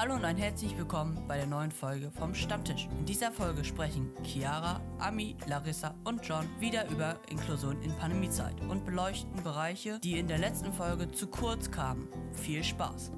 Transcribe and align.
Hallo 0.00 0.14
und 0.14 0.24
ein 0.24 0.36
herzlich 0.36 0.78
willkommen 0.78 1.18
bei 1.26 1.38
der 1.38 1.48
neuen 1.48 1.72
Folge 1.72 2.12
vom 2.12 2.32
Stammtisch. 2.32 2.86
In 3.00 3.04
dieser 3.04 3.32
Folge 3.32 3.64
sprechen 3.64 4.12
Chiara, 4.22 4.80
Ami, 5.00 5.34
Larissa 5.48 5.92
und 6.04 6.24
John 6.24 6.48
wieder 6.60 6.88
über 6.88 7.18
Inklusion 7.28 7.82
in 7.82 7.90
Pandemiezeit 7.96 8.54
und 8.68 8.84
beleuchten 8.84 9.42
Bereiche, 9.42 9.98
die 9.98 10.20
in 10.20 10.28
der 10.28 10.38
letzten 10.38 10.72
Folge 10.72 11.10
zu 11.10 11.26
kurz 11.26 11.68
kamen. 11.68 12.06
Viel 12.32 12.62
Spaß! 12.62 13.10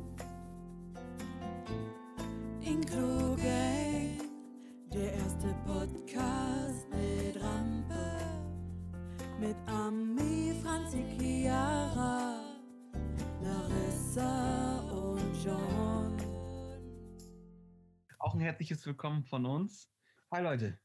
Gang, 2.65 3.37
der 4.91 5.13
erste 5.13 5.55
Podcast 5.67 6.87
mit 6.93 7.37
Rampe, 7.43 8.17
mit 9.39 9.57
Ami, 9.67 10.55
Franzi, 10.63 11.05
Chiara, 11.19 12.37
Larissa 13.43 14.79
und 14.91 15.45
John. 15.45 16.00
Auch 18.31 18.35
ein 18.35 18.43
herzliches 18.43 18.87
Willkommen 18.87 19.25
von 19.25 19.45
uns. 19.45 19.91
Hi 20.31 20.41
Leute. 20.41 20.79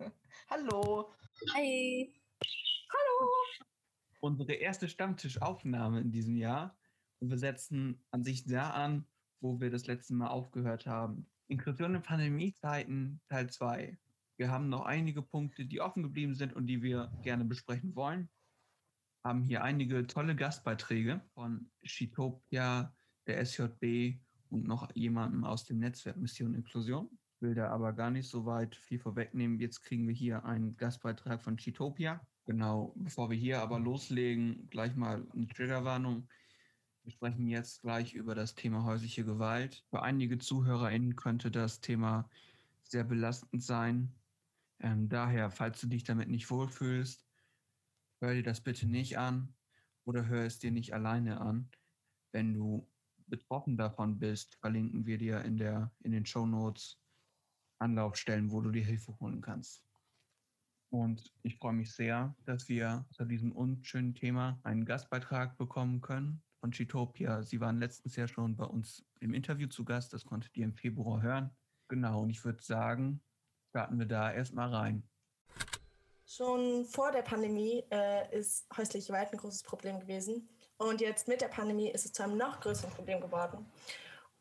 Hallo. 0.50 1.14
Hi. 1.54 2.12
Unsere 4.18 4.54
erste 4.54 4.88
Stammtischaufnahme 4.88 6.00
in 6.00 6.10
diesem 6.10 6.34
Jahr. 6.34 6.76
Und 7.20 7.30
wir 7.30 7.38
setzen 7.38 8.04
an 8.10 8.24
sich 8.24 8.44
da 8.44 8.70
an, 8.70 9.06
wo 9.40 9.60
wir 9.60 9.70
das 9.70 9.86
letzte 9.86 10.12
Mal 10.14 10.26
aufgehört 10.26 10.86
haben. 10.86 11.30
Inklusion 11.46 11.94
in 11.94 12.02
Pandemiezeiten 12.02 13.20
Teil 13.28 13.48
2. 13.48 13.96
Wir 14.38 14.50
haben 14.50 14.68
noch 14.68 14.86
einige 14.86 15.22
Punkte, 15.22 15.66
die 15.66 15.80
offen 15.80 16.02
geblieben 16.02 16.34
sind 16.34 16.52
und 16.52 16.66
die 16.66 16.82
wir 16.82 17.12
gerne 17.22 17.44
besprechen 17.44 17.94
wollen. 17.94 18.28
Haben 19.22 19.44
hier 19.44 19.62
einige 19.62 20.04
tolle 20.08 20.34
Gastbeiträge 20.34 21.20
von 21.34 21.70
Chitopia, 21.84 22.92
der 23.28 23.38
SJB 23.46 24.18
und 24.50 24.66
noch 24.66 24.94
jemandem 24.94 25.44
aus 25.44 25.64
dem 25.64 25.78
Netzwerk 25.78 26.16
Mission 26.16 26.54
Inklusion. 26.54 27.08
Will 27.40 27.54
da 27.54 27.68
aber 27.70 27.92
gar 27.92 28.10
nicht 28.10 28.28
so 28.28 28.46
weit 28.46 28.74
viel 28.74 28.98
vorwegnehmen. 28.98 29.60
Jetzt 29.60 29.82
kriegen 29.82 30.08
wir 30.08 30.14
hier 30.14 30.44
einen 30.44 30.76
Gastbeitrag 30.76 31.40
von 31.40 31.56
Chitopia. 31.56 32.20
Genau, 32.46 32.92
bevor 32.96 33.30
wir 33.30 33.36
hier 33.36 33.60
aber 33.60 33.78
loslegen, 33.78 34.68
gleich 34.70 34.96
mal 34.96 35.26
eine 35.34 35.46
Triggerwarnung. 35.46 36.26
Wir 37.04 37.12
sprechen 37.12 37.46
jetzt 37.46 37.82
gleich 37.82 38.14
über 38.14 38.34
das 38.34 38.54
Thema 38.54 38.84
häusliche 38.84 39.24
Gewalt. 39.24 39.84
Für 39.90 40.02
einige 40.02 40.38
ZuhörerInnen 40.38 41.14
könnte 41.14 41.50
das 41.50 41.80
Thema 41.80 42.28
sehr 42.82 43.04
belastend 43.04 43.62
sein. 43.62 44.12
Ähm, 44.80 45.08
daher, 45.08 45.50
falls 45.50 45.80
du 45.80 45.86
dich 45.86 46.04
damit 46.04 46.28
nicht 46.28 46.50
wohlfühlst, 46.50 47.26
hör 48.20 48.34
dir 48.34 48.42
das 48.42 48.60
bitte 48.60 48.86
nicht 48.86 49.18
an 49.18 49.54
oder 50.04 50.26
hör 50.26 50.44
es 50.44 50.58
dir 50.58 50.70
nicht 50.70 50.94
alleine 50.94 51.40
an. 51.40 51.68
Wenn 52.32 52.54
du 52.54 52.88
betroffen 53.28 53.76
davon 53.76 54.18
bist, 54.18 54.56
verlinken 54.56 55.06
wir 55.06 55.18
dir 55.18 55.42
in, 55.42 55.56
der, 55.56 55.92
in 56.00 56.12
den 56.12 56.26
Show 56.26 56.46
Notes 56.46 56.98
Anlaufstellen, 57.78 58.50
wo 58.50 58.60
du 58.60 58.70
dir 58.70 58.84
Hilfe 58.84 59.18
holen 59.20 59.40
kannst. 59.40 59.84
Und 60.90 61.32
ich 61.42 61.56
freue 61.56 61.74
mich 61.74 61.92
sehr, 61.92 62.34
dass 62.44 62.68
wir 62.68 63.06
zu 63.12 63.24
diesem 63.24 63.52
unschönen 63.52 64.14
Thema 64.14 64.58
einen 64.62 64.84
Gastbeitrag 64.84 65.56
bekommen 65.58 66.00
können 66.00 66.42
von 66.60 66.72
Chitopia. 66.72 67.42
Sie 67.42 67.60
waren 67.60 67.78
letztes 67.78 68.16
Jahr 68.16 68.28
schon 68.28 68.56
bei 68.56 68.64
uns 68.64 69.04
im 69.20 69.34
Interview 69.34 69.68
zu 69.68 69.84
Gast. 69.84 70.12
Das 70.12 70.24
konntet 70.24 70.56
ihr 70.56 70.64
im 70.64 70.74
Februar 70.74 71.22
hören. 71.22 71.50
Genau, 71.88 72.22
und 72.22 72.30
ich 72.30 72.44
würde 72.44 72.62
sagen, 72.62 73.20
starten 73.70 73.98
wir 73.98 74.06
da 74.06 74.32
erstmal 74.32 74.74
rein. 74.74 75.02
Schon 76.26 76.84
vor 76.84 77.10
der 77.10 77.22
Pandemie 77.22 77.84
äh, 77.90 78.38
ist 78.38 78.66
häusliche 78.76 79.08
Gewalt 79.08 79.32
ein 79.32 79.38
großes 79.38 79.62
Problem 79.62 79.98
gewesen. 80.00 80.48
Und 80.78 81.00
jetzt 81.00 81.26
mit 81.26 81.40
der 81.40 81.48
Pandemie 81.48 81.90
ist 81.90 82.06
es 82.06 82.12
zu 82.12 82.22
einem 82.22 82.36
noch 82.36 82.60
größeren 82.60 82.90
Problem 82.90 83.20
geworden. 83.20 83.66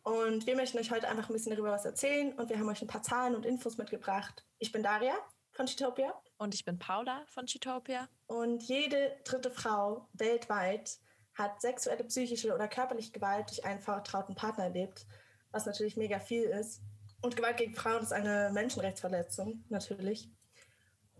Und 0.03 0.45
wir 0.45 0.55
möchten 0.55 0.77
euch 0.77 0.91
heute 0.91 1.07
einfach 1.09 1.27
ein 1.29 1.33
bisschen 1.33 1.51
darüber 1.51 1.71
was 1.71 1.83
erzählen 1.83 2.31
und 2.33 2.49
wir 2.49 2.57
haben 2.57 2.69
euch 2.69 2.81
ein 2.81 2.87
paar 2.87 3.03
Zahlen 3.03 3.35
und 3.35 3.45
Infos 3.45 3.77
mitgebracht. 3.77 4.45
Ich 4.59 4.71
bin 4.71 4.81
Daria 4.81 5.15
von 5.51 5.65
Chitopia 5.65 6.13
Und 6.37 6.53
ich 6.53 6.63
bin 6.63 6.79
Paula 6.79 7.25
von 7.27 7.45
Chitopia. 7.45 8.07
und 8.27 8.63
jede 8.63 9.17
dritte 9.25 9.51
Frau 9.51 10.07
weltweit 10.13 10.99
hat 11.33 11.59
sexuelle, 11.61 12.03
psychische 12.05 12.53
oder 12.53 12.67
körperliche 12.67 13.11
Gewalt 13.11 13.49
durch 13.49 13.65
einen 13.65 13.81
vertrauten 13.81 14.35
Partner 14.35 14.65
erlebt, 14.65 15.05
was 15.51 15.65
natürlich 15.65 15.97
mega 15.97 16.19
viel 16.19 16.43
ist. 16.43 16.81
Und 17.21 17.35
Gewalt 17.35 17.57
gegen 17.57 17.75
Frauen 17.75 18.03
ist 18.03 18.13
eine 18.13 18.49
Menschenrechtsverletzung, 18.53 19.65
natürlich. 19.69 20.29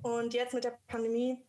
Und 0.01 0.33
jetzt 0.33 0.53
mit 0.53 0.63
der 0.63 0.77
Pandemie 0.87 1.43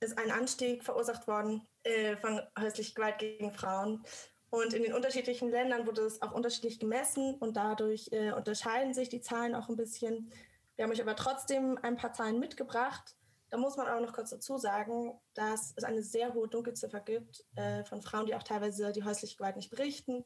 ist 0.00 0.18
ein 0.18 0.30
Anstieg 0.30 0.84
verursacht 0.84 1.26
worden 1.26 1.66
äh, 1.84 2.16
von 2.16 2.40
häuslicher 2.58 2.94
Gewalt 2.94 3.18
gegen 3.18 3.52
Frauen. 3.52 4.04
Und 4.50 4.72
in 4.72 4.82
den 4.82 4.94
unterschiedlichen 4.94 5.50
Ländern 5.50 5.86
wurde 5.86 6.02
es 6.02 6.22
auch 6.22 6.32
unterschiedlich 6.32 6.78
gemessen 6.78 7.34
und 7.34 7.56
dadurch 7.56 8.08
äh, 8.12 8.32
unterscheiden 8.32 8.94
sich 8.94 9.08
die 9.08 9.20
Zahlen 9.20 9.54
auch 9.54 9.68
ein 9.68 9.76
bisschen. 9.76 10.30
Wir 10.76 10.84
haben 10.84 10.92
euch 10.92 11.02
aber 11.02 11.16
trotzdem 11.16 11.78
ein 11.82 11.96
paar 11.96 12.12
Zahlen 12.12 12.38
mitgebracht. 12.38 13.16
Da 13.50 13.58
muss 13.58 13.76
man 13.76 13.88
auch 13.88 14.00
noch 14.00 14.12
kurz 14.12 14.30
dazu 14.30 14.56
sagen, 14.56 15.18
dass 15.34 15.72
es 15.76 15.84
eine 15.84 16.02
sehr 16.02 16.34
hohe 16.34 16.48
Dunkelziffer 16.48 17.00
gibt 17.00 17.44
äh, 17.56 17.84
von 17.84 18.02
Frauen, 18.02 18.26
die 18.26 18.34
auch 18.34 18.42
teilweise 18.42 18.92
die 18.92 19.04
häusliche 19.04 19.36
Gewalt 19.36 19.56
nicht 19.56 19.70
berichten 19.70 20.24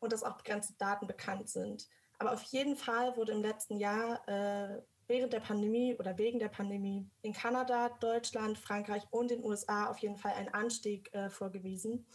und 0.00 0.12
dass 0.12 0.22
auch 0.22 0.36
begrenzte 0.36 0.74
Daten 0.74 1.06
bekannt 1.06 1.48
sind. 1.48 1.88
Aber 2.18 2.32
auf 2.32 2.42
jeden 2.44 2.76
Fall 2.76 3.16
wurde 3.16 3.32
im 3.32 3.42
letzten 3.42 3.78
Jahr 3.78 4.26
äh, 4.28 4.82
während 5.12 5.34
der 5.34 5.40
Pandemie 5.40 5.94
oder 5.98 6.16
wegen 6.16 6.38
der 6.38 6.48
Pandemie 6.48 7.06
in 7.20 7.34
Kanada, 7.34 7.90
Deutschland, 8.00 8.56
Frankreich 8.56 9.02
und 9.10 9.30
den 9.30 9.44
USA 9.44 9.90
auf 9.90 9.98
jeden 9.98 10.16
Fall 10.16 10.32
ein 10.32 10.52
Anstieg 10.54 11.12
äh, 11.12 11.28
vorgewiesen. 11.28 12.06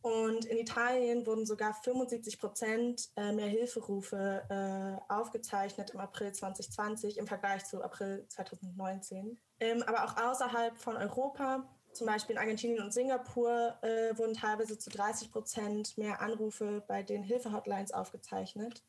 Und 0.00 0.46
in 0.46 0.56
Italien 0.56 1.26
wurden 1.26 1.44
sogar 1.44 1.74
75 1.74 2.38
Prozent 2.38 3.10
äh, 3.16 3.32
mehr 3.32 3.46
Hilferufe 3.46 4.42
äh, 4.48 5.12
aufgezeichnet 5.12 5.90
im 5.90 6.00
April 6.00 6.32
2020 6.32 7.18
im 7.18 7.26
Vergleich 7.26 7.66
zu 7.66 7.82
April 7.82 8.26
2019. 8.28 9.38
Ähm, 9.60 9.82
aber 9.86 10.04
auch 10.04 10.16
außerhalb 10.16 10.76
von 10.78 10.96
Europa, 10.96 11.68
zum 11.92 12.06
Beispiel 12.06 12.34
in 12.34 12.40
Argentinien 12.40 12.82
und 12.82 12.94
Singapur, 12.94 13.76
äh, 13.82 14.16
wurden 14.16 14.34
teilweise 14.34 14.78
zu 14.78 14.88
30 14.88 15.30
Prozent 15.30 15.98
mehr 15.98 16.22
Anrufe 16.22 16.82
bei 16.88 17.02
den 17.02 17.22
Hilfehotlines 17.22 17.92
aufgezeichnet. 17.92 18.82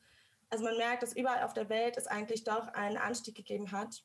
Also 0.54 0.66
man 0.66 0.78
merkt, 0.78 1.02
dass 1.02 1.16
überall 1.16 1.42
auf 1.42 1.56
der 1.56 1.68
Welt 1.70 1.98
es 1.98 2.06
eigentlich 2.06 2.44
doch 2.44 2.68
einen 2.76 2.98
Anstieg 2.98 3.34
gegeben 3.34 3.72
hat. 3.72 4.04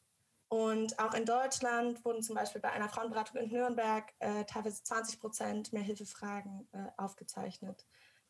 Und 0.49 0.99
auch 0.99 1.13
in 1.13 1.27
Deutschland 1.27 2.03
wurden 2.07 2.23
zum 2.23 2.37
Beispiel 2.37 2.63
bei 2.63 2.71
einer 2.71 2.89
Frauenberatung 2.89 3.39
in 3.39 3.51
Nürnberg 3.51 4.11
äh, 4.19 4.47
teilweise 4.47 4.83
20 4.83 5.21
Prozent 5.21 5.75
mehr 5.75 5.83
Hilfefragen 5.83 6.67
äh, 6.73 6.87
aufgezeichnet. 6.97 7.85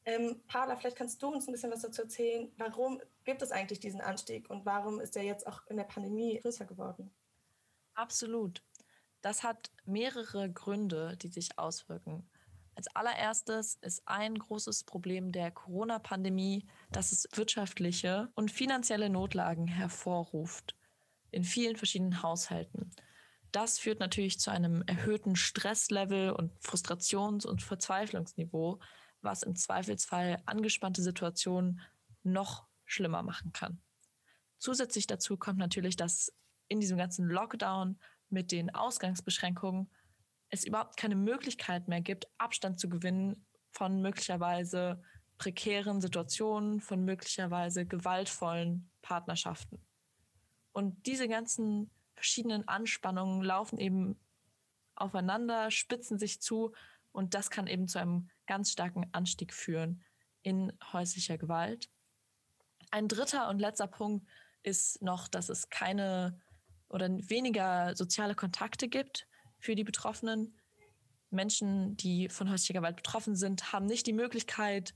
Ähm, 0.04 0.42
Paula, 0.48 0.74
vielleicht 0.74 0.96
kannst 0.96 1.22
du 1.22 1.28
uns 1.28 1.46
ein 1.46 1.52
bisschen 1.52 1.70
was 1.70 1.82
dazu 1.82 2.02
erzählen. 2.02 2.50
Warum 2.56 3.00
gibt 3.22 3.40
es 3.40 3.52
eigentlich 3.52 3.78
diesen 3.78 4.00
Anstieg 4.00 4.50
und 4.50 4.66
warum 4.66 4.98
ist 4.98 5.14
der 5.14 5.22
jetzt 5.22 5.46
auch 5.46 5.64
in 5.68 5.76
der 5.76 5.84
Pandemie 5.84 6.40
größer 6.40 6.64
geworden? 6.64 7.14
Absolut. 7.94 8.64
Das 9.20 9.44
hat 9.44 9.70
mehrere 9.84 10.50
Gründe, 10.50 11.16
die 11.18 11.28
sich 11.28 11.56
auswirken. 11.56 12.28
Als 12.74 12.88
allererstes 12.96 13.76
ist 13.80 14.02
ein 14.06 14.36
großes 14.36 14.82
Problem 14.82 15.30
der 15.30 15.52
Corona-Pandemie, 15.52 16.66
dass 16.90 17.12
es 17.12 17.28
wirtschaftliche 17.34 18.28
und 18.34 18.50
finanzielle 18.50 19.10
Notlagen 19.10 19.66
hervorruft 19.66 20.76
in 21.30 21.44
vielen 21.44 21.76
verschiedenen 21.76 22.22
Haushalten. 22.22 22.90
Das 23.52 23.78
führt 23.78 24.00
natürlich 24.00 24.38
zu 24.38 24.50
einem 24.50 24.82
erhöhten 24.86 25.36
Stresslevel 25.36 26.30
und 26.30 26.52
Frustrations- 26.60 27.46
und 27.46 27.62
Verzweiflungsniveau, 27.62 28.78
was 29.20 29.42
im 29.42 29.56
Zweifelsfall 29.56 30.42
angespannte 30.46 31.02
Situationen 31.02 31.80
noch 32.22 32.66
schlimmer 32.84 33.22
machen 33.22 33.52
kann. 33.52 33.82
Zusätzlich 34.58 35.06
dazu 35.06 35.36
kommt 35.36 35.58
natürlich, 35.58 35.96
dass 35.96 36.32
in 36.68 36.80
diesem 36.80 36.98
ganzen 36.98 37.26
Lockdown 37.26 37.98
mit 38.28 38.52
den 38.52 38.74
Ausgangsbeschränkungen 38.74 39.90
es 40.50 40.64
überhaupt 40.64 40.96
keine 40.96 41.16
Möglichkeit 41.16 41.88
mehr 41.88 42.00
gibt, 42.00 42.28
Abstand 42.38 42.80
zu 42.80 42.88
gewinnen 42.88 43.46
von 43.70 44.00
möglicherweise 44.00 45.02
prekären 45.38 46.00
Situationen, 46.00 46.80
von 46.80 47.04
möglicherweise 47.04 47.86
gewaltvollen 47.86 48.90
Partnerschaften. 49.02 49.80
Und 50.72 51.06
diese 51.06 51.28
ganzen 51.28 51.90
verschiedenen 52.14 52.66
Anspannungen 52.66 53.42
laufen 53.42 53.78
eben 53.78 54.18
aufeinander, 54.96 55.70
spitzen 55.70 56.18
sich 56.18 56.42
zu 56.42 56.74
und 57.12 57.34
das 57.34 57.50
kann 57.50 57.66
eben 57.66 57.88
zu 57.88 57.98
einem 57.98 58.28
ganz 58.46 58.72
starken 58.72 59.06
Anstieg 59.12 59.54
führen 59.54 60.02
in 60.42 60.72
häuslicher 60.92 61.38
Gewalt. 61.38 61.88
Ein 62.90 63.08
dritter 63.08 63.48
und 63.48 63.58
letzter 63.58 63.86
Punkt 63.86 64.26
ist 64.62 65.02
noch, 65.02 65.28
dass 65.28 65.48
es 65.48 65.70
keine 65.70 66.40
oder 66.88 67.08
weniger 67.08 67.94
soziale 67.94 68.34
Kontakte 68.34 68.88
gibt 68.88 69.28
für 69.58 69.74
die 69.74 69.84
Betroffenen. 69.84 70.58
Menschen, 71.30 71.96
die 71.96 72.28
von 72.28 72.50
häuslicher 72.50 72.74
Gewalt 72.74 72.96
betroffen 72.96 73.36
sind, 73.36 73.72
haben 73.72 73.86
nicht 73.86 74.06
die 74.06 74.12
Möglichkeit, 74.12 74.94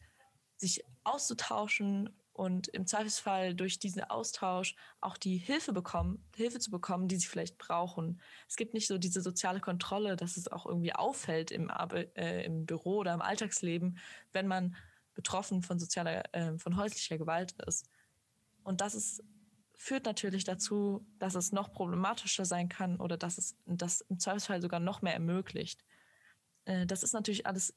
sich 0.63 0.85
auszutauschen 1.05 2.09
und 2.33 2.69
im 2.69 2.87
Zweifelsfall 2.87 3.55
durch 3.55 3.79
diesen 3.79 4.05
Austausch 4.05 4.75
auch 5.01 5.19
die 5.19 5.37
Hilfe 5.37 5.73
bekommen, 5.73 6.25
Hilfe 6.35 6.61
zu 6.61 6.71
bekommen, 6.71 7.09
die 7.09 7.17
sie 7.17 7.27
vielleicht 7.27 7.59
brauchen. 7.59 8.21
Es 8.49 8.57
gibt 8.57 8.73
nicht 8.73 8.87
so 8.87 8.97
diese 8.97 9.21
soziale 9.21 9.61
Kontrolle, 9.61 10.17
dass 10.17 10.37
es 10.37 10.51
auch 10.51 10.65
irgendwie 10.65 10.95
auffällt 10.95 11.51
im, 11.51 11.71
äh, 11.71 12.45
im 12.45 12.65
Büro 12.65 12.99
oder 12.99 13.13
im 13.13 13.21
Alltagsleben, 13.21 13.99
wenn 14.33 14.47
man 14.47 14.75
betroffen 15.15 15.63
von 15.63 15.79
sozialer, 15.79 16.23
äh, 16.35 16.57
von 16.59 16.77
häuslicher 16.77 17.19
Gewalt 17.19 17.53
ist. 17.67 17.91
Und 18.63 18.81
das 18.81 18.95
ist, 18.95 19.23
führt 19.75 20.07
natürlich 20.07 20.45
dazu, 20.45 21.07
dass 21.19 21.35
es 21.35 21.53
noch 21.53 21.73
problematischer 21.73 22.47
sein 22.47 22.71
kann 22.71 22.99
oder 22.99 23.19
dass 23.19 23.37
es 23.37 23.57
das 23.67 24.01
im 24.03 24.19
Zweifelsfall 24.19 24.63
sogar 24.63 24.81
noch 24.81 25.03
mehr 25.03 25.15
ermöglicht. 25.15 25.85
Äh, 26.65 26.87
das 26.87 27.03
ist 27.03 27.13
natürlich 27.13 27.47
alles 27.47 27.75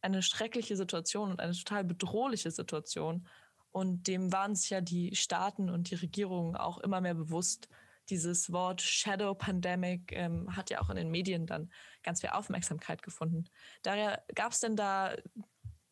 eine 0.00 0.22
schreckliche 0.22 0.76
Situation 0.76 1.30
und 1.30 1.40
eine 1.40 1.52
total 1.52 1.84
bedrohliche 1.84 2.50
Situation. 2.50 3.26
Und 3.70 4.06
dem 4.06 4.32
waren 4.32 4.54
sich 4.54 4.70
ja 4.70 4.80
die 4.80 5.14
Staaten 5.14 5.70
und 5.70 5.90
die 5.90 5.96
Regierungen 5.96 6.56
auch 6.56 6.78
immer 6.78 7.00
mehr 7.00 7.14
bewusst. 7.14 7.68
Dieses 8.08 8.52
Wort 8.52 8.80
Shadow 8.80 9.34
Pandemic 9.34 10.12
ähm, 10.12 10.56
hat 10.56 10.70
ja 10.70 10.80
auch 10.80 10.88
in 10.88 10.96
den 10.96 11.10
Medien 11.10 11.46
dann 11.46 11.70
ganz 12.02 12.20
viel 12.20 12.30
Aufmerksamkeit 12.30 13.02
gefunden. 13.02 13.44
Daher 13.82 14.24
gab 14.34 14.52
es 14.52 14.60
denn 14.60 14.76
da 14.76 15.14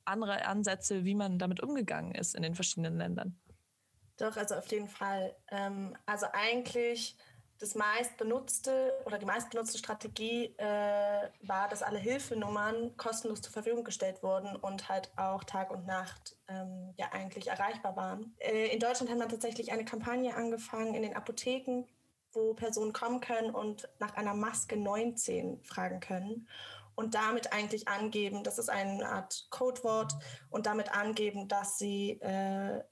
andere 0.06 0.46
Ansätze, 0.46 1.04
wie 1.04 1.14
man 1.14 1.38
damit 1.38 1.60
umgegangen 1.60 2.14
ist 2.14 2.34
in 2.34 2.42
den 2.42 2.54
verschiedenen 2.54 2.96
Ländern? 2.96 3.38
Doch, 4.16 4.36
also 4.36 4.54
auf 4.54 4.70
jeden 4.70 4.88
Fall. 4.88 5.36
Ähm, 5.50 5.96
also 6.06 6.26
eigentlich 6.32 7.16
das 7.58 7.74
meistbenutzte 7.74 8.92
oder 9.06 9.18
die 9.18 9.26
meistbenutzte 9.26 9.78
Strategie 9.78 10.54
äh, 10.58 11.30
war, 11.42 11.68
dass 11.68 11.82
alle 11.82 11.98
Hilfenummern 11.98 12.96
kostenlos 12.96 13.40
zur 13.40 13.52
Verfügung 13.52 13.84
gestellt 13.84 14.22
wurden 14.22 14.56
und 14.56 14.88
halt 14.88 15.10
auch 15.16 15.44
Tag 15.44 15.70
und 15.70 15.86
Nacht 15.86 16.36
ähm, 16.48 16.92
ja 16.96 17.12
eigentlich 17.12 17.48
erreichbar 17.48 17.96
waren. 17.96 18.34
Äh, 18.38 18.68
in 18.68 18.80
Deutschland 18.80 19.10
hat 19.10 19.18
man 19.18 19.28
tatsächlich 19.28 19.72
eine 19.72 19.84
Kampagne 19.84 20.34
angefangen 20.34 20.94
in 20.94 21.02
den 21.02 21.16
Apotheken, 21.16 21.84
wo 22.32 22.52
Personen 22.54 22.92
kommen 22.92 23.20
können 23.20 23.54
und 23.54 23.88
nach 23.98 24.14
einer 24.16 24.34
Maske 24.34 24.76
19 24.76 25.62
fragen 25.62 26.00
können 26.00 26.46
und 26.94 27.14
damit 27.14 27.52
eigentlich 27.52 27.88
angeben, 27.88 28.42
das 28.42 28.58
ist 28.58 28.68
eine 28.68 29.08
Art 29.08 29.46
Codewort 29.50 30.12
und 30.50 30.66
damit 30.66 30.94
angeben, 30.94 31.48
dass 31.48 31.78
sie, 31.78 32.20
äh, 32.20 32.82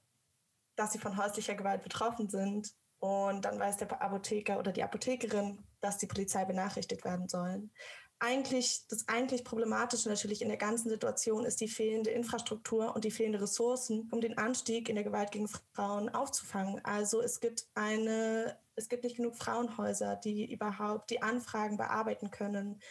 dass 0.75 0.93
sie 0.93 0.99
von 0.99 1.17
häuslicher 1.17 1.55
Gewalt 1.55 1.83
betroffen 1.83 2.29
sind 2.29 2.73
und 3.05 3.45
dann 3.45 3.59
weiß 3.59 3.77
der 3.77 4.01
Apotheker 4.01 4.59
oder 4.59 4.71
die 4.71 4.83
Apothekerin, 4.83 5.63
dass 5.81 5.97
die 5.97 6.07
Polizei 6.07 6.45
benachrichtigt 6.45 7.05
werden 7.05 7.27
sollen. 7.27 7.71
Eigentlich, 8.19 8.87
das 8.87 9.07
eigentlich 9.09 9.43
Problematische 9.43 10.07
natürlich 10.07 10.41
in 10.41 10.47
der 10.47 10.57
ganzen 10.57 10.89
Situation 10.89 11.45
ist 11.45 11.59
die 11.59 11.67
fehlende 11.67 12.11
Infrastruktur 12.11 12.95
und 12.95 13.03
die 13.03 13.11
fehlenden 13.11 13.41
Ressourcen, 13.41 14.07
um 14.11 14.21
den 14.21 14.37
Anstieg 14.37 14.87
in 14.87 14.95
der 14.95 15.03
Gewalt 15.03 15.31
gegen 15.31 15.49
Frauen 15.73 16.09
aufzufangen. 16.09 16.83
Also 16.85 17.21
es 17.21 17.41
gibt 17.41 17.67
eine, 17.75 18.57
es 18.75 18.87
gibt 18.87 19.03
nicht 19.03 19.17
genug 19.17 19.35
Frauenhäuser, 19.35 20.15
die 20.15 20.51
überhaupt 20.51 21.09
die 21.09 21.21
Anfragen 21.21 21.77
bearbeiten 21.77 22.31
können. 22.31 22.81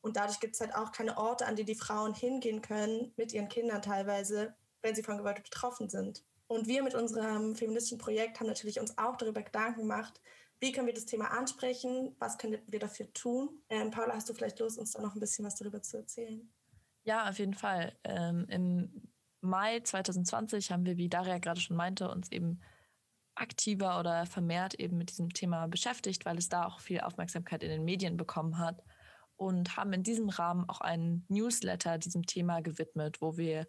Und 0.00 0.16
dadurch 0.16 0.40
gibt 0.40 0.54
es 0.54 0.60
halt 0.60 0.74
auch 0.74 0.90
keine 0.90 1.16
Orte, 1.16 1.46
an 1.46 1.54
die 1.54 1.64
die 1.64 1.76
Frauen 1.76 2.12
hingehen 2.12 2.60
können, 2.60 3.12
mit 3.16 3.32
ihren 3.32 3.48
Kindern 3.48 3.82
teilweise, 3.82 4.56
wenn 4.82 4.96
sie 4.96 5.04
von 5.04 5.16
Gewalt 5.16 5.44
betroffen 5.44 5.88
sind. 5.88 6.24
Und 6.52 6.66
wir 6.66 6.82
mit 6.82 6.94
unserem 6.94 7.56
feministischen 7.56 7.96
Projekt 7.96 8.38
haben 8.38 8.46
natürlich 8.46 8.78
uns 8.78 8.98
auch 8.98 9.16
darüber 9.16 9.42
Gedanken 9.42 9.80
gemacht, 9.80 10.20
wie 10.60 10.70
können 10.70 10.86
wir 10.86 10.92
das 10.92 11.06
Thema 11.06 11.30
ansprechen, 11.30 12.14
was 12.18 12.36
können 12.36 12.60
wir 12.66 12.78
dafür 12.78 13.10
tun. 13.14 13.62
Ähm, 13.70 13.90
Paula, 13.90 14.14
hast 14.14 14.28
du 14.28 14.34
vielleicht 14.34 14.58
Lust, 14.58 14.78
uns 14.78 14.92
da 14.92 15.00
noch 15.00 15.14
ein 15.14 15.20
bisschen 15.20 15.46
was 15.46 15.56
darüber 15.56 15.80
zu 15.80 15.96
erzählen? 15.96 16.52
Ja, 17.04 17.30
auf 17.30 17.38
jeden 17.38 17.54
Fall. 17.54 17.96
Ähm, 18.04 18.44
Im 18.50 19.08
Mai 19.40 19.80
2020 19.80 20.70
haben 20.70 20.84
wir, 20.84 20.98
wie 20.98 21.08
Daria 21.08 21.38
gerade 21.38 21.58
schon 21.58 21.74
meinte, 21.76 22.10
uns 22.10 22.30
eben 22.30 22.60
aktiver 23.34 23.98
oder 23.98 24.26
vermehrt 24.26 24.74
eben 24.74 24.98
mit 24.98 25.08
diesem 25.08 25.30
Thema 25.30 25.66
beschäftigt, 25.68 26.26
weil 26.26 26.36
es 26.36 26.50
da 26.50 26.66
auch 26.66 26.80
viel 26.80 27.00
Aufmerksamkeit 27.00 27.62
in 27.62 27.70
den 27.70 27.84
Medien 27.86 28.18
bekommen 28.18 28.58
hat 28.58 28.84
und 29.36 29.78
haben 29.78 29.94
in 29.94 30.02
diesem 30.02 30.28
Rahmen 30.28 30.68
auch 30.68 30.82
einen 30.82 31.24
Newsletter 31.28 31.96
diesem 31.96 32.26
Thema 32.26 32.60
gewidmet, 32.60 33.22
wo 33.22 33.38
wir 33.38 33.66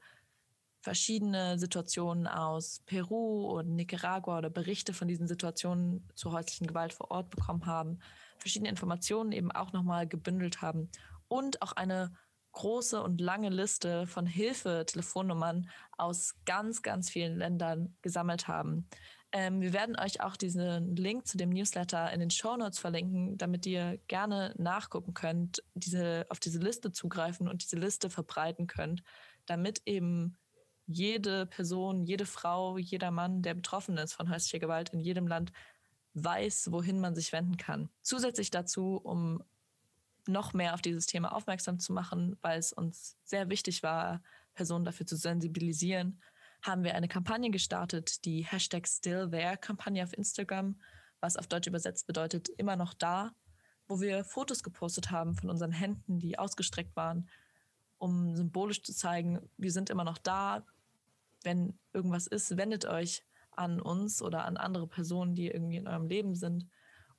verschiedene 0.83 1.57
Situationen 1.57 2.27
aus 2.27 2.81
Peru 2.85 3.57
und 3.57 3.73
Nicaragua 3.73 4.39
oder 4.39 4.49
Berichte 4.49 4.93
von 4.93 5.07
diesen 5.07 5.29
Situationen 5.29 6.05
zur 6.13 6.33
häuslichen 6.33 6.67
Gewalt 6.67 6.91
vor 6.91 7.09
Ort 7.09 7.29
bekommen 7.29 7.65
haben, 7.65 7.99
verschiedene 8.37 8.69
Informationen 8.69 9.31
eben 9.31 9.49
auch 9.49 9.71
nochmal 9.71 10.07
gebündelt 10.07 10.61
haben 10.61 10.91
und 11.29 11.61
auch 11.61 11.71
eine 11.71 12.11
große 12.51 13.01
und 13.01 13.21
lange 13.21 13.49
Liste 13.49 14.07
von 14.07 14.25
Hilfetelefonnummern 14.25 15.69
aus 15.97 16.35
ganz, 16.45 16.81
ganz 16.81 17.09
vielen 17.09 17.37
Ländern 17.37 17.95
gesammelt 18.01 18.49
haben. 18.49 18.89
Ähm, 19.31 19.61
wir 19.61 19.71
werden 19.71 19.97
euch 19.97 20.21
auch 20.21 20.35
diesen 20.35 20.97
Link 20.97 21.25
zu 21.27 21.37
dem 21.37 21.49
Newsletter 21.49 22.11
in 22.11 22.19
den 22.19 22.29
Show 22.29 22.57
Notes 22.57 22.77
verlinken, 22.77 23.37
damit 23.37 23.65
ihr 23.65 23.99
gerne 24.07 24.53
nachgucken 24.57 25.13
könnt, 25.13 25.63
diese, 25.75 26.25
auf 26.27 26.41
diese 26.41 26.59
Liste 26.59 26.91
zugreifen 26.91 27.47
und 27.47 27.63
diese 27.63 27.77
Liste 27.77 28.09
verbreiten 28.09 28.67
könnt, 28.67 29.01
damit 29.45 29.81
eben 29.85 30.37
jede 30.85 31.45
Person, 31.45 32.03
jede 32.03 32.25
Frau, 32.25 32.77
jeder 32.77 33.11
Mann, 33.11 33.41
der 33.41 33.53
betroffen 33.53 33.97
ist 33.97 34.13
von 34.13 34.29
häuslicher 34.29 34.59
Gewalt 34.59 34.89
in 34.89 34.99
jedem 34.99 35.27
Land, 35.27 35.51
weiß, 36.13 36.71
wohin 36.71 36.99
man 36.99 37.15
sich 37.15 37.31
wenden 37.31 37.57
kann. 37.57 37.89
Zusätzlich 38.01 38.51
dazu, 38.51 38.97
um 38.97 39.43
noch 40.27 40.53
mehr 40.53 40.73
auf 40.73 40.81
dieses 40.81 41.05
Thema 41.05 41.35
aufmerksam 41.35 41.79
zu 41.79 41.91
machen, 41.93 42.37
weil 42.41 42.59
es 42.59 42.71
uns 42.71 43.17
sehr 43.23 43.49
wichtig 43.49 43.83
war, 43.83 44.21
Personen 44.53 44.85
dafür 44.85 45.05
zu 45.05 45.15
sensibilisieren, 45.15 46.21
haben 46.61 46.83
wir 46.83 46.95
eine 46.95 47.07
Kampagne 47.07 47.49
gestartet, 47.49 48.23
die 48.25 48.45
Hashtag 48.45 48.87
StillThere-Kampagne 48.87 50.03
auf 50.03 50.13
Instagram, 50.13 50.79
was 51.19 51.35
auf 51.35 51.47
Deutsch 51.47 51.67
übersetzt 51.67 52.07
bedeutet 52.07 52.49
immer 52.49 52.75
noch 52.75 52.93
da, 52.93 53.33
wo 53.87 53.99
wir 53.99 54.23
Fotos 54.23 54.63
gepostet 54.63 55.11
haben 55.11 55.35
von 55.35 55.49
unseren 55.49 55.71
Händen, 55.71 56.19
die 56.19 56.39
ausgestreckt 56.39 56.95
waren, 56.95 57.29
um 57.97 58.35
symbolisch 58.35 58.81
zu 58.83 58.93
zeigen, 58.93 59.39
wir 59.57 59.71
sind 59.71 59.89
immer 59.89 60.03
noch 60.03 60.17
da, 60.17 60.65
wenn 61.43 61.77
irgendwas 61.93 62.27
ist, 62.27 62.57
wendet 62.57 62.85
euch 62.85 63.23
an 63.51 63.79
uns 63.79 64.21
oder 64.21 64.45
an 64.45 64.57
andere 64.57 64.87
Personen, 64.87 65.35
die 65.35 65.47
irgendwie 65.47 65.77
in 65.77 65.87
eurem 65.87 66.07
Leben 66.07 66.35
sind 66.35 66.67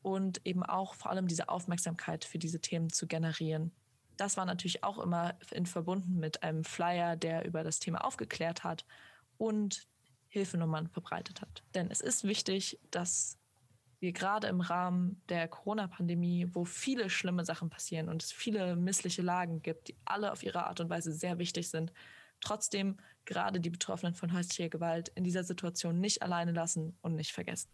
und 0.03 0.45
eben 0.47 0.63
auch 0.63 0.95
vor 0.95 1.11
allem 1.11 1.27
diese 1.27 1.49
Aufmerksamkeit 1.49 2.25
für 2.25 2.39
diese 2.39 2.61
Themen 2.61 2.91
zu 2.91 3.07
generieren. 3.07 3.73
Das 4.17 4.37
war 4.37 4.45
natürlich 4.45 4.85
auch 4.85 4.99
immer 4.99 5.35
in 5.51 5.67
verbunden 5.67 6.19
mit 6.19 6.43
einem 6.43 6.65
Flyer, 6.65 7.17
der 7.17 7.45
über 7.47 7.65
das 7.65 7.79
Thema 7.79 8.05
aufgeklärt 8.05 8.65
hat 8.65 8.85
und 9.39 9.89
Hilfenummern 10.29 10.89
verbreitet 10.89 11.41
hat. 11.41 11.63
Denn 11.75 11.91
es 11.91 12.01
ist 12.01 12.25
wichtig, 12.25 12.79
dass 12.91 13.39
wir 14.01 14.13
gerade 14.13 14.49
im 14.49 14.61
Rahmen 14.61 15.23
der 15.29 15.49
Corona-Pandemie, 15.49 16.49
wo 16.53 16.65
viele 16.65 17.09
schlimme 17.09 17.45
Sachen 17.45 17.71
passieren 17.71 18.09
und 18.09 18.23
es 18.23 18.33
viele 18.33 18.77
missliche 18.77 19.23
Lagen 19.23 19.63
gibt, 19.63 19.89
die 19.89 19.97
alle 20.05 20.33
auf 20.33 20.43
ihre 20.43 20.67
Art 20.67 20.81
und 20.81 20.91
Weise 20.91 21.13
sehr 21.13 21.39
wichtig 21.39 21.71
sind, 21.71 21.93
trotzdem 22.41 22.99
gerade 23.27 23.61
die 23.61 23.71
Betroffenen 23.71 24.15
von 24.15 24.33
häuslicher 24.33 24.69
Gewalt 24.69 25.11
in 25.15 25.25
dieser 25.25 25.45
Situation 25.45 26.01
nicht 26.01 26.23
alleine 26.23 26.53
lassen 26.53 26.97
und 27.03 27.17
nicht 27.17 27.33
vergessen. 27.33 27.69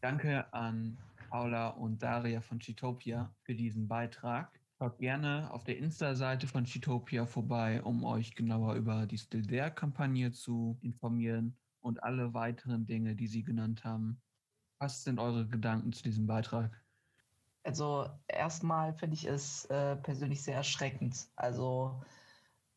Danke 0.00 0.52
an 0.52 0.98
Paula 1.30 1.68
und 1.68 2.02
Daria 2.02 2.40
von 2.40 2.58
Chitopia 2.58 3.34
für 3.42 3.54
diesen 3.54 3.88
Beitrag. 3.88 4.50
Schaut 4.78 4.98
gerne 4.98 5.50
auf 5.52 5.64
der 5.64 5.78
Insta-Seite 5.78 6.46
von 6.46 6.64
Chitopia 6.64 7.26
vorbei, 7.26 7.82
um 7.82 8.04
euch 8.04 8.34
genauer 8.34 8.74
über 8.74 9.06
die 9.06 9.18
Still 9.18 9.46
There-Kampagne 9.46 10.32
zu 10.32 10.76
informieren 10.82 11.56
und 11.80 12.02
alle 12.02 12.34
weiteren 12.34 12.86
Dinge, 12.86 13.14
die 13.14 13.28
sie 13.28 13.44
genannt 13.44 13.84
haben. 13.84 14.20
Was 14.78 15.04
sind 15.04 15.18
eure 15.18 15.46
Gedanken 15.46 15.92
zu 15.92 16.02
diesem 16.02 16.26
Beitrag? 16.26 16.70
Also 17.62 18.10
erstmal 18.28 18.92
finde 18.94 19.14
ich 19.14 19.26
es 19.26 19.64
äh, 19.66 19.96
persönlich 19.96 20.42
sehr 20.42 20.56
erschreckend. 20.56 21.28
Also 21.36 22.02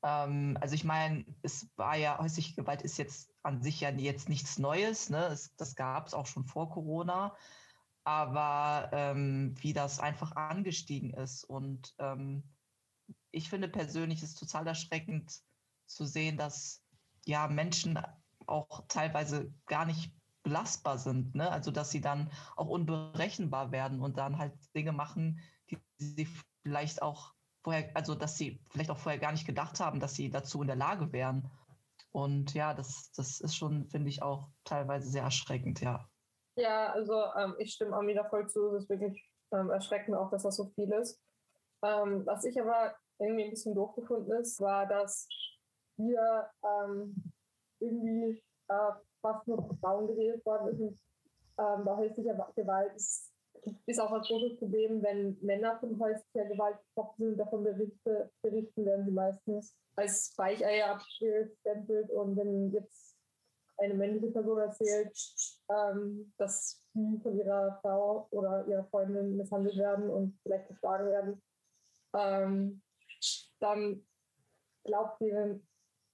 ähm, 0.08 0.58
also 0.62 0.74
ich 0.74 0.86
meine, 0.86 1.26
es 1.42 1.70
war 1.76 1.98
ja, 1.98 2.18
häusliche 2.18 2.56
Gewalt 2.56 2.82
ist 2.82 2.98
jetzt 2.98 3.30
an 3.44 3.62
sich 3.62 3.82
ja 3.82 3.90
jetzt 3.90 4.30
nichts 4.30 4.58
Neues. 4.58 5.10
Ne? 5.10 5.26
Es, 5.26 5.54
das 5.58 5.76
gab 5.76 6.08
es 6.08 6.14
auch 6.14 6.26
schon 6.26 6.46
vor 6.46 6.70
Corona. 6.70 7.36
Aber 8.06 8.90
ähm, 8.94 9.54
wie 9.60 9.74
das 9.74 10.00
einfach 10.00 10.34
angestiegen 10.38 11.12
ist. 11.14 11.44
Und 11.44 11.94
ähm, 12.00 12.44
ich 13.32 13.50
finde 13.50 13.68
persönlich 13.68 14.24
ist 14.24 14.36
total 14.36 14.66
erschreckend 14.68 15.42
zu 15.88 16.06
sehen, 16.06 16.38
dass 16.38 16.82
ja 17.26 17.48
Menschen 17.48 18.00
auch 18.46 18.86
teilweise 18.88 19.54
gar 19.66 19.86
nicht 19.86 20.14
belastbar 20.44 20.98
sind. 21.00 21.36
Ne? 21.36 21.52
Also 21.52 21.70
dass 21.72 21.92
sie 21.92 22.00
dann 22.00 22.32
auch 22.56 22.68
unberechenbar 22.68 23.74
werden 23.74 24.00
und 24.00 24.18
dann 24.18 24.38
halt 24.38 24.54
Dinge 24.74 24.94
machen, 24.94 25.42
die 25.70 25.78
sie 25.98 26.30
vielleicht 26.64 27.02
auch 27.02 27.34
vorher, 27.68 27.92
also 27.96 28.16
dass 28.16 28.38
sie 28.38 28.62
vielleicht 28.72 28.90
auch 28.90 28.98
vorher 28.98 29.20
gar 29.20 29.34
nicht 29.34 29.46
gedacht 29.46 29.82
haben, 29.82 30.00
dass 30.00 30.14
sie 30.14 30.30
dazu 30.30 30.62
in 30.62 30.68
der 30.68 30.78
Lage 30.78 31.12
wären. 31.12 31.52
Und 32.14 32.54
ja, 32.54 32.74
das, 32.74 33.12
das 33.12 33.42
ist 33.42 33.58
schon, 33.58 33.90
finde 33.90 34.08
ich, 34.08 34.24
auch 34.24 34.48
teilweise 34.64 35.10
sehr 35.10 35.24
erschreckend, 35.24 35.82
ja. 35.82 36.08
Ja, 36.56 36.94
also 36.94 37.26
ähm, 37.38 37.56
ich 37.60 37.74
stimme 37.74 37.94
Amina 37.98 38.24
voll 38.30 38.48
zu. 38.48 38.74
Es 38.74 38.84
ist 38.84 38.90
wirklich 38.90 39.30
ähm, 39.52 39.70
erschreckend 39.70 40.16
auch, 40.16 40.30
dass 40.30 40.44
das 40.44 40.56
so 40.56 40.72
viel 40.76 40.90
ist. 40.94 41.22
Ähm, 41.84 42.26
was 42.26 42.46
ich 42.46 42.60
aber 42.60 42.96
irgendwie 43.20 43.44
ein 43.44 43.50
bisschen 43.50 43.76
doof 43.76 43.94
gefunden 43.96 44.32
ist, 44.32 44.62
war, 44.62 44.88
dass 44.88 45.28
hier 45.98 46.50
ähm, 46.64 47.22
irgendwie 47.82 48.42
äh, 48.70 48.92
fast 49.22 49.46
nur 49.46 49.78
Frauen 49.82 50.08
gewählt 50.08 50.44
worden 50.46 50.90
ist. 50.90 51.04
Ähm, 51.60 51.84
bei 51.84 51.98
häuslicher 51.98 52.50
Gewalt 52.56 52.96
ist 52.96 53.34
ist 53.86 54.00
auch 54.00 54.12
ein 54.12 54.22
großes 54.22 54.58
Problem, 54.58 55.02
wenn 55.04 55.38
Männer 55.42 55.80
von 55.80 56.00
häuslicher 56.00 56.46
Gewalt 56.46 56.78
betroffen 56.88 57.26
sind, 57.26 57.38
davon 57.38 57.64
berichte, 57.64 58.32
berichten, 58.42 58.86
werden 58.86 59.06
sie 59.06 59.12
meistens 59.12 59.76
als 59.96 60.34
Weicheier 60.38 60.96
abgestempelt. 60.96 62.10
Und 62.12 62.38
wenn 62.38 62.72
jetzt 62.72 63.18
eine 63.78 63.94
männliche 63.94 64.32
Person 64.32 64.60
erzählt, 64.60 65.18
ähm, 65.70 66.34
dass 66.38 66.84
sie 66.94 67.20
von 67.22 67.38
ihrer 67.38 67.80
Frau 67.82 68.28
oder 68.32 68.66
ihrer 68.68 68.86
Freundin 68.86 69.38
misshandelt 69.38 69.78
werden 69.78 70.10
und 70.10 70.38
vielleicht 70.44 70.68
geschlagen 70.68 71.08
werden, 71.08 71.42
ähm, 72.16 72.82
dann 73.60 74.06
glaubt 74.84 75.22
ihnen 75.22 75.68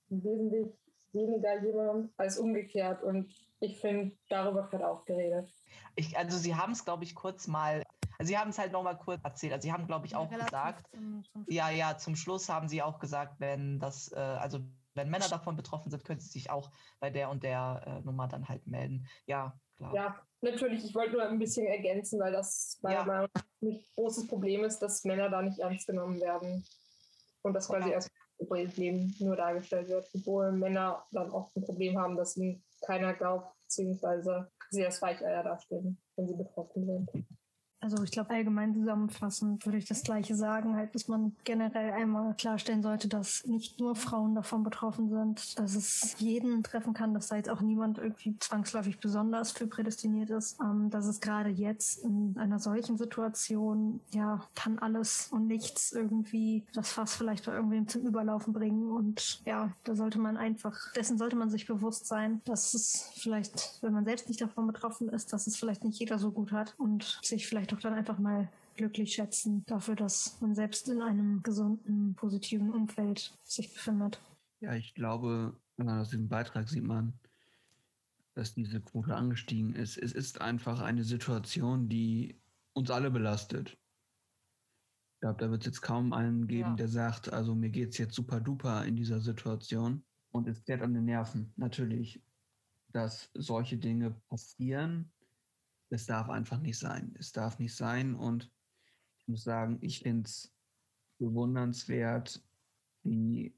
wesentlich 0.10 0.68
weniger 1.14 1.64
jemand 1.64 2.12
als 2.18 2.38
umgekehrt. 2.38 3.04
Und 3.04 3.34
ich 3.64 3.80
finde, 3.80 4.16
darüber 4.30 4.70
wird 4.72 4.84
auch 4.84 5.06
geredet. 5.06 5.50
Ich, 5.96 6.18
also 6.18 6.38
sie 6.38 6.56
haben 6.56 6.74
es, 6.74 6.84
glaube 6.84 7.04
ich, 7.06 7.16
kurz 7.16 7.48
mal, 7.48 7.82
also 8.20 8.28
sie 8.28 8.38
haben 8.38 8.50
es 8.50 8.60
halt 8.60 8.74
nochmal 8.74 8.98
kurz 8.98 9.24
erzählt. 9.24 9.54
Also 9.54 9.66
sie 9.66 9.72
haben, 9.72 9.88
glaube 9.88 10.06
ich, 10.06 10.16
auch 10.16 10.30
gesagt, 10.30 10.90
Zum, 10.92 11.24
zum 11.32 11.46
ja, 11.48 11.70
ja, 11.70 11.98
zum 11.98 12.16
Schluss 12.16 12.50
haben 12.50 12.68
sie 12.68 12.82
auch 12.82 13.00
gesagt, 13.00 13.40
wenn 13.40 13.80
das, 13.80 14.12
äh, 14.12 14.16
also 14.20 14.60
wenn 14.96 15.10
Männer 15.10 15.30
davon 15.30 15.56
betroffen 15.56 15.90
sind, 15.90 16.04
können 16.04 16.20
sie 16.20 16.30
sich 16.30 16.50
auch 16.50 16.72
bei 17.00 17.10
der 17.10 17.30
und 17.30 17.44
der 17.44 17.84
äh, 17.88 18.06
Nummer 18.06 18.28
dann 18.28 18.48
halt 18.48 18.68
melden. 18.68 19.08
Ja, 19.26 19.58
klar. 19.78 19.96
Ja, 19.96 20.22
natürlich, 20.42 20.84
ich 20.84 20.94
wollte 20.94 21.14
nur 21.14 21.24
ein 21.24 21.40
bisschen 21.40 21.66
ergänzen, 21.66 22.20
weil 22.20 22.34
das 22.34 22.80
meiner 22.82 23.00
Ja. 23.00 23.06
Meinung 23.06 23.30
nach 23.34 23.44
ein 23.62 23.86
großes 23.96 24.28
Problem 24.28 24.64
ist, 24.66 24.80
dass 24.80 25.06
Männer 25.06 25.30
da 25.30 25.42
nicht 25.42 25.60
ernst 25.60 25.88
genommen 25.88 26.20
werden. 26.20 26.66
Und 27.44 27.54
das 27.54 27.68
quasi 27.68 27.90
Ja. 27.90 27.96
als 27.96 28.12
Problem 28.38 29.14
nur 29.20 29.36
dargestellt 29.36 29.88
wird, 29.88 30.10
obwohl 30.14 30.52
Männer 30.52 31.06
dann 31.12 31.32
oft 31.32 31.56
ein 31.56 31.64
Problem 31.64 31.98
haben, 31.98 32.18
dass 32.18 32.36
ihnen 32.36 32.64
keiner 32.86 33.14
glaubt, 33.14 33.56
beziehungsweise 33.64 34.52
sie 34.70 34.86
als 34.86 35.02
Weicheier 35.02 35.44
dastehen, 35.44 36.02
wenn 36.16 36.28
sie 36.28 36.36
betroffen 36.36 36.86
sind. 36.86 37.26
Also 37.84 38.02
ich 38.02 38.12
glaube, 38.12 38.30
allgemein 38.30 38.74
zusammenfassend 38.74 39.66
würde 39.66 39.78
ich 39.78 39.86
das 39.86 40.04
Gleiche 40.04 40.36
sagen, 40.36 40.78
halt, 40.78 40.96
dass 40.96 41.10
man 41.10 41.36
generell 41.44 41.92
einmal 41.92 42.34
klarstellen 42.36 42.82
sollte, 42.82 43.10
dass 43.10 43.46
nicht 43.46 43.78
nur 43.82 43.98
Frauen 43.98 44.36
davon 44.36 44.64
betroffen 44.64 45.10
sind, 45.10 45.60
dass 45.60 45.76
es 45.76 46.16
jeden 46.18 46.64
treffen 46.64 46.94
kann, 46.94 47.14
dass 47.14 47.28
da 47.28 47.36
jetzt 47.36 47.50
auch 47.50 47.60
niemand 47.60 47.98
irgendwie 47.98 48.38
zwangsläufig 48.40 49.00
besonders 49.00 49.52
für 49.52 49.68
prädestiniert 49.68 50.30
ist, 50.30 50.62
ähm, 50.62 50.90
dass 50.92 51.08
es 51.08 51.20
gerade 51.20 51.50
jetzt 51.50 52.06
in 52.06 52.38
einer 52.38 52.58
solchen 52.60 52.98
Situation, 52.98 54.00
ja, 54.14 54.42
kann 54.56 54.80
alles 54.80 55.28
und 55.32 55.48
nichts 55.48 55.92
irgendwie 55.92 56.64
das 56.74 56.90
Fass 56.90 57.16
vielleicht 57.16 57.46
bei 57.46 57.54
irgendwem 57.54 57.90
zum 57.90 58.04
Überlaufen 58.04 58.54
bringen. 58.54 58.92
Und 58.92 59.42
ja, 59.46 59.72
da 59.84 59.96
sollte 59.96 60.20
man 60.20 60.38
einfach, 60.38 60.94
dessen 60.94 61.18
sollte 61.18 61.36
man 61.36 61.50
sich 61.50 61.68
bewusst 61.68 62.08
sein, 62.08 62.42
dass 62.46 62.74
es 62.74 63.12
vielleicht, 63.16 63.80
wenn 63.82 63.92
man 63.92 64.06
selbst 64.06 64.30
nicht 64.30 64.40
davon 64.40 64.68
betroffen 64.68 65.10
ist, 65.10 65.34
dass 65.34 65.48
es 65.48 65.58
vielleicht 65.58 65.84
nicht 65.84 66.00
jeder 66.00 66.18
so 66.18 66.32
gut 66.32 66.54
hat 66.54 66.76
und 66.78 67.20
sich 67.22 67.46
vielleicht 67.46 67.73
auch 67.74 67.80
dann 67.80 67.94
einfach 67.94 68.20
mal 68.20 68.50
glücklich 68.76 69.14
schätzen 69.14 69.64
dafür, 69.66 69.96
dass 69.96 70.40
man 70.42 70.56
selbst 70.56 70.90
in 70.90 71.02
einem 71.02 71.44
gesunden, 71.44 72.16
positiven 72.16 72.72
Umfeld 72.72 73.38
sich 73.44 73.72
befindet. 73.74 74.20
Ja, 74.62 74.74
ich 74.74 74.94
glaube, 74.96 75.56
wenn 75.78 75.86
man 75.86 76.00
aus 76.00 76.10
diesem 76.10 76.28
Beitrag 76.30 76.70
sieht 76.70 76.84
man, 76.84 77.14
dass 78.34 78.54
diese 78.56 78.82
Quote 78.82 79.16
angestiegen 79.16 79.76
ist. 79.76 79.98
Es 79.98 80.12
ist 80.12 80.42
einfach 80.42 80.82
eine 80.82 81.04
Situation, 81.04 81.88
die 81.88 82.42
uns 82.74 82.90
alle 82.90 83.12
belastet. 83.12 83.78
Ich 85.16 85.20
glaube, 85.22 85.40
da 85.40 85.52
wird 85.52 85.62
es 85.62 85.68
jetzt 85.68 85.82
kaum 85.82 86.14
einen 86.14 86.48
geben, 86.48 86.72
Ja. 86.72 86.76
der 86.76 86.88
sagt, 86.88 87.32
also 87.32 87.54
mir 87.56 87.70
geht 87.70 87.90
es 87.90 87.98
jetzt 87.98 88.16
super 88.16 88.42
duper 88.42 88.86
in 88.86 88.96
dieser 88.96 89.22
Situation. 89.22 90.04
Und 90.32 90.48
es 90.48 90.64
zerrt 90.64 90.82
an 90.82 90.96
den 90.96 91.06
Nerven, 91.06 91.54
natürlich, 91.58 92.24
dass 92.92 93.30
solche 93.36 93.78
Dinge 93.78 94.12
passieren. 94.30 95.12
Es 95.94 96.08
darf 96.08 96.30
einfach 96.30 96.60
nicht 96.60 96.80
sein. 96.80 97.14
Es 97.20 97.32
darf 97.32 97.60
nicht 97.60 97.76
sein. 97.76 98.16
Und 98.16 98.52
ich 99.20 99.28
muss 99.28 99.44
sagen, 99.44 99.78
ich 99.82 100.00
finde 100.00 100.28
es 100.28 100.52
bewundernswert, 101.20 102.44
wie 103.04 103.56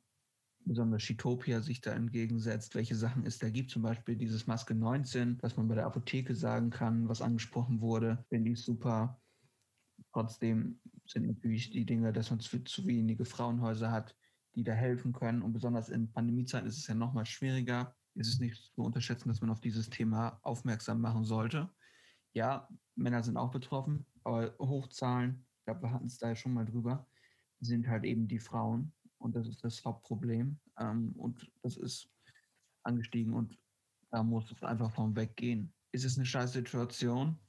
besonders 0.65 1.03
Chitopia 1.03 1.61
sich 1.61 1.79
da 1.79 1.93
entgegensetzt, 1.93 2.75
welche 2.75 2.95
Sachen 2.95 3.25
es 3.25 3.39
da 3.39 3.49
gibt. 3.49 3.71
Zum 3.71 3.83
Beispiel 3.83 4.17
dieses 4.17 4.47
Maske 4.47 4.75
19, 4.75 5.37
was 5.41 5.55
man 5.55 5.69
bei 5.69 5.75
der 5.75 5.85
Apotheke 5.85 6.35
sagen 6.35 6.71
kann, 6.71 7.07
was 7.07 7.21
angesprochen 7.21 7.79
wurde, 7.79 8.25
finde 8.27 8.51
ich 8.51 8.61
super. 8.61 9.21
Trotzdem 10.11 10.79
sind 11.05 11.27
natürlich 11.27 11.69
die 11.71 11.85
Dinge, 11.85 12.11
dass 12.11 12.31
man 12.31 12.41
zu, 12.41 12.61
zu 12.65 12.85
wenige 12.85 13.23
Frauenhäuser 13.23 13.91
hat, 13.91 14.13
die 14.55 14.63
da 14.63 14.73
helfen 14.73 15.13
können. 15.13 15.41
Und 15.41 15.53
besonders 15.53 15.87
in 15.87 16.11
Pandemiezeiten 16.11 16.67
ist 16.67 16.79
es 16.79 16.87
ja 16.87 16.95
nochmal 16.95 17.25
schwieriger. 17.25 17.95
Es 18.15 18.27
ist 18.27 18.41
nicht 18.41 18.73
zu 18.75 18.81
unterschätzen, 18.81 19.29
dass 19.29 19.39
man 19.39 19.51
auf 19.51 19.61
dieses 19.61 19.89
Thema 19.89 20.37
aufmerksam 20.41 20.99
machen 20.99 21.23
sollte. 21.23 21.69
Ja, 22.35 22.67
Männer 22.95 23.23
sind 23.23 23.37
auch 23.37 23.51
betroffen, 23.51 24.05
aber 24.23 24.55
Hochzahlen, 24.59 25.45
ich 25.59 25.65
glaube, 25.65 25.83
wir 25.83 25.91
hatten 25.91 26.07
es 26.07 26.17
da 26.17 26.29
ja 26.29 26.35
schon 26.35 26.53
mal 26.53 26.65
drüber, 26.65 27.07
sind 27.61 27.87
halt 27.87 28.03
eben 28.03 28.27
die 28.27 28.39
Frauen. 28.39 28.93
Und 29.17 29.35
das 29.35 29.47
ist 29.47 29.63
das 29.63 29.83
Hauptproblem. 29.83 30.59
Ähm, 30.77 31.13
und 31.17 31.51
das 31.63 31.77
ist 31.77 32.11
angestiegen 32.83 33.33
und 33.33 33.57
da 34.11 34.21
muss 34.21 34.51
es 34.51 34.61
einfach 34.63 34.91
vom 34.91 35.15
weggehen. 35.15 35.73
Es 35.91 36.03
ist 36.03 36.17
eine 36.17 36.25
scheiß 36.25 36.53
Situation. 36.53 37.39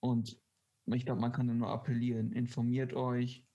Und 0.00 0.38
ich 0.86 1.06
glaube, 1.06 1.20
man 1.20 1.32
kann 1.32 1.46
nur 1.46 1.70
appellieren. 1.70 2.32
Informiert 2.32 2.92
euch, 2.92 3.46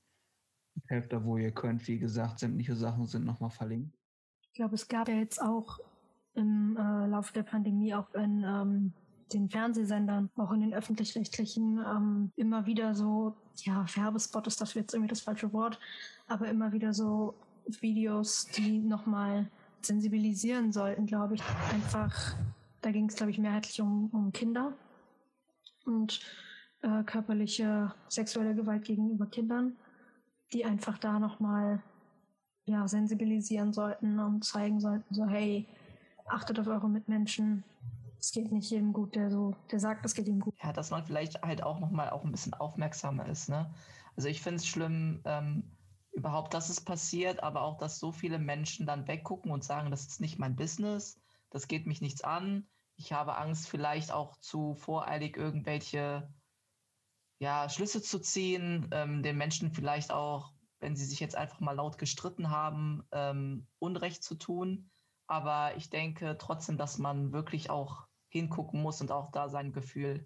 helft 0.87 1.13
da, 1.13 1.23
wo 1.23 1.37
ihr 1.37 1.51
könnt. 1.51 1.87
Wie 1.87 1.99
gesagt, 1.99 2.39
sämtliche 2.39 2.75
Sachen 2.75 3.05
sind 3.05 3.25
nochmal 3.25 3.51
verlinkt. 3.51 3.95
Ich 4.41 4.53
glaube, 4.53 4.75
es 4.75 4.87
gab 4.87 5.07
ja 5.09 5.15
jetzt 5.15 5.41
auch 5.41 5.79
im 6.33 6.75
äh, 6.77 7.07
Laufe 7.07 7.33
der 7.33 7.43
Pandemie 7.43 7.93
auch 7.93 8.13
in 8.15 8.43
ähm, 8.43 8.93
den 9.33 9.49
Fernsehsendern, 9.49 10.29
auch 10.37 10.51
in 10.51 10.61
den 10.61 10.73
öffentlich-rechtlichen, 10.73 11.79
ähm, 11.79 12.31
immer 12.35 12.65
wieder 12.65 12.95
so, 12.95 13.35
ja, 13.57 13.85
Werbespot 13.95 14.47
ist 14.47 14.61
dafür 14.61 14.81
jetzt 14.81 14.93
irgendwie 14.93 15.09
das 15.09 15.21
falsche 15.21 15.53
Wort, 15.53 15.79
aber 16.27 16.47
immer 16.47 16.71
wieder 16.71 16.93
so 16.93 17.35
Videos, 17.81 18.47
die 18.47 18.79
nochmal 18.79 19.49
sensibilisieren 19.81 20.71
sollten, 20.71 21.05
glaube 21.05 21.35
ich. 21.35 21.43
Einfach, 21.73 22.35
da 22.81 22.91
ging 22.91 23.07
es, 23.07 23.15
glaube 23.15 23.31
ich, 23.31 23.37
mehrheitlich 23.37 23.81
um, 23.81 24.09
um 24.11 24.31
Kinder 24.31 24.73
und 25.85 26.19
äh, 26.81 27.03
körperliche 27.03 27.93
sexuelle 28.07 28.55
Gewalt 28.55 28.83
gegenüber 28.83 29.25
Kindern, 29.25 29.77
die 30.53 30.65
einfach 30.65 30.97
da 30.97 31.19
nochmal 31.19 31.81
ja, 32.65 32.87
sensibilisieren 32.87 33.73
sollten 33.73 34.19
und 34.19 34.43
zeigen 34.43 34.79
sollten, 34.79 35.13
so 35.13 35.25
hey, 35.25 35.67
achtet 36.27 36.59
auf 36.59 36.67
eure 36.67 36.89
Mitmenschen. 36.89 37.63
Es 38.19 38.31
geht 38.31 38.51
nicht 38.51 38.69
jedem 38.69 38.91
gut, 38.93 39.15
der 39.15 39.31
so, 39.31 39.55
der 39.71 39.79
sagt, 39.79 40.05
es 40.05 40.13
geht 40.13 40.27
ihm 40.27 40.39
gut. 40.39 40.53
Ja, 40.61 40.73
dass 40.73 40.91
man 40.91 41.05
vielleicht 41.05 41.41
halt 41.41 41.63
auch 41.63 41.79
nochmal 41.79 42.09
auch 42.09 42.23
ein 42.23 42.31
bisschen 42.31 42.53
aufmerksamer 42.53 43.27
ist. 43.27 43.49
Ne? 43.49 43.73
Also 44.15 44.27
ich 44.27 44.41
finde 44.41 44.57
es 44.57 44.67
schlimm, 44.67 45.21
ähm, 45.23 45.71
überhaupt, 46.11 46.53
dass 46.53 46.69
es 46.69 46.81
passiert, 46.81 47.41
aber 47.43 47.61
auch, 47.61 47.77
dass 47.77 47.99
so 47.99 48.11
viele 48.11 48.39
Menschen 48.39 48.85
dann 48.85 49.07
weggucken 49.07 49.51
und 49.51 49.63
sagen, 49.63 49.89
das 49.89 50.05
ist 50.05 50.19
nicht 50.19 50.37
mein 50.37 50.55
Business, 50.55 51.19
das 51.49 51.67
geht 51.67 51.87
mich 51.87 52.01
nichts 52.01 52.21
an. 52.21 52.67
Ich 52.97 53.13
habe 53.13 53.37
Angst, 53.37 53.69
vielleicht 53.69 54.11
auch 54.11 54.37
zu 54.37 54.75
voreilig 54.75 55.37
irgendwelche 55.37 56.29
ja, 57.39 57.69
Schlüsse 57.69 58.01
zu 58.01 58.19
ziehen, 58.19 58.89
ähm, 58.91 59.23
den 59.23 59.37
Menschen 59.37 59.71
vielleicht 59.71 60.11
auch, 60.11 60.51
wenn 60.79 60.97
sie 60.97 61.05
sich 61.05 61.21
jetzt 61.21 61.35
einfach 61.35 61.61
mal 61.61 61.71
laut 61.71 61.97
gestritten 61.97 62.49
haben, 62.49 63.03
ähm, 63.13 63.65
Unrecht 63.79 64.23
zu 64.23 64.35
tun. 64.35 64.89
Aber 65.27 65.77
ich 65.77 65.89
denke 65.89 66.37
trotzdem, 66.37 66.77
dass 66.77 66.97
man 66.97 67.31
wirklich 67.31 67.69
auch 67.69 68.08
hingucken 68.29 68.81
muss 68.81 69.01
und 69.01 69.11
auch 69.11 69.31
da 69.31 69.49
sein 69.49 69.73
Gefühl. 69.73 70.25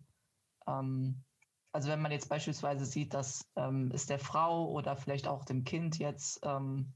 Ähm, 0.67 1.23
also 1.71 1.89
wenn 1.89 2.01
man 2.01 2.11
jetzt 2.11 2.29
beispielsweise 2.29 2.85
sieht, 2.85 3.13
dass 3.13 3.51
ähm, 3.55 3.91
es 3.93 4.05
der 4.05 4.19
Frau 4.19 4.69
oder 4.69 4.95
vielleicht 4.95 5.27
auch 5.27 5.43
dem 5.43 5.63
Kind 5.63 5.97
jetzt 5.97 6.39
ähm, 6.43 6.93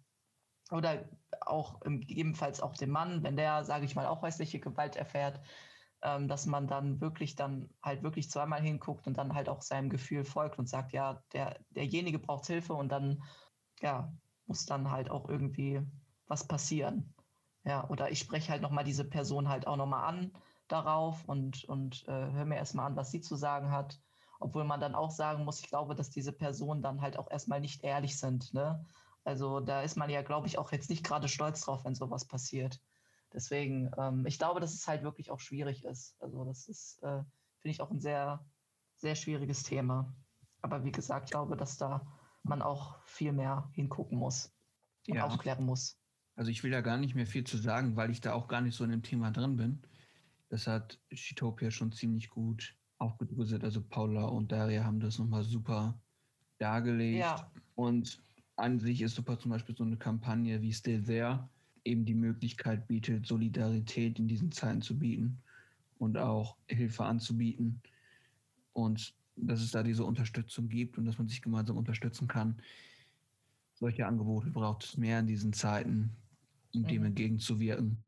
oder 0.70 1.10
auch 1.42 1.82
im, 1.82 2.02
ebenfalls 2.04 2.62
auch 2.62 2.76
dem 2.76 2.92
Mann, 2.92 3.24
wenn 3.24 3.38
der, 3.38 3.64
sage 3.64 3.86
ich 3.86 3.96
mal, 3.96 4.06
auch 4.06 4.22
häusliche 4.22 4.60
Gewalt 4.60 4.96
erfährt, 4.96 5.42
ähm, 6.04 6.28
dass 6.28 6.46
man 6.46 6.68
dann 6.68 7.02
wirklich 7.02 7.36
dann 7.36 7.70
halt 7.82 8.04
wirklich 8.04 8.30
zweimal 8.30 8.62
hinguckt 8.62 9.08
und 9.08 9.18
dann 9.18 9.34
halt 9.34 9.50
auch 9.50 9.62
seinem 9.62 9.90
Gefühl 9.90 10.26
folgt 10.26 10.60
und 10.60 10.70
sagt, 10.70 10.94
ja, 10.94 11.24
der, 11.34 11.60
derjenige 11.72 12.20
braucht 12.20 12.46
Hilfe 12.46 12.74
und 12.74 12.90
dann, 12.90 13.24
ja, 13.82 14.14
muss 14.46 14.66
dann 14.66 14.92
halt 14.92 15.10
auch 15.10 15.28
irgendwie 15.28 15.82
was 16.28 16.48
passieren. 16.48 17.16
Ja, 17.64 17.90
oder 17.90 18.12
ich 18.12 18.20
spreche 18.20 18.52
halt 18.52 18.62
nochmal 18.62 18.84
diese 18.84 19.06
Person 19.06 19.50
halt 19.50 19.66
auch 19.66 19.76
nochmal 19.76 20.08
an 20.08 20.32
darauf 20.68 21.26
und, 21.26 21.64
und 21.66 22.08
äh, 22.08 22.32
höre 22.32 22.46
mir 22.46 22.58
erstmal 22.58 22.88
an, 22.88 22.96
was 22.96 23.12
sie 23.12 23.22
zu 23.22 23.36
sagen 23.36 23.72
hat. 23.72 24.00
Obwohl 24.40 24.64
man 24.66 24.80
dann 24.80 24.96
auch 24.96 25.12
sagen 25.12 25.46
muss, 25.46 25.60
ich 25.60 25.68
glaube, 25.68 25.96
dass 25.96 26.10
diese 26.10 26.32
Personen 26.32 26.82
dann 26.82 27.02
halt 27.02 27.18
auch 27.18 27.30
erstmal 27.32 27.60
nicht 27.60 27.84
ehrlich 27.84 28.20
sind. 28.20 28.54
Ne? 28.54 28.86
Also 29.24 29.60
da 29.60 29.82
ist 29.82 29.98
man 29.98 30.10
ja, 30.10 30.22
glaube 30.22 30.48
ich, 30.48 30.58
auch 30.58 30.72
jetzt 30.72 30.90
nicht 30.90 31.04
gerade 31.04 31.28
stolz 31.28 31.62
drauf, 31.62 31.86
wenn 31.86 31.96
sowas 31.96 32.26
passiert. 32.26 32.80
Deswegen, 33.34 33.92
ähm, 33.98 34.26
ich 34.26 34.38
glaube, 34.38 34.60
dass 34.60 34.74
es 34.74 34.88
halt 34.88 35.04
wirklich 35.04 35.32
auch 35.32 35.40
schwierig 35.40 35.84
ist. 35.84 36.16
Also 36.22 36.46
das 36.46 36.68
ist, 36.68 37.02
äh, 37.04 37.24
finde 37.60 37.72
ich, 37.72 37.82
auch 37.82 37.92
ein 37.92 38.00
sehr, 38.00 38.46
sehr 38.96 39.16
schwieriges 39.16 39.64
Thema. 39.64 40.14
Aber 40.62 40.84
wie 40.84 40.92
gesagt, 40.92 41.26
ich 41.26 41.32
glaube, 41.32 41.58
dass 41.58 41.78
da 41.78 42.06
man 42.44 42.62
auch 42.62 43.02
viel 43.04 43.34
mehr 43.34 43.70
hingucken 43.74 44.18
muss 44.18 44.54
und 45.08 45.16
Ja. 45.16 45.26
aufklären 45.26 45.66
muss. 45.66 46.00
Also 46.36 46.52
ich 46.52 46.64
will 46.64 46.72
da 46.72 46.82
gar 46.82 46.98
nicht 46.98 47.16
mehr 47.16 47.28
viel 47.28 47.44
zu 47.44 47.58
sagen, 47.58 47.96
weil 47.96 48.12
ich 48.12 48.22
da 48.22 48.34
auch 48.34 48.48
gar 48.48 48.62
nicht 48.62 48.76
so 48.76 48.84
in 48.84 48.92
dem 48.92 49.04
Thema 49.04 49.32
drin 49.32 49.58
bin. 49.58 49.82
Das 50.50 50.68
hat 50.68 51.00
Chitopia 51.12 51.72
schon 51.72 51.92
ziemlich 51.92 52.30
gut 52.30 52.76
aufgedröselt. 52.98 53.64
Also 53.64 53.82
Paula 53.82 54.26
und 54.26 54.52
Daria 54.52 54.84
haben 54.84 55.00
das 55.00 55.20
nochmal 55.20 55.44
super 55.44 56.00
dargelegt. 56.58 57.20
Ja. 57.20 57.52
Und 57.76 58.22
an 58.56 58.80
sich 58.80 59.02
ist 59.02 59.16
super 59.16 59.38
zum 59.38 59.52
Beispiel 59.52 59.76
so 59.76 59.84
eine 59.84 59.98
Kampagne 59.98 60.62
wie 60.62 60.74
Still 60.74 61.04
There 61.04 61.50
eben 61.84 62.06
die 62.06 62.16
Möglichkeit 62.16 62.88
bietet, 62.88 63.26
Solidarität 63.26 64.20
in 64.20 64.28
diesen 64.28 64.52
Zeiten 64.52 64.82
zu 64.82 64.98
bieten 64.98 65.42
und 66.00 66.18
auch 66.18 66.58
Hilfe 66.68 67.06
anzubieten. 67.06 67.82
Und 68.74 69.14
dass 69.36 69.62
es 69.62 69.72
da 69.72 69.84
diese 69.84 70.04
Unterstützung 70.04 70.68
gibt 70.68 70.98
und 70.98 71.06
dass 71.06 71.18
man 71.18 71.28
sich 71.28 71.42
gemeinsam 71.42 71.78
unterstützen 71.78 72.28
kann. 72.28 72.62
Solche 73.76 74.08
Angebote 74.08 74.50
braucht 74.50 74.84
es 74.84 74.98
mehr 74.98 75.20
in 75.20 75.28
diesen 75.28 75.54
Zeiten, 75.54 76.16
um 76.74 76.86
dem 76.88 77.02
Mhm. 77.02 77.08
entgegenzuwirken. 77.08 78.04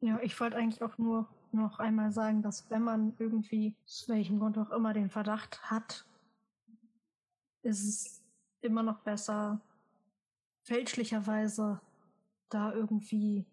Ja, 0.00 0.18
ich 0.22 0.38
wollte 0.40 0.56
eigentlich 0.56 0.82
auch 0.82 0.96
nur 0.96 1.28
noch 1.52 1.78
einmal 1.78 2.10
sagen, 2.12 2.42
dass 2.42 2.68
wenn 2.70 2.82
man 2.82 3.14
irgendwie, 3.18 3.74
aus 3.84 4.08
welchem 4.08 4.38
Grund 4.38 4.56
auch 4.58 4.70
immer, 4.70 4.92
den 4.92 5.10
Verdacht 5.10 5.62
hat, 5.70 6.06
ist 7.62 7.84
es 7.84 8.22
immer 8.60 8.82
noch 8.82 9.00
besser, 9.00 9.60
fälschlicherweise 10.62 11.80
da 12.48 12.72
irgendwie 12.72 13.46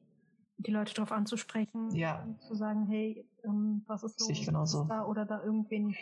die 0.57 0.71
Leute 0.71 0.93
drauf 0.93 1.11
anzusprechen 1.11 1.91
Ja. 1.91 2.23
und 2.23 2.41
zu 2.41 2.55
sagen, 2.55 2.85
hey, 2.87 3.27
ähm, 3.43 3.83
was 3.87 4.03
ist 4.03 4.19
los? 4.19 4.29
Ich 4.29 4.39
Was 4.39 4.45
genauso. 4.47 4.81
ist 4.83 4.87
da? 4.89 5.05
Oder 5.05 5.25
da 5.25 5.43
irgendwen, 5.43 5.95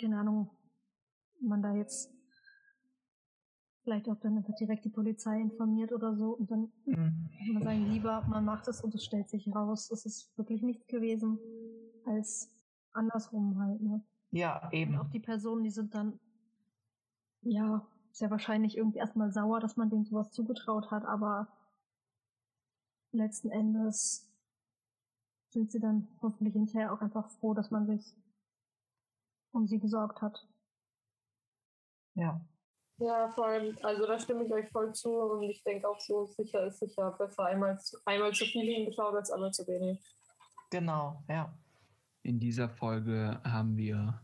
keine 0.00 0.18
Ahnung, 0.18 0.50
man 1.40 1.62
da 1.62 1.72
jetzt 1.74 2.10
vielleicht 3.88 4.08
auch 4.10 4.20
dann 4.20 4.36
einfach 4.36 4.54
direkt 4.56 4.84
die 4.84 4.90
Polizei 4.90 5.40
informiert 5.40 5.92
oder 5.92 6.14
so 6.14 6.32
und 6.36 6.50
dann 6.50 6.70
Mhm. 6.84 7.30
ich 7.40 7.48
würde 7.48 7.64
sagen, 7.64 7.86
lieber 7.86 8.22
man 8.28 8.44
macht 8.44 8.68
es 8.68 8.82
und 8.82 8.94
es 8.94 9.02
stellt 9.02 9.30
sich 9.30 9.48
raus, 9.54 9.90
es 9.90 10.04
ist 10.04 10.36
wirklich 10.36 10.60
nichts 10.60 10.86
gewesen, 10.88 11.38
als 12.04 12.50
andersrum 12.92 13.58
halt. 13.58 13.80
Ne? 13.80 14.04
Ja, 14.30 14.68
Und 14.68 14.74
eben. 14.74 14.98
auch 14.98 15.08
die 15.08 15.20
Personen, 15.20 15.64
die 15.64 15.70
sind 15.70 15.94
dann, 15.94 16.20
ja, 17.40 17.86
sehr 18.12 18.30
wahrscheinlich 18.30 18.76
irgendwie 18.76 18.98
erstmal 18.98 19.32
sauer, 19.32 19.58
dass 19.58 19.78
man 19.78 19.88
denen 19.88 20.04
sowas 20.04 20.32
zugetraut 20.32 20.90
hat, 20.90 21.06
aber 21.06 21.48
letzten 23.12 23.50
Endes 23.50 24.28
sind 25.48 25.70
sie 25.72 25.80
dann 25.80 26.08
hoffentlich 26.20 26.52
hinterher 26.52 26.92
auch 26.92 27.00
einfach 27.00 27.30
froh, 27.30 27.54
dass 27.54 27.70
man 27.70 27.86
sich 27.86 28.14
um 29.52 29.66
sie 29.66 29.78
gesorgt 29.78 30.20
hat. 30.20 30.46
Ja. 32.14 32.44
Ja, 32.98 33.30
vor 33.30 33.46
allem, 33.46 33.76
also 33.82 34.06
da 34.06 34.18
stimme 34.18 34.44
ich 34.44 34.52
euch 34.52 34.68
voll 34.70 34.92
zu 34.92 35.10
und 35.10 35.44
ich 35.44 35.62
denke 35.62 35.88
auch 35.88 36.00
so, 36.00 36.26
sicher 36.26 36.66
ist 36.66 36.80
sicher 36.80 37.12
besser 37.12 37.46
einmal 37.46 37.78
zu, 37.78 37.96
einmal 38.04 38.32
zu 38.32 38.44
viel 38.44 38.64
hingeschaut 38.64 39.14
als 39.14 39.30
einmal 39.30 39.52
zu 39.52 39.66
wenig. 39.68 40.00
Genau, 40.70 41.22
ja. 41.28 41.56
In 42.22 42.40
dieser 42.40 42.68
Folge 42.68 43.40
haben 43.44 43.76
wir 43.76 44.20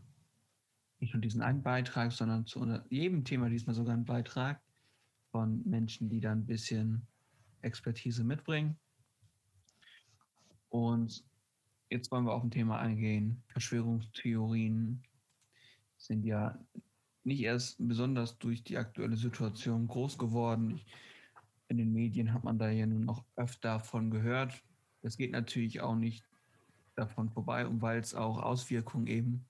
nicht 0.99 1.13
nur 1.13 1.21
diesen 1.21 1.41
einen 1.41 1.63
Beitrag, 1.63 2.11
sondern 2.11 2.45
zu 2.45 2.65
jedem 2.89 3.23
Thema 3.23 3.49
diesmal 3.49 3.75
sogar 3.75 3.93
einen 3.93 4.05
Beitrag 4.05 4.61
von 5.31 5.63
Menschen, 5.65 6.09
die 6.09 6.19
da 6.19 6.33
ein 6.33 6.45
bisschen 6.45 7.07
Expertise 7.61 8.23
mitbringen. 8.23 8.77
Und 10.69 11.23
jetzt 11.89 12.11
wollen 12.11 12.25
wir 12.25 12.33
auf 12.33 12.43
ein 12.43 12.51
Thema 12.51 12.79
eingehen. 12.79 13.41
Verschwörungstheorien 13.47 15.01
sind 15.97 16.25
ja 16.25 16.59
nicht 17.25 17.41
erst 17.41 17.77
besonders 17.79 18.37
durch 18.37 18.63
die 18.63 18.77
aktuelle 18.77 19.17
Situation 19.17 19.87
groß 19.87 20.17
geworden. 20.17 20.81
In 21.67 21.77
den 21.77 21.91
Medien 21.91 22.33
hat 22.33 22.43
man 22.43 22.59
da 22.59 22.69
ja 22.69 22.85
nun 22.85 23.09
auch 23.09 23.25
öfter 23.35 23.79
von 23.79 24.11
gehört. 24.11 24.63
Das 25.01 25.17
geht 25.17 25.31
natürlich 25.31 25.81
auch 25.81 25.95
nicht 25.95 26.23
davon 26.95 27.29
vorbei 27.29 27.67
und 27.67 27.81
weil 27.81 27.99
es 27.99 28.13
auch 28.13 28.41
Auswirkungen 28.41 29.07
eben 29.07 29.45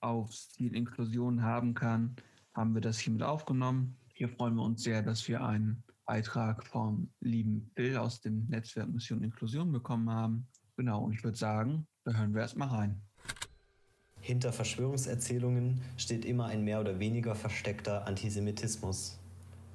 auf 0.00 0.32
Stilinklusion 0.32 1.42
haben 1.42 1.74
kann, 1.74 2.16
haben 2.54 2.74
wir 2.74 2.80
das 2.80 2.98
hier 2.98 3.12
mit 3.12 3.22
aufgenommen. 3.22 3.96
Hier 4.14 4.28
freuen 4.28 4.54
wir 4.54 4.62
uns 4.62 4.82
sehr, 4.82 5.02
dass 5.02 5.26
wir 5.28 5.44
einen 5.44 5.82
Beitrag 6.06 6.64
vom 6.66 7.10
lieben 7.20 7.70
Bill 7.74 7.96
aus 7.96 8.20
dem 8.20 8.46
Netzwerk 8.46 8.88
Mission 8.88 9.22
Inklusion 9.22 9.72
bekommen 9.72 10.08
haben. 10.08 10.46
Genau, 10.76 11.04
und 11.04 11.12
ich 11.12 11.24
würde 11.24 11.36
sagen, 11.36 11.86
da 12.04 12.12
hören 12.12 12.32
wir 12.32 12.42
erstmal 12.42 12.68
rein. 12.68 13.05
Hinter 14.26 14.52
Verschwörungserzählungen 14.52 15.82
steht 15.96 16.24
immer 16.24 16.46
ein 16.46 16.64
mehr 16.64 16.80
oder 16.80 16.98
weniger 16.98 17.36
versteckter 17.36 18.08
Antisemitismus. 18.08 19.20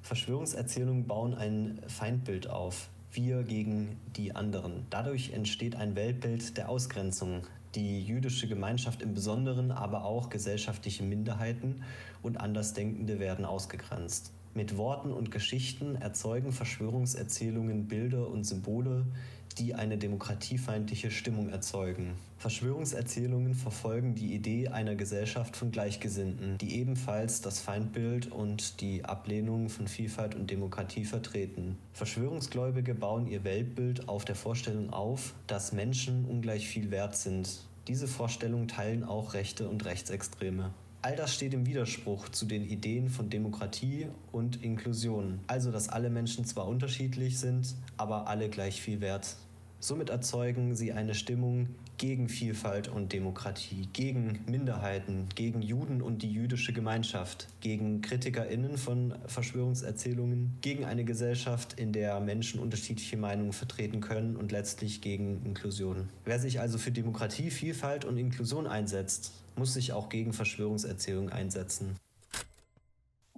Verschwörungserzählungen 0.02 1.06
bauen 1.06 1.32
ein 1.32 1.78
Feindbild 1.86 2.50
auf, 2.50 2.90
wir 3.12 3.44
gegen 3.44 3.96
die 4.14 4.36
anderen. 4.36 4.86
Dadurch 4.90 5.32
entsteht 5.32 5.74
ein 5.74 5.96
Weltbild 5.96 6.58
der 6.58 6.68
Ausgrenzung. 6.68 7.46
Die 7.74 8.02
jüdische 8.02 8.46
Gemeinschaft 8.46 9.00
im 9.00 9.14
Besonderen, 9.14 9.70
aber 9.70 10.04
auch 10.04 10.28
gesellschaftliche 10.28 11.02
Minderheiten 11.02 11.82
und 12.20 12.38
Andersdenkende 12.38 13.18
werden 13.20 13.46
ausgegrenzt. 13.46 14.32
Mit 14.52 14.76
Worten 14.76 15.14
und 15.14 15.30
Geschichten 15.30 15.96
erzeugen 15.96 16.52
Verschwörungserzählungen 16.52 17.88
Bilder 17.88 18.28
und 18.28 18.44
Symbole, 18.44 19.06
die 19.54 19.74
eine 19.74 19.98
demokratiefeindliche 19.98 21.10
Stimmung 21.10 21.48
erzeugen. 21.48 22.14
Verschwörungserzählungen 22.38 23.54
verfolgen 23.54 24.14
die 24.14 24.34
Idee 24.34 24.68
einer 24.68 24.94
Gesellschaft 24.94 25.56
von 25.56 25.70
Gleichgesinnten, 25.70 26.58
die 26.58 26.76
ebenfalls 26.76 27.40
das 27.40 27.60
Feindbild 27.60 28.32
und 28.32 28.80
die 28.80 29.04
Ablehnung 29.04 29.68
von 29.68 29.86
Vielfalt 29.86 30.34
und 30.34 30.50
Demokratie 30.50 31.04
vertreten. 31.04 31.78
Verschwörungsgläubige 31.92 32.94
bauen 32.94 33.26
ihr 33.26 33.44
Weltbild 33.44 34.08
auf 34.08 34.24
der 34.24 34.34
Vorstellung 34.36 34.92
auf, 34.92 35.34
dass 35.46 35.72
Menschen 35.72 36.24
ungleich 36.24 36.66
viel 36.66 36.90
wert 36.90 37.16
sind. 37.16 37.60
Diese 37.88 38.08
Vorstellung 38.08 38.68
teilen 38.68 39.04
auch 39.04 39.34
Rechte 39.34 39.68
und 39.68 39.84
Rechtsextreme. 39.84 40.72
All 41.04 41.16
das 41.16 41.34
steht 41.34 41.52
im 41.52 41.66
Widerspruch 41.66 42.28
zu 42.28 42.46
den 42.46 42.64
Ideen 42.64 43.10
von 43.10 43.28
Demokratie 43.28 44.06
und 44.30 44.62
Inklusion. 44.62 45.40
Also, 45.48 45.72
dass 45.72 45.88
alle 45.88 46.10
Menschen 46.10 46.44
zwar 46.44 46.68
unterschiedlich 46.68 47.40
sind, 47.40 47.74
aber 47.96 48.28
alle 48.28 48.48
gleich 48.48 48.80
viel 48.80 49.00
wert. 49.00 49.34
Somit 49.80 50.10
erzeugen 50.10 50.76
sie 50.76 50.92
eine 50.92 51.16
Stimmung 51.16 51.70
gegen 51.98 52.28
Vielfalt 52.28 52.86
und 52.86 53.12
Demokratie, 53.12 53.88
gegen 53.92 54.44
Minderheiten, 54.46 55.26
gegen 55.34 55.60
Juden 55.60 56.02
und 56.02 56.22
die 56.22 56.32
jüdische 56.32 56.72
Gemeinschaft, 56.72 57.48
gegen 57.60 58.00
KritikerInnen 58.00 58.78
von 58.78 59.12
Verschwörungserzählungen, 59.26 60.56
gegen 60.60 60.84
eine 60.84 61.02
Gesellschaft, 61.02 61.80
in 61.80 61.92
der 61.92 62.20
Menschen 62.20 62.60
unterschiedliche 62.60 63.16
Meinungen 63.16 63.52
vertreten 63.52 64.00
können 64.00 64.36
und 64.36 64.52
letztlich 64.52 65.00
gegen 65.00 65.44
Inklusion. 65.44 66.08
Wer 66.24 66.38
sich 66.38 66.60
also 66.60 66.78
für 66.78 66.92
Demokratie, 66.92 67.50
Vielfalt 67.50 68.04
und 68.04 68.18
Inklusion 68.18 68.68
einsetzt, 68.68 69.32
muss 69.56 69.74
sich 69.74 69.92
auch 69.92 70.08
gegen 70.08 70.32
Verschwörungserzählungen 70.32 71.32
einsetzen. 71.32 71.98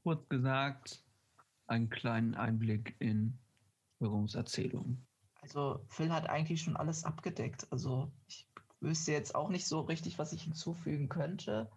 Kurz 0.02 0.28
gesagt, 0.28 1.02
einen 1.66 1.88
kleinen 1.88 2.34
Einblick 2.34 2.94
in 2.98 3.38
Verschwörungserzählungen. 3.98 5.06
Also 5.40 5.84
Phil 5.88 6.12
hat 6.12 6.28
eigentlich 6.28 6.62
schon 6.62 6.76
alles 6.76 7.04
abgedeckt. 7.04 7.66
Also 7.70 8.10
ich 8.26 8.46
wüsste 8.80 9.12
jetzt 9.12 9.34
auch 9.34 9.48
nicht 9.48 9.66
so 9.66 9.80
richtig, 9.80 10.18
was 10.18 10.32
ich 10.32 10.42
hinzufügen 10.42 11.08
könnte. 11.08 11.70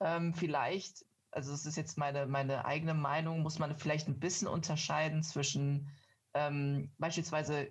Ähm, 0.00 0.34
vielleicht, 0.34 1.04
also 1.30 1.52
es 1.52 1.66
ist 1.66 1.76
jetzt 1.76 1.98
meine, 1.98 2.26
meine 2.26 2.64
eigene 2.64 2.94
Meinung, 2.94 3.42
muss 3.42 3.58
man 3.58 3.76
vielleicht 3.76 4.08
ein 4.08 4.20
bisschen 4.20 4.48
unterscheiden 4.48 5.22
zwischen 5.22 5.88
ähm, 6.34 6.90
beispielsweise 6.98 7.68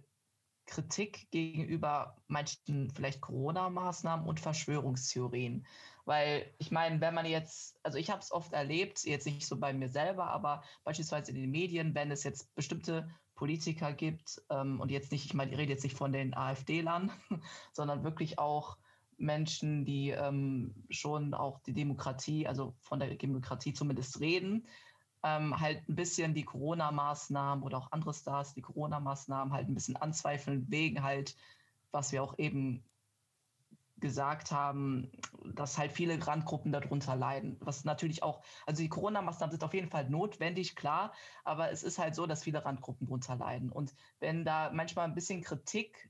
Kritik 0.69 1.29
gegenüber 1.32 2.15
manchen 2.27 2.91
vielleicht 2.91 3.21
Corona-Maßnahmen 3.21 4.27
und 4.27 4.39
Verschwörungstheorien. 4.39 5.65
Weil 6.05 6.53
ich 6.60 6.71
meine, 6.71 7.01
wenn 7.01 7.13
man 7.13 7.25
jetzt, 7.25 7.79
also 7.84 7.97
ich 7.97 8.10
habe 8.10 8.21
es 8.21 8.32
oft 8.32 8.53
erlebt, 8.53 9.03
jetzt 9.03 9.25
nicht 9.25 9.47
so 9.47 9.58
bei 9.58 9.73
mir 9.73 9.89
selber, 9.89 10.27
aber 10.27 10.63
beispielsweise 10.84 11.32
in 11.32 11.38
den 11.41 11.51
Medien, 11.51 11.95
wenn 11.95 12.12
es 12.12 12.23
jetzt 12.23 12.53
bestimmte 12.55 13.10
Politiker 13.36 13.93
gibt 13.93 14.41
ähm, 14.49 14.79
und 14.79 14.91
jetzt 14.91 15.12
nicht, 15.12 15.25
ich 15.25 15.34
meine, 15.34 15.51
ich 15.51 15.58
rede 15.58 15.71
jetzt 15.71 15.84
nicht 15.84 15.97
von 15.97 16.12
den 16.12 16.36
AfD-Lern, 16.36 17.12
sondern 17.73 18.03
wirklich 18.03 18.38
auch 18.38 18.77
Menschen, 19.17 19.86
die 19.86 20.12
ähm, 20.12 20.73
schon 20.89 21.34
auch 21.34 21.60
die 21.62 21.73
Demokratie, 21.73 22.47
also 22.47 22.75
von 22.79 22.99
der 22.99 23.15
Demokratie 23.15 23.73
zumindest 23.73 24.19
reden, 24.19 24.67
ähm, 25.23 25.60
halt 25.60 25.88
ein 25.89 25.95
bisschen 25.95 26.34
die 26.34 26.43
Corona-Maßnahmen 26.43 27.63
oder 27.63 27.77
auch 27.77 27.91
andere 27.91 28.13
Stars 28.13 28.53
die 28.53 28.62
Corona-Maßnahmen 28.62 29.53
halt 29.53 29.67
ein 29.67 29.73
bisschen 29.73 29.97
anzweifeln, 29.97 30.65
wegen 30.69 31.03
halt, 31.03 31.36
was 31.91 32.12
wir 32.12 32.23
auch 32.23 32.38
eben 32.38 32.84
gesagt 33.99 34.51
haben, 34.51 35.12
dass 35.53 35.77
halt 35.77 35.91
viele 35.91 36.25
Randgruppen 36.25 36.71
darunter 36.71 37.15
leiden. 37.15 37.58
Was 37.60 37.84
natürlich 37.84 38.23
auch, 38.23 38.41
also 38.65 38.82
die 38.82 38.89
Corona-Maßnahmen 38.89 39.51
sind 39.51 39.63
auf 39.63 39.73
jeden 39.73 39.89
Fall 39.89 40.10
notwendig, 40.10 40.75
klar, 40.75 41.13
aber 41.43 41.71
es 41.71 41.84
ist 41.84 41.99
halt 41.99 42.15
so, 42.15 42.25
dass 42.25 42.43
viele 42.43 42.63
Randgruppen 42.63 43.08
darunter 43.08 43.36
leiden. 43.36 43.69
Und 43.71 43.93
wenn 44.19 44.45
da 44.45 44.71
manchmal 44.73 45.05
ein 45.05 45.15
bisschen 45.15 45.41
Kritik 45.41 46.10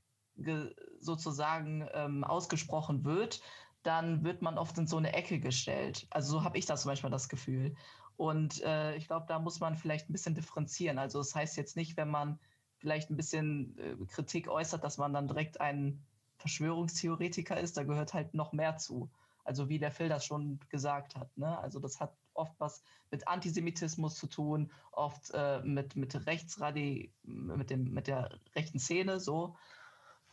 sozusagen 1.00 1.86
ähm, 1.92 2.24
ausgesprochen 2.24 3.04
wird, 3.04 3.42
dann 3.82 4.24
wird 4.24 4.42
man 4.42 4.58
oft 4.58 4.76
in 4.78 4.86
so 4.86 4.96
eine 4.96 5.12
Ecke 5.12 5.40
gestellt. 5.40 6.06
Also 6.10 6.32
so 6.32 6.44
habe 6.44 6.58
ich 6.58 6.66
das 6.66 6.84
manchmal 6.84 7.10
das 7.10 7.28
Gefühl. 7.28 7.74
Und 8.20 8.62
äh, 8.64 8.96
ich 8.96 9.06
glaube, 9.06 9.24
da 9.26 9.38
muss 9.38 9.60
man 9.60 9.78
vielleicht 9.78 10.10
ein 10.10 10.12
bisschen 10.12 10.34
differenzieren. 10.34 10.98
Also 10.98 11.20
das 11.20 11.34
heißt 11.34 11.56
jetzt 11.56 11.74
nicht, 11.74 11.96
wenn 11.96 12.10
man 12.10 12.38
vielleicht 12.76 13.08
ein 13.08 13.16
bisschen 13.16 13.78
äh, 13.78 13.96
Kritik 14.08 14.46
äußert, 14.46 14.84
dass 14.84 14.98
man 14.98 15.14
dann 15.14 15.26
direkt 15.26 15.58
ein 15.58 16.04
Verschwörungstheoretiker 16.36 17.58
ist, 17.58 17.78
da 17.78 17.82
gehört 17.82 18.12
halt 18.12 18.34
noch 18.34 18.52
mehr 18.52 18.76
zu. 18.76 19.10
Also 19.42 19.70
wie 19.70 19.78
der 19.78 19.90
Phil 19.90 20.10
das 20.10 20.26
schon 20.26 20.60
gesagt 20.68 21.16
hat. 21.16 21.34
Ne? 21.38 21.58
Also 21.60 21.80
das 21.80 21.98
hat 21.98 22.14
oft 22.34 22.52
was 22.58 22.82
mit 23.10 23.26
Antisemitismus 23.26 24.16
zu 24.16 24.26
tun, 24.26 24.70
oft 24.92 25.30
äh, 25.32 25.62
mit, 25.62 25.96
mit 25.96 26.26
Rechtsradi, 26.26 27.14
mit, 27.22 27.70
dem, 27.70 27.90
mit 27.90 28.06
der 28.06 28.38
rechten 28.54 28.80
Szene 28.80 29.18
so. 29.18 29.56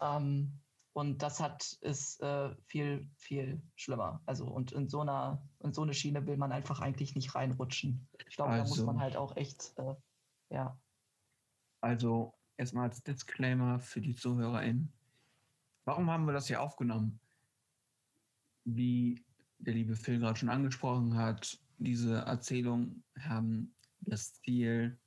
Ähm, 0.02 0.60
und 0.98 1.22
das 1.22 1.40
hat 1.40 1.78
ist 1.82 2.24
äh, 2.24 2.56
viel, 2.66 3.08
viel 3.18 3.62
schlimmer. 3.76 4.20
Also 4.26 4.48
und 4.48 4.72
in 4.72 4.90
so 4.90 5.02
einer, 5.02 5.48
in 5.60 5.72
so 5.72 5.84
eine 5.84 5.94
Schiene 5.94 6.26
will 6.26 6.38
man 6.38 6.52
einfach 6.52 6.80
eigentlich 6.80 7.14
nicht 7.14 7.36
reinrutschen. 7.36 8.08
Ich 8.28 8.36
glaube, 8.36 8.54
da 8.54 8.62
muss 8.64 8.72
Also- 8.72 8.88
man 8.88 9.00
halt 9.00 9.16
auch 9.16 9.38
echt, 9.38 9.76
äh, 9.78 9.94
ja. 10.50 10.76
Also 11.82 12.34
erstmal 12.58 12.90
als 12.90 13.04
Disclaimer 13.04 13.80
für 13.80 14.02
die 14.02 14.16
ZuhörerInnen. 14.16 14.92
Warum 15.86 16.10
haben 16.10 16.26
wir 16.26 16.34
das 16.34 16.48
hier 16.48 16.64
aufgenommen? 16.64 17.20
Wie 18.66 19.24
der 19.60 19.76
liebe 19.76 19.96
Phil 19.96 20.18
gerade 20.18 20.40
schon 20.40 20.50
angesprochen 20.50 21.16
hat, 21.16 21.60
diese 21.78 22.22
Erzählungen 22.22 23.04
haben 23.20 23.72
das 24.00 24.42
Ziel, 24.42 24.98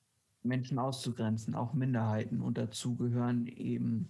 Menschen 0.44 0.78
auszugrenzen, 0.78 1.56
auch 1.56 1.74
Minderheiten. 1.74 2.42
Und 2.42 2.58
dazu 2.58 2.94
gehören 2.94 3.48
eben 3.48 4.08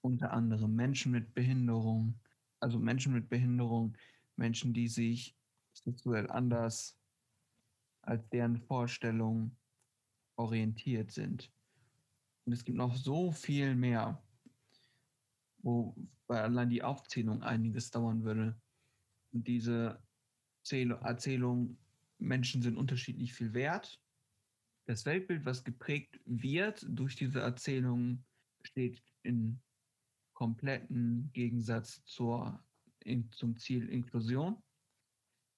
unter 0.00 0.32
anderem 0.32 0.74
Menschen 0.74 1.12
mit 1.12 1.34
Behinderung, 1.34 2.18
also 2.60 2.78
Menschen 2.78 3.12
mit 3.12 3.28
Behinderung, 3.28 3.96
Menschen, 4.36 4.72
die 4.72 4.88
sich 4.88 5.36
sexuell 5.72 6.30
anders 6.30 6.96
als 8.02 8.28
deren 8.30 8.58
Vorstellung 8.58 9.56
orientiert 10.36 11.10
sind. 11.10 11.52
Und 12.44 12.52
es 12.52 12.64
gibt 12.64 12.78
noch 12.78 12.96
so 12.96 13.32
viel 13.32 13.74
mehr, 13.74 14.22
wo 15.58 15.94
allein 16.28 16.70
die 16.70 16.82
Aufzählung 16.82 17.42
einiges 17.42 17.90
dauern 17.90 18.24
würde. 18.24 18.58
Und 19.32 19.46
diese 19.46 20.02
Zähl 20.62 20.92
Erzählung, 20.92 21.76
Menschen 22.18 22.62
sind 22.62 22.76
unterschiedlich 22.76 23.34
viel 23.34 23.52
wert. 23.52 24.00
Das 24.86 25.04
Weltbild, 25.04 25.44
was 25.44 25.64
geprägt 25.64 26.20
wird 26.24 26.86
durch 26.88 27.16
diese 27.16 27.40
Erzählung, 27.40 28.24
steht 28.62 29.02
in 29.22 29.60
kompletten 30.38 31.32
Gegensatz 31.32 32.04
zur, 32.04 32.62
in, 33.00 33.28
zum 33.32 33.56
Ziel 33.56 33.88
Inklusion. 33.88 34.56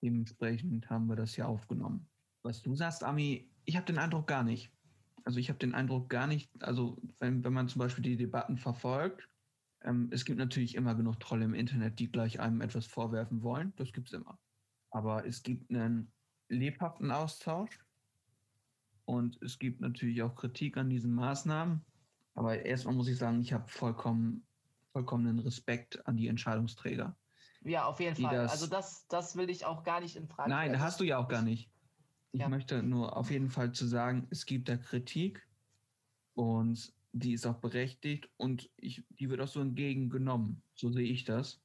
Dementsprechend 0.03 0.89
haben 0.89 1.07
wir 1.07 1.17
das 1.17 1.35
hier 1.35 1.47
aufgenommen. 1.47 2.09
Was 2.43 2.63
du 2.63 2.75
sagst, 2.75 3.05
Ami, 3.05 3.51
ich 3.67 3.77
habe 3.77 3.85
den 3.85 3.99
Eindruck 3.99 4.27
gar 4.27 4.43
nicht. 4.43 4.73
Also 5.25 5.39
ich 5.39 5.51
habe 5.51 5.59
den 5.59 5.75
Eindruck 5.75 6.09
gar 6.09 6.27
nicht, 6.27 6.51
also 6.63 6.97
wenn, 7.19 7.45
wenn 7.45 7.53
man 7.53 7.69
zum 7.69 7.81
Beispiel 7.81 8.03
die 8.03 8.17
Debatten 8.17 8.57
verfolgt, 8.57 9.29
ähm, 9.83 10.09
es 10.13 10.25
gibt 10.25 10.39
natürlich 10.39 10.75
immer 10.75 10.95
genug 10.95 11.21
Trolle 11.21 11.45
im 11.45 11.53
Internet, 11.53 11.99
die 11.99 12.11
gleich 12.11 12.41
einem 12.41 12.63
etwas 12.63 12.87
vorwerfen 12.87 13.43
wollen. 13.43 13.75
Das 13.77 13.93
gibt 13.93 14.09
es 14.09 14.15
immer. 14.15 14.39
Aber 14.91 15.27
es 15.27 15.43
gibt 15.43 15.69
einen 15.69 16.11
lebhaften 16.49 17.11
Austausch 17.11 17.85
und 19.05 19.37
es 19.43 19.59
gibt 19.59 19.83
natürlich 19.83 20.23
auch 20.23 20.35
Kritik 20.37 20.79
an 20.79 20.89
diesen 20.89 21.15
Maßnahmen. 21.15 21.85
Aber 22.33 22.65
erstmal 22.65 22.95
muss 22.95 23.09
ich 23.09 23.19
sagen, 23.19 23.43
ich 23.43 23.53
habe 23.53 23.69
vollkommen, 23.69 24.47
vollkommenen 24.93 25.39
Respekt 25.39 26.07
an 26.07 26.17
die 26.17 26.29
Entscheidungsträger. 26.29 27.17
Ja, 27.63 27.85
auf 27.87 28.01
jeden 28.01 28.17
Fall. 28.17 28.35
das- 28.35 28.53
also 28.53 28.67
das, 28.67 29.07
das 29.09 29.37
will 29.37 29.51
ich 29.51 29.65
auch 29.67 29.83
gar 29.83 30.01
nicht 30.01 30.17
in 30.17 30.27
Frage 30.29 30.51
Nein, 30.51 30.69
stellen. 30.71 30.81
hast 30.83 31.01
du 31.01 31.05
ja 31.05 31.19
auch 31.19 31.29
gar 31.29 31.43
nicht. 31.43 31.71
Ich 32.33 32.41
Ja. 32.41 32.49
möchte 32.49 32.83
nur 32.83 33.17
auf 33.17 33.31
jeden 33.31 33.51
Fall 33.51 33.73
zu 33.73 33.87
sagen, 33.87 34.27
es 34.31 34.47
gibt 34.47 34.69
da 34.69 34.77
Kritik 34.77 35.47
und 36.35 36.93
die 37.13 37.33
ist 37.33 37.45
auch 37.47 37.57
berechtigt 37.59 38.31
und 38.37 38.71
ich, 38.77 39.05
die 39.11 39.29
wird 39.29 39.41
auch 39.41 39.49
so 39.49 39.61
entgegengenommen. 39.61 40.63
So 40.75 40.91
sehe 40.93 41.09
ich 41.09 41.25
das. 41.25 41.61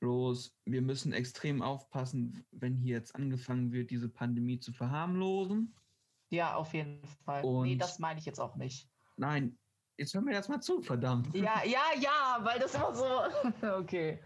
Bloß, 0.00 0.56
wir 0.64 0.82
müssen 0.82 1.12
extrem 1.12 1.62
aufpassen, 1.62 2.44
wenn 2.52 2.76
hier 2.76 2.96
jetzt 2.96 3.14
angefangen 3.16 3.72
wird, 3.72 3.90
diese 3.90 4.08
Pandemie 4.08 4.60
zu 4.60 4.72
verharmlosen. 4.72 5.74
Ja, 6.30 6.54
auf 6.56 6.74
jeden 6.74 7.04
Fall. 7.24 7.42
nee, 7.42 7.72
Und- 7.72 7.78
das 7.78 7.98
meine 7.98 8.20
ich 8.20 8.26
jetzt 8.26 8.38
auch 8.40 8.56
nicht. 8.56 8.88
Nein, 9.16 9.58
jetzt 9.98 10.14
hör 10.14 10.22
mir 10.22 10.32
das 10.32 10.48
mal 10.48 10.60
zu, 10.60 10.80
verdammt. 10.80 11.34
Ja, 11.34 11.62
ja, 11.64 11.82
ja, 12.00 12.38
weil 12.42 12.58
das 12.58 12.74
immer 12.74 12.94
so. 12.94 13.66
okay. 13.76 14.18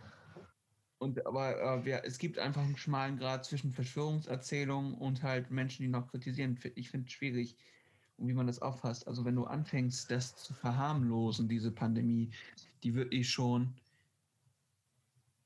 Und 0.99 1.27
aber 1.27 1.61
äh, 1.61 1.85
wir, 1.85 2.05
es 2.05 2.19
gibt 2.19 2.39
einfach 2.39 2.63
einen 2.63 2.77
schmalen 2.77 3.19
Grad 3.19 3.45
zwischen 3.45 3.73
Verschwörungserzählungen 3.73 4.95
und 4.95 5.23
halt 5.23 5.51
Menschen, 5.51 5.83
die 5.83 5.89
noch 5.89 6.07
kritisieren. 6.09 6.59
Ich 6.77 6.91
finde 6.91 7.07
es 7.07 7.13
schwierig, 7.13 7.57
wie 8.19 8.35
man 8.35 8.47
das 8.47 8.63
auffasst. 8.63 9.09
Also 9.09 9.25
wenn 9.25 9.35
du 9.35 9.45
anfängst, 9.45 10.11
das 10.11 10.37
zu 10.37 10.55
verharmlosen, 10.55 11.49
diese 11.49 11.73
Pandemie, 11.73 12.31
die 12.85 12.95
wirklich 12.95 13.29
schon 13.29 13.75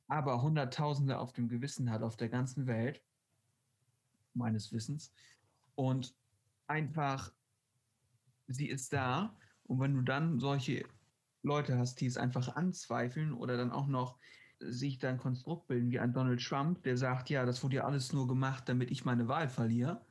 aber 0.08 0.42
Hunderttausende 0.42 1.18
auf 1.18 1.32
dem 1.32 1.48
Gewissen 1.48 1.90
hat 1.90 2.02
auf 2.02 2.16
der 2.16 2.28
ganzen 2.28 2.66
Welt, 2.66 3.02
meines 4.34 4.72
Wissens. 4.72 5.12
Und 5.74 6.14
einfach, 6.66 7.32
sie 8.46 8.68
ist 8.68 8.92
da. 8.92 9.36
Und 9.66 9.81
wenn 9.81 9.94
du 9.94 10.02
dann 10.02 10.38
solche 10.38 10.85
Leute 11.42 11.79
hast, 11.79 12.00
die 12.00 12.07
es 12.07 12.16
einfach 12.16 12.57
anzweifeln 12.57 13.33
oder 13.33 13.57
dann 13.57 13.72
auch 13.72 13.87
noch 13.87 14.18
sich 14.59 14.98
da 14.98 15.11
ein 15.11 15.18
Konstrukt 15.18 15.66
bilden 15.66 15.90
wie 15.90 15.98
ein 15.98 16.12
Donald 16.12 16.42
Trump, 16.42 16.83
der 16.83 16.96
sagt, 16.96 17.29
ja, 17.31 17.44
das 17.44 17.62
wurde 17.62 17.76
ja 17.76 17.85
alles 17.85 18.12
nur 18.12 18.26
gemacht, 18.26 18.68
damit 18.68 18.90
ich 18.90 19.05
meine 19.05 19.29
Wahl 19.29 19.48
verliere. 19.48 20.05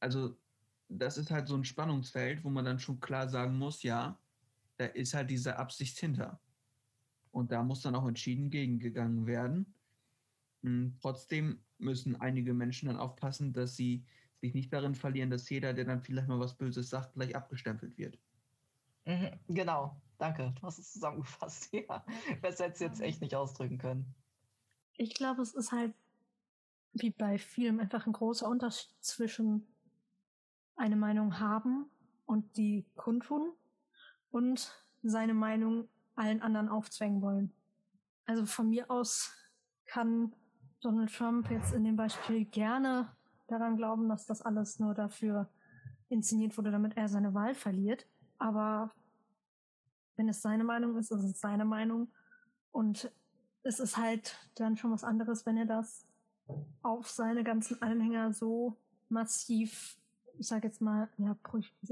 Also 0.00 0.36
das 0.88 1.18
ist 1.18 1.30
halt 1.30 1.48
so 1.48 1.56
ein 1.56 1.64
Spannungsfeld, 1.64 2.44
wo 2.44 2.50
man 2.50 2.64
dann 2.64 2.78
schon 2.78 3.00
klar 3.00 3.28
sagen 3.28 3.56
muss, 3.56 3.82
ja, 3.82 4.18
da 4.76 4.86
ist 4.86 5.14
halt 5.14 5.30
diese 5.30 5.58
Absicht 5.58 5.98
hinter. 5.98 6.40
Und 7.30 7.52
da 7.52 7.62
muss 7.62 7.82
dann 7.82 7.94
auch 7.94 8.06
entschieden 8.06 8.50
gegengegangen 8.50 9.26
werden. 9.26 9.74
Hm, 10.62 10.96
Trotzdem 11.00 11.60
müssen 11.78 12.16
einige 12.16 12.54
Menschen 12.54 12.88
dann 12.88 12.98
aufpassen, 12.98 13.52
dass 13.52 13.76
sie 13.76 14.04
sich 14.40 14.54
nicht 14.54 14.72
darin 14.72 14.94
verlieren, 14.94 15.30
dass 15.30 15.48
jeder, 15.48 15.72
der 15.72 15.84
dann 15.84 16.02
vielleicht 16.02 16.28
mal 16.28 16.38
was 16.38 16.56
Böses 16.56 16.90
sagt, 16.90 17.14
gleich 17.14 17.34
abgestempelt 17.34 17.96
wird. 17.98 18.18
Mhm, 19.06 19.30
genau, 19.48 20.00
danke. 20.18 20.52
Du 20.60 20.62
hast 20.62 20.78
es 20.78 20.92
zusammengefasst. 20.92 21.72
Ja, 21.72 22.04
besser 22.42 22.64
hätte 22.64 22.74
es 22.74 22.80
jetzt 22.80 23.00
echt 23.00 23.20
nicht 23.20 23.34
ausdrücken 23.34 23.78
können. 23.78 24.14
Ich 24.96 25.14
glaube, 25.14 25.42
es 25.42 25.54
ist 25.54 25.72
halt 25.72 25.94
wie 26.92 27.10
bei 27.10 27.38
vielem 27.38 27.80
einfach 27.80 28.06
ein 28.06 28.12
großer 28.12 28.48
Unterschied 28.48 28.90
zwischen 29.00 29.66
eine 30.76 30.96
Meinung 30.96 31.38
haben 31.38 31.90
und 32.24 32.56
die 32.56 32.86
kundtun 32.96 33.52
und 34.30 34.72
seine 35.02 35.34
Meinung 35.34 35.88
allen 36.14 36.42
anderen 36.42 36.68
aufzwängen 36.68 37.22
wollen. 37.22 37.52
Also 38.24 38.46
von 38.46 38.68
mir 38.68 38.90
aus 38.90 39.32
kann 39.84 40.34
Donald 40.80 41.14
Trump 41.14 41.50
jetzt 41.50 41.72
in 41.72 41.84
dem 41.84 41.96
Beispiel 41.96 42.44
gerne 42.44 43.15
daran 43.46 43.76
glauben, 43.76 44.08
dass 44.08 44.26
das 44.26 44.42
alles 44.42 44.78
nur 44.78 44.94
dafür 44.94 45.48
inszeniert 46.08 46.56
wurde, 46.56 46.70
damit 46.70 46.96
er 46.96 47.08
seine 47.08 47.34
Wahl 47.34 47.54
verliert. 47.54 48.06
Aber 48.38 48.92
wenn 50.16 50.28
es 50.28 50.42
seine 50.42 50.64
Meinung 50.64 50.96
ist, 50.96 51.10
ist 51.10 51.24
es 51.24 51.40
seine 51.40 51.64
Meinung. 51.64 52.08
Und 52.72 53.10
es 53.62 53.80
ist 53.80 53.96
halt 53.96 54.36
dann 54.54 54.76
schon 54.76 54.92
was 54.92 55.04
anderes, 55.04 55.46
wenn 55.46 55.56
er 55.56 55.66
das 55.66 56.06
auf 56.82 57.08
seine 57.08 57.42
ganzen 57.42 57.82
Anhänger 57.82 58.32
so 58.32 58.76
massiv, 59.08 59.98
ich 60.38 60.46
sag 60.46 60.64
jetzt 60.64 60.80
mal, 60.80 61.08
ja, 61.16 61.36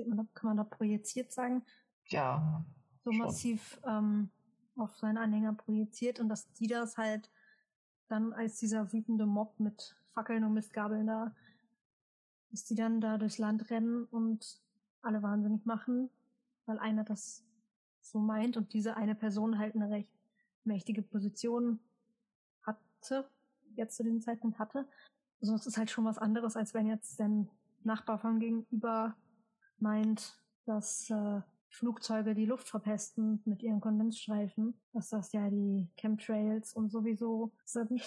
man, 0.06 0.28
kann 0.34 0.48
man 0.48 0.56
da 0.56 0.64
projiziert 0.64 1.32
sagen, 1.32 1.64
Ja, 2.06 2.64
so 3.04 3.12
Schon. 3.12 3.18
massiv 3.26 3.80
ähm, 3.86 4.30
auf 4.76 4.96
seine 4.96 5.20
Anhänger 5.20 5.54
projiziert 5.54 6.20
und 6.20 6.28
dass 6.28 6.52
die 6.52 6.66
das 6.66 6.96
halt 6.96 7.30
dann 8.08 8.32
als 8.32 8.58
dieser 8.58 8.92
wütende 8.92 9.26
Mob 9.26 9.58
mit 9.58 9.96
Fackeln 10.12 10.44
und 10.44 10.54
Mistgabeln 10.54 11.06
da, 11.06 11.34
dass 12.54 12.64
die 12.64 12.76
dann 12.76 13.00
da 13.00 13.18
durchs 13.18 13.38
Land 13.38 13.68
rennen 13.70 14.04
und 14.04 14.60
alle 15.02 15.24
wahnsinnig 15.24 15.66
machen, 15.66 16.08
weil 16.66 16.78
einer 16.78 17.02
das 17.02 17.44
so 18.00 18.20
meint 18.20 18.56
und 18.56 18.72
diese 18.72 18.96
eine 18.96 19.16
Person 19.16 19.58
halt 19.58 19.74
eine 19.74 19.90
recht 19.90 20.08
mächtige 20.62 21.02
Position 21.02 21.80
hatte, 22.62 23.28
jetzt 23.74 23.96
zu 23.96 24.04
dem 24.04 24.20
Zeitpunkt 24.20 24.60
hatte. 24.60 24.86
Also 25.40 25.56
es 25.56 25.66
ist 25.66 25.76
halt 25.76 25.90
schon 25.90 26.04
was 26.04 26.16
anderes, 26.16 26.56
als 26.56 26.74
wenn 26.74 26.86
jetzt 26.86 27.18
dein 27.18 27.50
Nachbar 27.82 28.20
von 28.20 28.38
gegenüber 28.38 29.16
meint, 29.78 30.38
dass 30.64 31.10
äh, 31.10 31.40
Flugzeuge 31.70 32.36
die 32.36 32.46
Luft 32.46 32.68
verpesten 32.68 33.42
mit 33.46 33.64
ihren 33.64 33.80
Kondensstreifen, 33.80 34.80
dass 34.92 35.08
das 35.08 35.32
ja 35.32 35.50
die 35.50 35.88
Chemtrails 35.96 36.72
und 36.72 36.90
sowieso 36.90 37.50
sind. 37.64 38.00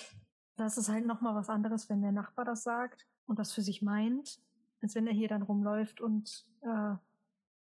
Das 0.56 0.78
ist 0.78 0.88
halt 0.88 1.06
nochmal 1.06 1.36
was 1.36 1.50
anderes, 1.50 1.90
wenn 1.90 2.02
der 2.02 2.14
Nachbar 2.14 2.46
das 2.46 2.64
sagt 2.64 3.06
und 3.28 3.40
das 3.40 3.54
für 3.54 3.62
sich 3.62 3.82
meint, 3.82 4.40
als 4.82 4.96
wenn 4.96 5.08
er 5.08 5.14
hier 5.14 5.28
dann 5.28 5.42
rumläuft 5.42 6.02
und 6.02 6.48
äh, 6.62 6.96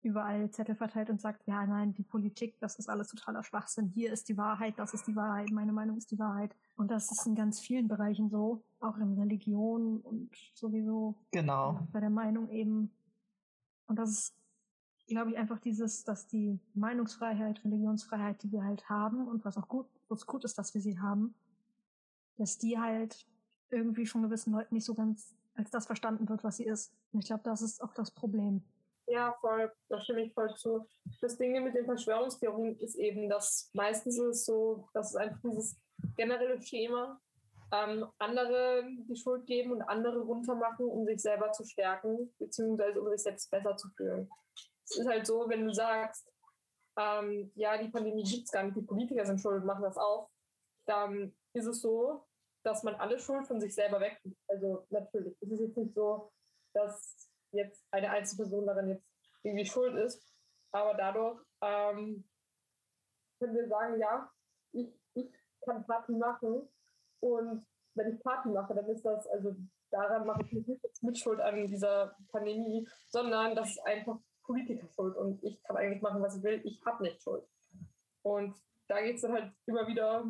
überall 0.01 0.49
Zettel 0.51 0.75
verteilt 0.75 1.09
und 1.09 1.19
sagt, 1.19 1.45
ja, 1.45 1.65
nein, 1.65 1.93
die 1.93 2.03
Politik, 2.03 2.57
das 2.59 2.77
ist 2.77 2.89
alles 2.89 3.09
totaler 3.09 3.43
Schwachsinn. 3.43 3.87
Hier 3.87 4.13
ist 4.13 4.29
die 4.29 4.37
Wahrheit, 4.37 4.79
das 4.79 4.93
ist 4.93 5.07
die 5.07 5.15
Wahrheit, 5.15 5.51
meine 5.51 5.73
Meinung 5.73 5.97
ist 5.97 6.11
die 6.11 6.19
Wahrheit. 6.19 6.55
Und 6.77 6.89
das 6.89 7.11
ist 7.11 7.25
in 7.27 7.35
ganz 7.35 7.59
vielen 7.59 7.87
Bereichen 7.87 8.29
so, 8.29 8.63
auch 8.79 8.97
in 8.97 9.19
Religion 9.19 9.99
und 9.99 10.29
sowieso 10.53 11.15
genau. 11.31 11.87
bei 11.91 11.99
der 11.99 12.09
Meinung 12.09 12.49
eben. 12.49 12.91
Und 13.87 13.97
das 13.97 14.11
ist, 14.11 14.35
glaube 15.07 15.31
ich, 15.31 15.37
einfach 15.37 15.59
dieses, 15.59 16.05
dass 16.05 16.27
die 16.27 16.59
Meinungsfreiheit, 16.75 17.63
Religionsfreiheit, 17.65 18.41
die 18.43 18.51
wir 18.51 18.63
halt 18.63 18.87
haben 18.89 19.27
und 19.27 19.43
was 19.43 19.57
auch 19.57 19.67
gut, 19.67 19.87
was 20.07 20.25
gut 20.25 20.45
ist, 20.45 20.57
dass 20.57 20.73
wir 20.73 20.81
sie 20.81 20.99
haben, 20.99 21.33
dass 22.37 22.57
die 22.57 22.79
halt 22.79 23.27
irgendwie 23.69 24.05
von 24.05 24.21
gewissen 24.21 24.53
Leuten 24.53 24.75
nicht 24.75 24.85
so 24.85 24.93
ganz 24.93 25.35
als 25.59 25.69
das 25.71 25.85
verstanden 25.85 26.27
wird, 26.29 26.43
was 26.43 26.57
sie 26.57 26.65
ist. 26.65 26.93
Und 27.11 27.19
ich 27.19 27.27
glaube, 27.27 27.43
das 27.43 27.61
ist 27.61 27.81
auch 27.81 27.93
das 27.93 28.11
Problem. 28.11 28.63
Ja, 29.07 29.35
voll, 29.41 29.71
da 29.89 29.99
stimme 30.01 30.21
ich 30.21 30.33
voll 30.33 30.53
zu. 30.55 30.85
Das 31.21 31.37
Ding 31.37 31.63
mit 31.63 31.75
den 31.75 31.85
Verschwörungstheorien 31.85 32.77
ist 32.79 32.95
eben, 32.95 33.29
dass 33.29 33.69
meistens 33.73 34.17
ist 34.17 34.25
es 34.25 34.45
so, 34.45 34.87
dass 34.93 35.09
es 35.09 35.15
einfach 35.15 35.39
dieses 35.43 35.77
generelle 36.15 36.61
Schema 36.61 37.19
ähm, 37.71 38.07
andere 38.17 38.83
die 39.07 39.15
Schuld 39.15 39.45
geben 39.45 39.71
und 39.71 39.81
andere 39.81 40.21
runtermachen, 40.21 40.85
um 40.85 41.05
sich 41.05 41.21
selber 41.21 41.51
zu 41.51 41.63
stärken, 41.65 42.33
beziehungsweise 42.39 43.01
um 43.01 43.09
sich 43.09 43.23
selbst 43.23 43.49
besser 43.51 43.75
zu 43.77 43.89
fühlen. 43.89 44.29
Es 44.85 44.97
ist 44.97 45.07
halt 45.07 45.25
so, 45.25 45.47
wenn 45.49 45.65
du 45.65 45.73
sagst, 45.73 46.31
ähm, 46.97 47.51
ja, 47.55 47.77
die 47.77 47.89
Pandemie 47.89 48.23
gibt 48.23 48.45
es 48.45 48.51
gar 48.51 48.63
nicht, 48.63 48.77
die 48.77 48.81
Politiker 48.81 49.25
sind 49.25 49.39
schuld, 49.39 49.63
machen 49.65 49.83
das 49.83 49.97
auch, 49.97 50.29
dann 50.85 51.35
ist 51.53 51.65
es 51.65 51.81
so, 51.81 52.25
dass 52.69 52.83
man 52.83 52.95
alle 52.95 53.19
Schuld 53.19 53.47
von 53.47 53.59
sich 53.59 53.73
selber 53.73 53.99
weg. 53.99 54.21
Also 54.47 54.85
natürlich, 54.89 55.35
es 55.41 55.49
ist 55.51 55.59
jetzt 55.59 55.77
nicht 55.77 55.95
so, 55.95 56.31
dass 56.73 57.29
jetzt 57.51 57.83
eine 57.91 58.11
Einzelperson 58.11 58.67
daran 58.67 58.89
jetzt 58.89 59.07
irgendwie 59.43 59.65
schuld 59.65 59.95
ist, 59.95 60.21
aber 60.71 60.93
dadurch 60.93 61.41
ähm, 61.61 62.23
können 63.39 63.55
wir 63.55 63.67
sagen, 63.67 63.99
ja, 63.99 64.31
ich, 64.73 64.93
ich 65.15 65.31
kann 65.65 65.83
Party 65.85 66.11
machen 66.11 66.69
und 67.21 67.65
wenn 67.95 68.13
ich 68.13 68.23
Party 68.23 68.49
mache, 68.49 68.75
dann 68.75 68.87
ist 68.87 69.03
das, 69.03 69.25
also 69.27 69.55
daran 69.89 70.27
mache 70.27 70.43
ich 70.43 70.51
mich 70.53 70.67
nicht 70.67 70.83
jetzt 70.83 71.01
mit 71.01 71.17
Schuld 71.17 71.39
an 71.39 71.65
dieser 71.65 72.15
Pandemie, 72.31 72.87
sondern 73.07 73.55
das 73.55 73.71
ist 73.71 73.85
einfach 73.85 74.19
Politiker 74.43 74.87
schuld 74.93 75.15
und 75.17 75.43
ich 75.43 75.61
kann 75.63 75.77
eigentlich 75.77 76.01
machen, 76.01 76.21
was 76.21 76.37
ich 76.37 76.43
will, 76.43 76.61
ich 76.63 76.79
habe 76.85 77.03
nicht 77.03 77.21
Schuld. 77.23 77.43
Und 78.21 78.55
da 78.87 79.01
geht 79.01 79.15
es 79.15 79.21
dann 79.21 79.33
halt 79.33 79.53
immer 79.65 79.87
wieder 79.87 80.25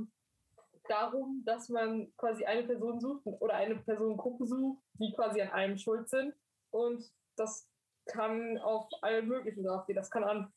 darum, 0.89 1.43
dass 1.45 1.69
man 1.69 2.11
quasi 2.17 2.45
eine 2.45 2.63
Person 2.63 2.99
sucht 2.99 3.25
oder 3.25 3.55
eine 3.55 3.75
Personengruppe 3.75 4.45
sucht, 4.45 4.81
die 4.93 5.13
quasi 5.13 5.41
an 5.41 5.49
allem 5.49 5.77
schuld 5.77 6.09
sind. 6.09 6.33
Und 6.71 7.03
das 7.35 7.67
kann 8.05 8.57
auf 8.59 8.87
alle 9.01 9.21
möglichen 9.21 9.63
Sachen 9.63 9.85
gehen. 9.87 9.95
Das 9.95 10.11
kann 10.11 10.23
an 10.23 10.51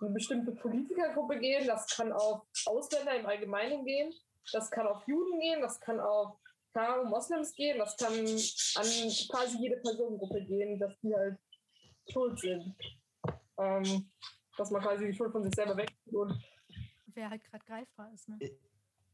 eine 0.00 0.10
bestimmte 0.10 0.52
Politikergruppe 0.52 1.38
gehen, 1.38 1.66
das 1.66 1.86
kann 1.86 2.12
auf 2.12 2.42
Ausländer 2.66 3.14
im 3.14 3.26
Allgemeinen 3.26 3.84
gehen, 3.84 4.12
das 4.52 4.70
kann 4.70 4.86
auf 4.86 5.06
Juden 5.06 5.38
gehen, 5.38 5.60
das 5.60 5.80
kann 5.80 6.00
auf 6.00 6.36
Karo 6.72 7.04
Moslems 7.04 7.54
gehen, 7.54 7.78
das 7.78 7.96
kann 7.96 8.12
an 8.12 8.86
quasi 9.30 9.58
jede 9.60 9.76
Personengruppe 9.76 10.44
gehen, 10.44 10.78
dass 10.78 10.98
die 11.00 11.14
halt 11.14 11.38
schuld 12.10 12.38
sind. 12.40 12.74
Ähm, 13.58 14.10
dass 14.56 14.70
man 14.70 14.82
quasi 14.82 15.06
die 15.06 15.14
Schuld 15.14 15.32
von 15.32 15.42
sich 15.42 15.54
selber 15.54 15.76
weg 15.76 15.94
und 16.06 16.32
Wer 17.14 17.30
halt 17.30 17.44
gerade 17.44 17.64
greifbar 17.64 18.12
ist. 18.12 18.28
Ne? 18.28 18.38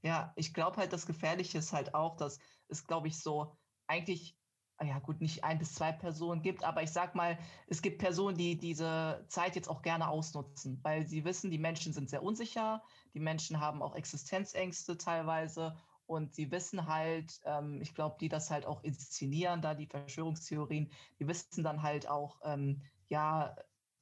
Ja, 0.02 0.32
ich 0.36 0.54
glaube 0.54 0.76
halt, 0.76 0.92
das 0.92 1.06
Gefährliche 1.06 1.58
ist 1.58 1.72
halt 1.72 1.94
auch, 1.94 2.16
dass 2.16 2.38
es, 2.68 2.86
glaube 2.86 3.08
ich, 3.08 3.18
so 3.20 3.56
eigentlich, 3.86 4.38
ah 4.76 4.84
ja 4.84 4.98
gut, 5.00 5.20
nicht 5.20 5.42
ein 5.42 5.58
bis 5.58 5.74
zwei 5.74 5.90
Personen 5.92 6.40
gibt, 6.42 6.62
aber 6.62 6.82
ich 6.84 6.92
sag 6.92 7.14
mal, 7.16 7.38
es 7.66 7.82
gibt 7.82 7.98
Personen, 7.98 8.36
die 8.36 8.58
diese 8.58 9.24
Zeit 9.28 9.56
jetzt 9.56 9.68
auch 9.68 9.82
gerne 9.82 10.08
ausnutzen, 10.08 10.78
weil 10.84 11.06
sie 11.08 11.24
wissen, 11.24 11.50
die 11.50 11.58
Menschen 11.58 11.92
sind 11.92 12.10
sehr 12.10 12.22
unsicher, 12.22 12.82
die 13.12 13.20
Menschen 13.20 13.58
haben 13.60 13.82
auch 13.82 13.94
Existenzängste 13.96 14.96
teilweise 14.98 15.76
und 16.06 16.32
sie 16.34 16.50
wissen 16.52 16.86
halt, 16.86 17.40
ähm, 17.44 17.80
ich 17.82 17.94
glaube, 17.94 18.16
die 18.20 18.28
das 18.28 18.50
halt 18.50 18.66
auch 18.66 18.82
inszenieren, 18.84 19.62
da 19.62 19.74
die 19.74 19.88
Verschwörungstheorien, 19.88 20.92
die 21.18 21.26
wissen 21.26 21.64
dann 21.64 21.82
halt 21.82 22.08
auch, 22.08 22.40
ähm, 22.44 22.82
ja, 23.08 23.56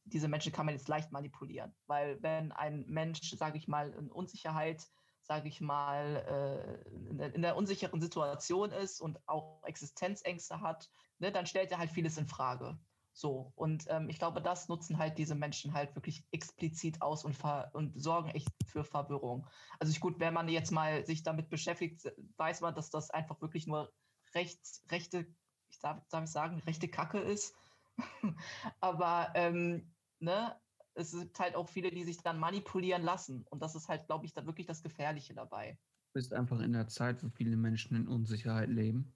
diese 0.05 0.29
Menschen 0.29 0.53
kann 0.53 0.67
man 0.67 0.75
jetzt 0.75 0.89
leicht 0.89 1.11
manipulieren, 1.11 1.75
weil 1.87 2.23
wenn 2.23 2.53
ein 2.53 2.85
Mensch, 2.87 3.21
sage 3.37 3.57
ich 3.59 3.67
mal, 3.67 3.93
in 3.93 4.11
Unsicherheit 4.13 4.87
sage 5.27 5.49
ich 5.49 5.61
mal, 5.61 6.85
äh, 7.21 7.35
in, 7.35 7.43
der, 7.43 7.57
unsicheren 7.57 8.01
Situation 8.01 8.71
ist 8.71 9.01
und 9.01 9.19
auch 9.29 9.63
Existenzängste 9.65 10.61
hat, 10.61 10.89
ne, 11.19 11.33
dann 11.33 11.47
stellt 11.47 11.73
er 11.73 11.79
halt 11.79 11.91
vieles 11.91 12.17
in 12.17 12.29
Frage. 12.29 12.79
So, 13.13 13.53
und 13.57 13.87
ähm, 13.89 14.09
ich 14.09 14.19
glaube, 14.19 14.43
das 14.43 14.69
nutzen 14.69 14.99
halt 14.99 15.17
diese 15.19 15.35
Menschen 15.35 15.73
halt 15.73 15.95
wirklich 15.97 16.25
explizit 16.33 17.01
aus 17.01 17.25
und, 17.25 17.37
und 17.73 17.99
sorgen 18.01 18.29
echt 18.31 18.49
für 18.67 18.85
Verwirrung. 18.85 19.47
Also 19.81 19.91
ich, 19.91 20.01
gut, 20.01 20.21
wenn 20.21 20.35
man 20.35 20.49
jetzt 20.49 20.71
mal 20.71 21.05
sich 21.07 21.23
damit 21.23 21.49
beschäftigt, 21.49 22.13
weiß 22.37 22.61
man, 22.61 22.75
dass 22.75 22.91
das 22.91 23.11
einfach 23.11 23.41
wirklich 23.41 23.67
nur 23.67 23.91
rechts, 24.35 24.85
rechte, 24.91 25.27
ich 25.69 25.79
darf, 25.79 26.07
darf 26.11 26.25
ich 26.25 26.31
sagen, 26.31 26.61
rechte 26.67 26.89
Kacke 26.89 27.19
ist. 27.19 27.55
Aber 28.81 29.33
ähm, 29.35 29.91
ne, 30.19 30.55
es 30.97 31.13
gibt 31.13 31.39
halt 31.39 31.55
auch 31.55 31.69
viele, 31.69 31.91
die 31.91 32.05
sich 32.05 32.19
dann 32.19 32.39
manipulieren 32.39 33.03
lassen. 33.03 33.45
Und 33.51 33.63
das 33.63 33.75
ist 33.75 33.89
halt, 33.89 34.07
glaube 34.07 34.25
ich, 34.25 34.33
da 34.33 34.47
wirklich 34.47 34.67
das 34.67 34.83
Gefährliche 34.83 35.35
dabei. 35.35 35.79
Du 36.13 36.15
bist 36.15 36.33
einfach 36.33 36.61
in 36.61 36.73
der 36.73 36.89
Zeit, 36.89 37.23
wo 37.23 37.29
viele 37.29 37.57
Menschen 37.57 37.97
in 37.97 38.09
Unsicherheit 38.09 38.71
leben. 38.71 39.13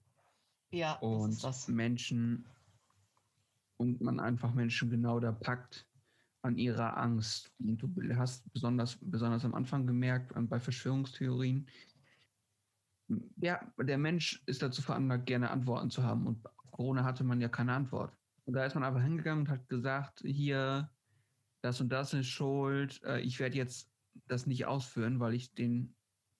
Ja, 0.71 0.93
und 0.99 1.31
das 1.31 1.41
das. 1.41 1.67
Menschen 1.67 2.45
und 3.77 3.99
man 3.99 4.19
einfach 4.19 4.53
Menschen 4.53 4.89
genau 4.91 5.19
da 5.19 5.31
packt 5.31 5.87
an 6.43 6.57
ihrer 6.57 6.97
Angst. 6.97 7.51
Und 7.59 7.77
du 7.81 7.89
hast 8.15 8.51
besonders, 8.53 8.97
besonders 9.01 9.43
am 9.43 9.55
Anfang 9.55 9.87
gemerkt, 9.87 10.33
bei 10.35 10.59
Verschwörungstheorien, 10.59 11.67
ja, 13.37 13.59
der 13.77 13.97
Mensch 13.97 14.41
ist 14.45 14.61
dazu 14.61 14.81
veranlagt, 14.81 15.25
gerne 15.25 15.49
Antworten 15.49 15.89
zu 15.89 16.03
haben. 16.03 16.27
Und 16.27 16.43
Corona 16.71 17.03
hatte 17.03 17.23
man 17.23 17.41
ja 17.41 17.49
keine 17.49 17.73
Antwort. 17.73 18.13
Und 18.45 18.53
da 18.53 18.65
ist 18.65 18.75
man 18.75 18.83
einfach 18.83 19.01
hingegangen 19.01 19.45
und 19.45 19.49
hat 19.49 19.67
gesagt, 19.67 20.21
hier, 20.23 20.89
das 21.61 21.79
und 21.79 21.89
das 21.89 22.13
ist 22.13 22.27
schuld, 22.27 23.01
äh, 23.03 23.21
ich 23.21 23.39
werde 23.39 23.57
jetzt 23.57 23.89
das 24.27 24.47
nicht 24.47 24.65
ausführen, 24.65 25.19
weil 25.19 25.33
ich 25.33 25.53
den 25.53 25.95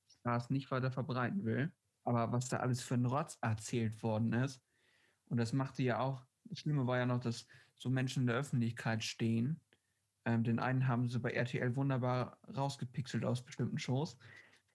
Spaß 0.08 0.50
nicht 0.50 0.70
weiter 0.72 0.92
verbreiten 0.92 1.46
will. 1.46 1.72
Aber 2.04 2.32
was 2.32 2.50
da 2.50 2.58
alles 2.58 2.82
für 2.82 2.96
ein 2.96 3.06
Rotz 3.06 3.38
erzählt 3.42 4.02
worden 4.02 4.34
ist, 4.34 4.62
und 5.26 5.38
das 5.38 5.54
machte 5.54 5.84
ja 5.84 6.00
auch, 6.00 6.26
das 6.46 6.60
Schlimme 6.60 6.86
war 6.88 6.98
ja 6.98 7.06
noch, 7.06 7.20
dass 7.20 7.48
so 7.78 7.90
Menschen 7.90 8.24
in 8.24 8.28
der 8.28 8.36
Öffentlichkeit 8.36 9.04
stehen. 9.04 9.62
Ähm, 10.26 10.44
den 10.44 10.60
einen 10.60 10.88
haben 10.88 11.08
sie 11.08 11.20
bei 11.20 11.32
RTL 11.32 11.76
wunderbar 11.76 12.38
rausgepixelt 12.56 13.24
aus 13.24 13.44
bestimmten 13.44 13.80
Shows. 13.80 14.18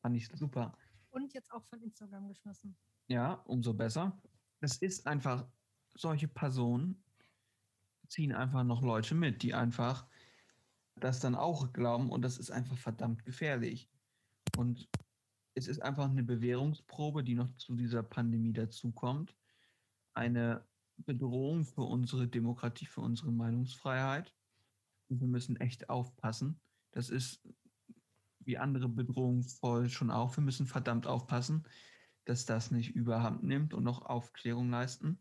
Fand 0.01 0.17
ich 0.17 0.29
super. 0.29 0.77
Und 1.11 1.35
jetzt 1.35 1.53
auch 1.53 1.65
von 1.67 1.81
Instagram 1.83 2.29
geschmissen. 2.29 2.77
Ja, 3.09 3.35
umso 3.45 3.75
besser. 3.75 4.19
Es 4.61 4.79
ist 4.79 5.07
einfach, 5.07 5.47
solche 5.95 6.29
Personen 6.29 7.05
ziehen 8.09 8.33
einfach 8.33 8.65
noch 8.65 8.83
Leute 8.83 9.15
mit, 9.15 9.43
die 9.43 9.55
einfach 9.55 10.07
das 10.97 11.21
dann 11.21 11.35
auch 11.35 11.73
glauben 11.73 12.11
und 12.11 12.23
das 12.23 12.39
ist 12.39 12.51
einfach 12.51 12.77
verdammt 12.77 13.25
gefährlich. 13.25 13.91
Und 14.57 14.89
es 15.55 15.69
ist 15.69 15.81
einfach 15.83 16.11
eine 16.11 16.23
Bewährungsprobe, 16.23 17.23
die 17.23 17.35
noch 17.35 17.55
zu 17.57 17.77
dieser 17.77 18.03
Pandemie 18.03 18.53
dazukommt. 18.53 19.35
Eine 20.15 20.65
Bedrohung 20.99 21.65
für 21.65 21.83
unsere 21.83 22.27
Demokratie, 22.27 22.87
für 22.87 23.03
unsere 23.03 23.33
Meinungsfreiheit. 23.33 24.33
Und 25.09 25.21
wir 25.21 25.29
müssen 25.29 25.57
echt 25.57 25.89
aufpassen. 25.91 26.61
Das 26.93 27.11
ist 27.11 27.47
wie 28.41 28.59
andere 28.59 28.89
Bedrohungen 28.89 29.43
voll 29.43 29.89
schon 29.89 30.11
auch. 30.11 30.37
Wir 30.37 30.45
müssen 30.45 30.67
verdammt 30.67 31.07
aufpassen, 31.07 31.65
dass 32.25 32.47
das 32.47 32.71
nicht 32.71 32.95
überhand 32.95 33.43
nimmt 33.43 33.75
und 33.75 33.85
noch 33.85 34.03
Aufklärung 34.03 34.71
leisten. 34.71 35.19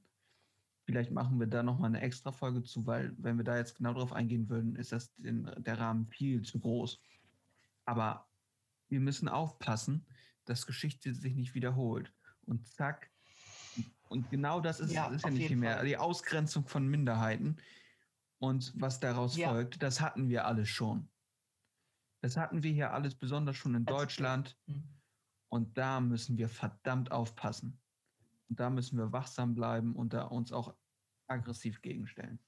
Vielleicht 0.85 1.11
machen 1.11 1.39
wir 1.39 1.47
da 1.47 1.63
nochmal 1.63 1.89
eine 1.89 2.01
extra 2.01 2.31
Folge 2.31 2.63
zu, 2.63 2.85
weil 2.85 3.13
wenn 3.17 3.37
wir 3.37 3.43
da 3.43 3.57
jetzt 3.57 3.75
genau 3.75 3.93
drauf 3.93 4.13
eingehen 4.13 4.49
würden, 4.49 4.75
ist 4.75 4.91
das 4.91 5.13
den, 5.15 5.49
der 5.57 5.79
Rahmen 5.79 6.05
viel 6.05 6.43
zu 6.43 6.59
groß. 6.59 7.01
Aber 7.85 8.27
wir 8.87 8.99
müssen 8.99 9.27
aufpassen, 9.27 10.05
dass 10.45 10.67
Geschichte 10.67 11.13
sich 11.13 11.35
nicht 11.35 11.55
wiederholt. 11.55 12.13
Und 12.45 12.67
zack. 12.67 13.09
Und 14.09 14.29
genau 14.29 14.61
das 14.61 14.79
ist 14.79 14.91
ja, 14.93 15.07
ist 15.07 15.23
ja 15.23 15.31
nicht 15.31 15.47
viel 15.47 15.57
mehr. 15.57 15.77
Fall. 15.77 15.85
Die 15.87 15.97
Ausgrenzung 15.97 16.67
von 16.67 16.87
Minderheiten 16.87 17.57
und 18.37 18.71
was 18.79 18.99
daraus 18.99 19.35
ja. 19.35 19.49
folgt, 19.49 19.81
das 19.81 20.01
hatten 20.01 20.29
wir 20.29 20.45
alles 20.45 20.69
schon. 20.69 21.09
Das 22.21 22.37
hatten 22.37 22.61
wir 22.61 22.71
hier 22.71 22.93
alles 22.93 23.15
besonders 23.15 23.57
schon 23.57 23.73
in 23.73 23.85
Deutschland. 23.85 24.57
Und 25.49 25.77
da 25.77 25.99
müssen 25.99 26.37
wir 26.37 26.49
verdammt 26.49 27.11
aufpassen. 27.11 27.79
Und 28.49 28.59
da 28.59 28.69
müssen 28.69 28.97
wir 28.97 29.11
wachsam 29.11 29.55
bleiben 29.55 29.95
und 29.95 30.13
da 30.13 30.23
uns 30.25 30.51
auch 30.51 30.75
aggressiv 31.27 31.81
gegenstellen. 31.81 32.39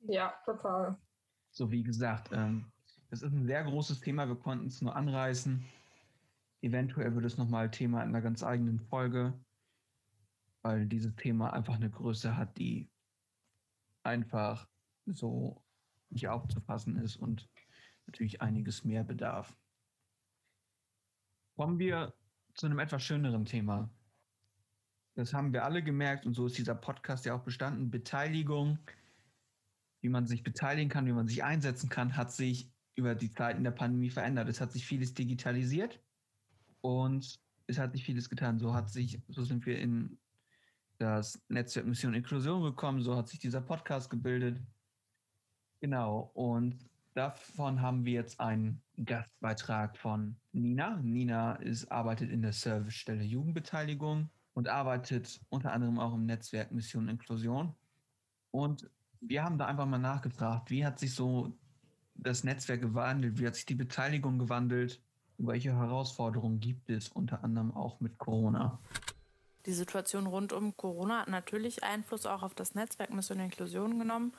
Ja, 0.00 0.34
total. 0.44 0.96
So 1.50 1.70
wie 1.70 1.82
gesagt, 1.82 2.30
ähm, 2.32 2.70
das 3.10 3.22
ist 3.22 3.32
ein 3.32 3.46
sehr 3.46 3.64
großes 3.64 4.00
Thema. 4.00 4.28
Wir 4.28 4.36
konnten 4.36 4.66
es 4.66 4.80
nur 4.80 4.94
anreißen. 4.94 5.64
Eventuell 6.62 7.14
wird 7.14 7.24
es 7.24 7.38
nochmal 7.38 7.70
Thema 7.70 8.02
in 8.02 8.10
einer 8.10 8.20
ganz 8.20 8.42
eigenen 8.42 8.78
Folge, 8.78 9.34
weil 10.62 10.86
dieses 10.86 11.14
Thema 11.16 11.52
einfach 11.52 11.74
eine 11.74 11.90
Größe 11.90 12.36
hat, 12.36 12.56
die 12.58 12.88
einfach 14.02 14.68
so 15.06 15.64
nicht 16.10 16.28
aufzufassen 16.28 16.96
ist 16.96 17.16
und 17.16 17.48
natürlich 18.06 18.40
einiges 18.42 18.84
mehr 18.84 19.04
bedarf. 19.04 19.56
Kommen 21.56 21.78
wir 21.78 22.14
zu 22.54 22.66
einem 22.66 22.78
etwas 22.78 23.02
schöneren 23.02 23.44
Thema. 23.44 23.90
Das 25.14 25.34
haben 25.34 25.52
wir 25.52 25.64
alle 25.64 25.82
gemerkt 25.82 26.26
und 26.26 26.34
so 26.34 26.46
ist 26.46 26.56
dieser 26.56 26.74
Podcast 26.74 27.24
ja 27.24 27.34
auch 27.34 27.42
bestanden. 27.42 27.90
Beteiligung 27.90 28.78
wie 30.00 30.08
man 30.08 30.26
sich 30.26 30.42
beteiligen 30.42 30.88
kann, 30.88 31.06
wie 31.06 31.12
man 31.12 31.28
sich 31.28 31.44
einsetzen 31.44 31.88
kann, 31.88 32.16
hat 32.16 32.32
sich 32.32 32.70
über 32.94 33.14
die 33.14 33.30
Zeiten 33.30 33.64
der 33.64 33.70
Pandemie 33.70 34.10
verändert. 34.10 34.48
Es 34.48 34.60
hat 34.60 34.72
sich 34.72 34.86
vieles 34.86 35.14
digitalisiert 35.14 36.00
und 36.80 37.38
es 37.66 37.78
hat 37.78 37.92
sich 37.92 38.04
vieles 38.04 38.28
getan. 38.28 38.58
So 38.58 38.74
hat 38.74 38.90
sich, 38.90 39.20
so 39.28 39.44
sind 39.44 39.66
wir 39.66 39.78
in 39.78 40.18
das 40.98 41.40
Netzwerk 41.48 41.86
Mission 41.86 42.14
Inklusion 42.14 42.62
gekommen, 42.62 43.02
so 43.02 43.16
hat 43.16 43.28
sich 43.28 43.38
dieser 43.38 43.60
Podcast 43.60 44.10
gebildet. 44.10 44.60
Genau, 45.80 46.30
und 46.34 46.76
davon 47.14 47.80
haben 47.80 48.04
wir 48.04 48.12
jetzt 48.12 48.38
einen 48.38 48.82
Gastbeitrag 49.02 49.96
von 49.96 50.36
Nina. 50.52 50.96
Nina 51.02 51.54
ist, 51.56 51.90
arbeitet 51.90 52.30
in 52.30 52.42
der 52.42 52.52
Servicestelle 52.52 53.24
Jugendbeteiligung 53.24 54.28
und 54.54 54.68
arbeitet 54.68 55.40
unter 55.48 55.72
anderem 55.72 55.98
auch 55.98 56.14
im 56.14 56.26
Netzwerk 56.26 56.72
Mission 56.72 57.08
Inklusion. 57.08 57.74
Und 58.50 58.90
wir 59.20 59.44
haben 59.44 59.58
da 59.58 59.66
einfach 59.66 59.86
mal 59.86 59.98
nachgefragt, 59.98 60.70
wie 60.70 60.84
hat 60.84 60.98
sich 60.98 61.14
so 61.14 61.52
das 62.14 62.44
Netzwerk 62.44 62.80
gewandelt, 62.80 63.38
wie 63.38 63.46
hat 63.46 63.54
sich 63.54 63.66
die 63.66 63.74
Beteiligung 63.74 64.38
gewandelt, 64.38 65.02
welche 65.38 65.74
Herausforderungen 65.74 66.60
gibt 66.60 66.90
es 66.90 67.08
unter 67.08 67.44
anderem 67.44 67.74
auch 67.74 68.00
mit 68.00 68.18
Corona. 68.18 68.78
Die 69.66 69.72
Situation 69.72 70.26
rund 70.26 70.52
um 70.52 70.76
Corona 70.76 71.20
hat 71.20 71.28
natürlich 71.28 71.82
Einfluss 71.82 72.26
auch 72.26 72.42
auf 72.42 72.54
das 72.54 72.74
Netzwerk 72.74 73.12
Mission 73.12 73.40
Inklusion 73.40 73.98
genommen. 73.98 74.32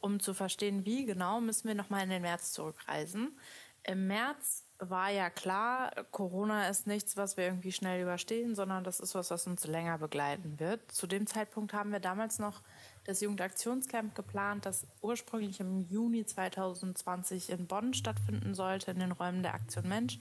Um 0.00 0.20
zu 0.20 0.34
verstehen, 0.34 0.84
wie 0.84 1.06
genau, 1.06 1.40
müssen 1.40 1.66
wir 1.66 1.74
nochmal 1.74 2.02
in 2.02 2.10
den 2.10 2.22
März 2.22 2.52
zurückreisen. 2.52 3.38
Im 3.84 4.06
März 4.06 4.63
war 4.78 5.10
ja 5.10 5.30
klar, 5.30 5.90
Corona 6.10 6.68
ist 6.68 6.86
nichts, 6.86 7.16
was 7.16 7.36
wir 7.36 7.44
irgendwie 7.44 7.72
schnell 7.72 8.02
überstehen, 8.02 8.54
sondern 8.54 8.84
das 8.84 9.00
ist 9.00 9.14
was, 9.14 9.30
was 9.30 9.46
uns 9.46 9.66
länger 9.66 9.98
begleiten 9.98 10.58
wird. 10.58 10.90
Zu 10.90 11.06
dem 11.06 11.26
Zeitpunkt 11.26 11.72
haben 11.72 11.92
wir 11.92 12.00
damals 12.00 12.38
noch 12.38 12.62
das 13.04 13.20
Jugendaktionscamp 13.20 14.14
geplant, 14.14 14.66
das 14.66 14.86
ursprünglich 15.02 15.60
im 15.60 15.80
Juni 15.80 16.24
2020 16.24 17.50
in 17.50 17.66
Bonn 17.66 17.94
stattfinden 17.94 18.54
sollte, 18.54 18.90
in 18.90 18.98
den 18.98 19.12
Räumen 19.12 19.42
der 19.42 19.54
Aktion 19.54 19.88
Mensch 19.88 20.18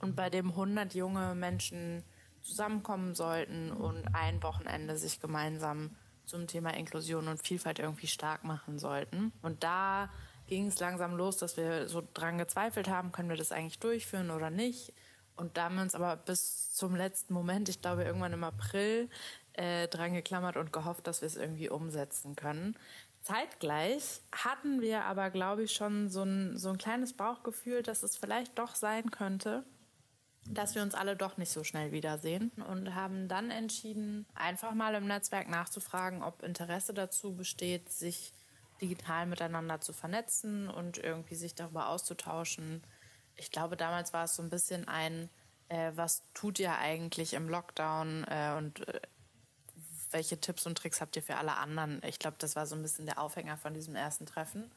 und 0.00 0.14
bei 0.14 0.30
dem 0.30 0.50
100 0.50 0.94
junge 0.94 1.34
Menschen 1.34 2.02
zusammenkommen 2.42 3.14
sollten 3.14 3.72
und 3.72 4.14
ein 4.14 4.42
Wochenende 4.42 4.96
sich 4.96 5.20
gemeinsam 5.20 5.96
zum 6.24 6.46
Thema 6.46 6.74
Inklusion 6.74 7.28
und 7.28 7.42
Vielfalt 7.42 7.78
irgendwie 7.78 8.06
stark 8.06 8.44
machen 8.44 8.78
sollten. 8.78 9.32
Und 9.42 9.64
da 9.64 10.10
ging 10.46 10.66
es 10.66 10.78
langsam 10.80 11.16
los, 11.16 11.36
dass 11.36 11.56
wir 11.56 11.88
so 11.88 12.02
dran 12.14 12.38
gezweifelt 12.38 12.88
haben, 12.88 13.12
können 13.12 13.28
wir 13.28 13.36
das 13.36 13.52
eigentlich 13.52 13.78
durchführen 13.78 14.30
oder 14.30 14.50
nicht. 14.50 14.92
Und 15.36 15.56
da 15.56 15.64
haben 15.64 15.76
wir 15.76 15.82
uns 15.82 15.94
aber 15.94 16.16
bis 16.16 16.72
zum 16.72 16.96
letzten 16.96 17.34
Moment, 17.34 17.68
ich 17.68 17.82
glaube 17.82 18.04
irgendwann 18.04 18.32
im 18.32 18.44
April, 18.44 19.10
äh, 19.52 19.88
dran 19.88 20.14
geklammert 20.14 20.56
und 20.56 20.72
gehofft, 20.72 21.06
dass 21.06 21.20
wir 21.20 21.26
es 21.26 21.36
irgendwie 21.36 21.68
umsetzen 21.68 22.36
können. 22.36 22.76
Zeitgleich 23.22 24.20
hatten 24.32 24.80
wir 24.80 25.04
aber, 25.04 25.30
glaube 25.30 25.64
ich, 25.64 25.72
schon 25.72 26.08
so 26.08 26.22
ein, 26.22 26.56
so 26.56 26.70
ein 26.70 26.78
kleines 26.78 27.12
Bauchgefühl, 27.12 27.82
dass 27.82 28.02
es 28.02 28.16
vielleicht 28.16 28.58
doch 28.58 28.74
sein 28.74 29.10
könnte, 29.10 29.64
dass 30.48 30.74
wir 30.74 30.82
uns 30.82 30.94
alle 30.94 31.16
doch 31.16 31.36
nicht 31.36 31.50
so 31.50 31.64
schnell 31.64 31.90
wiedersehen 31.90 32.52
und 32.68 32.94
haben 32.94 33.26
dann 33.26 33.50
entschieden, 33.50 34.26
einfach 34.34 34.74
mal 34.74 34.94
im 34.94 35.06
Netzwerk 35.06 35.48
nachzufragen, 35.48 36.22
ob 36.22 36.42
Interesse 36.42 36.94
dazu 36.94 37.34
besteht, 37.34 37.90
sich 37.90 38.32
digital 38.80 39.26
miteinander 39.26 39.80
zu 39.80 39.92
vernetzen 39.92 40.68
und 40.68 40.98
irgendwie 40.98 41.34
sich 41.34 41.54
darüber 41.54 41.88
auszutauschen. 41.88 42.82
Ich 43.34 43.50
glaube, 43.50 43.76
damals 43.76 44.12
war 44.12 44.24
es 44.24 44.36
so 44.36 44.42
ein 44.42 44.50
bisschen 44.50 44.88
ein, 44.88 45.28
äh, 45.68 45.92
was 45.94 46.22
tut 46.34 46.58
ihr 46.58 46.76
eigentlich 46.76 47.34
im 47.34 47.48
Lockdown 47.48 48.24
äh, 48.28 48.54
und 48.56 48.86
äh, 48.88 49.00
welche 50.10 50.40
Tipps 50.40 50.66
und 50.66 50.78
Tricks 50.78 51.00
habt 51.00 51.16
ihr 51.16 51.22
für 51.22 51.36
alle 51.36 51.56
anderen? 51.56 52.00
Ich 52.04 52.18
glaube, 52.18 52.36
das 52.38 52.56
war 52.56 52.66
so 52.66 52.76
ein 52.76 52.82
bisschen 52.82 53.06
der 53.06 53.20
Aufhänger 53.20 53.56
von 53.56 53.74
diesem 53.74 53.96
ersten 53.96 54.24
Treffen. 54.24 54.70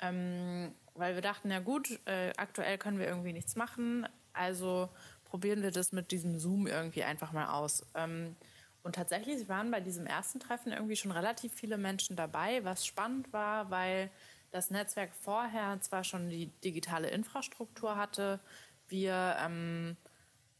Ähm, 0.00 0.74
weil 0.94 1.14
wir 1.14 1.22
dachten, 1.22 1.50
ja 1.50 1.60
gut, 1.60 2.00
äh, 2.06 2.32
aktuell 2.36 2.76
können 2.76 2.98
wir 2.98 3.06
irgendwie 3.06 3.32
nichts 3.32 3.56
machen, 3.56 4.06
also 4.32 4.88
probieren 5.24 5.62
wir 5.62 5.70
das 5.70 5.92
mit 5.92 6.10
diesem 6.10 6.38
Zoom 6.38 6.66
irgendwie 6.66 7.04
einfach 7.04 7.32
mal 7.32 7.48
aus. 7.50 7.86
Ähm, 7.94 8.36
und 8.82 8.96
tatsächlich 8.96 9.48
waren 9.48 9.70
bei 9.70 9.80
diesem 9.80 10.06
ersten 10.06 10.40
Treffen 10.40 10.72
irgendwie 10.72 10.96
schon 10.96 11.12
relativ 11.12 11.52
viele 11.54 11.78
Menschen 11.78 12.16
dabei, 12.16 12.64
was 12.64 12.84
spannend 12.86 13.32
war, 13.32 13.70
weil 13.70 14.10
das 14.50 14.70
Netzwerk 14.70 15.14
vorher 15.14 15.80
zwar 15.80 16.04
schon 16.04 16.28
die 16.28 16.48
digitale 16.64 17.08
Infrastruktur 17.08 17.96
hatte, 17.96 18.40
wir 18.88 19.36
ähm, 19.40 19.96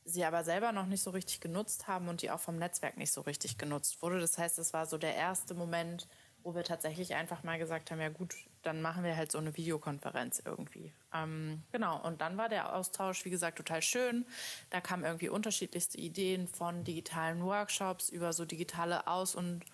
sie 0.04 0.24
aber 0.24 0.44
selber 0.44 0.72
noch 0.72 0.86
nicht 0.86 1.02
so 1.02 1.10
richtig 1.10 1.40
genutzt 1.40 1.86
haben 1.88 2.08
und 2.08 2.22
die 2.22 2.30
auch 2.30 2.40
vom 2.40 2.58
Netzwerk 2.58 2.96
nicht 2.96 3.12
so 3.12 3.20
richtig 3.20 3.58
genutzt 3.58 4.02
wurde. 4.02 4.20
Das 4.20 4.38
heißt, 4.38 4.58
es 4.58 4.72
war 4.72 4.86
so 4.86 4.98
der 4.98 5.14
erste 5.14 5.54
Moment, 5.54 6.08
wo 6.44 6.54
wir 6.54 6.64
tatsächlich 6.64 7.14
einfach 7.14 7.42
mal 7.42 7.58
gesagt 7.58 7.90
haben, 7.90 8.00
ja 8.00 8.08
gut, 8.08 8.34
dann 8.62 8.82
machen 8.82 9.04
wir 9.04 9.16
halt 9.16 9.32
so 9.32 9.38
eine 9.38 9.56
Videokonferenz 9.56 10.42
irgendwie. 10.44 10.92
Ähm, 11.14 11.62
genau, 11.72 12.00
und 12.02 12.20
dann 12.20 12.36
war 12.36 12.48
der 12.48 12.74
Austausch, 12.74 13.24
wie 13.24 13.30
gesagt, 13.30 13.58
total 13.58 13.82
schön. 13.82 14.24
Da 14.70 14.80
kamen 14.80 15.04
irgendwie 15.04 15.28
unterschiedlichste 15.28 15.98
Ideen 15.98 16.48
von 16.48 16.84
digitalen 16.84 17.42
Workshops 17.42 18.08
über 18.08 18.32
so 18.32 18.44
digitale 18.44 19.06
Aus- 19.06 19.34
und 19.34 19.64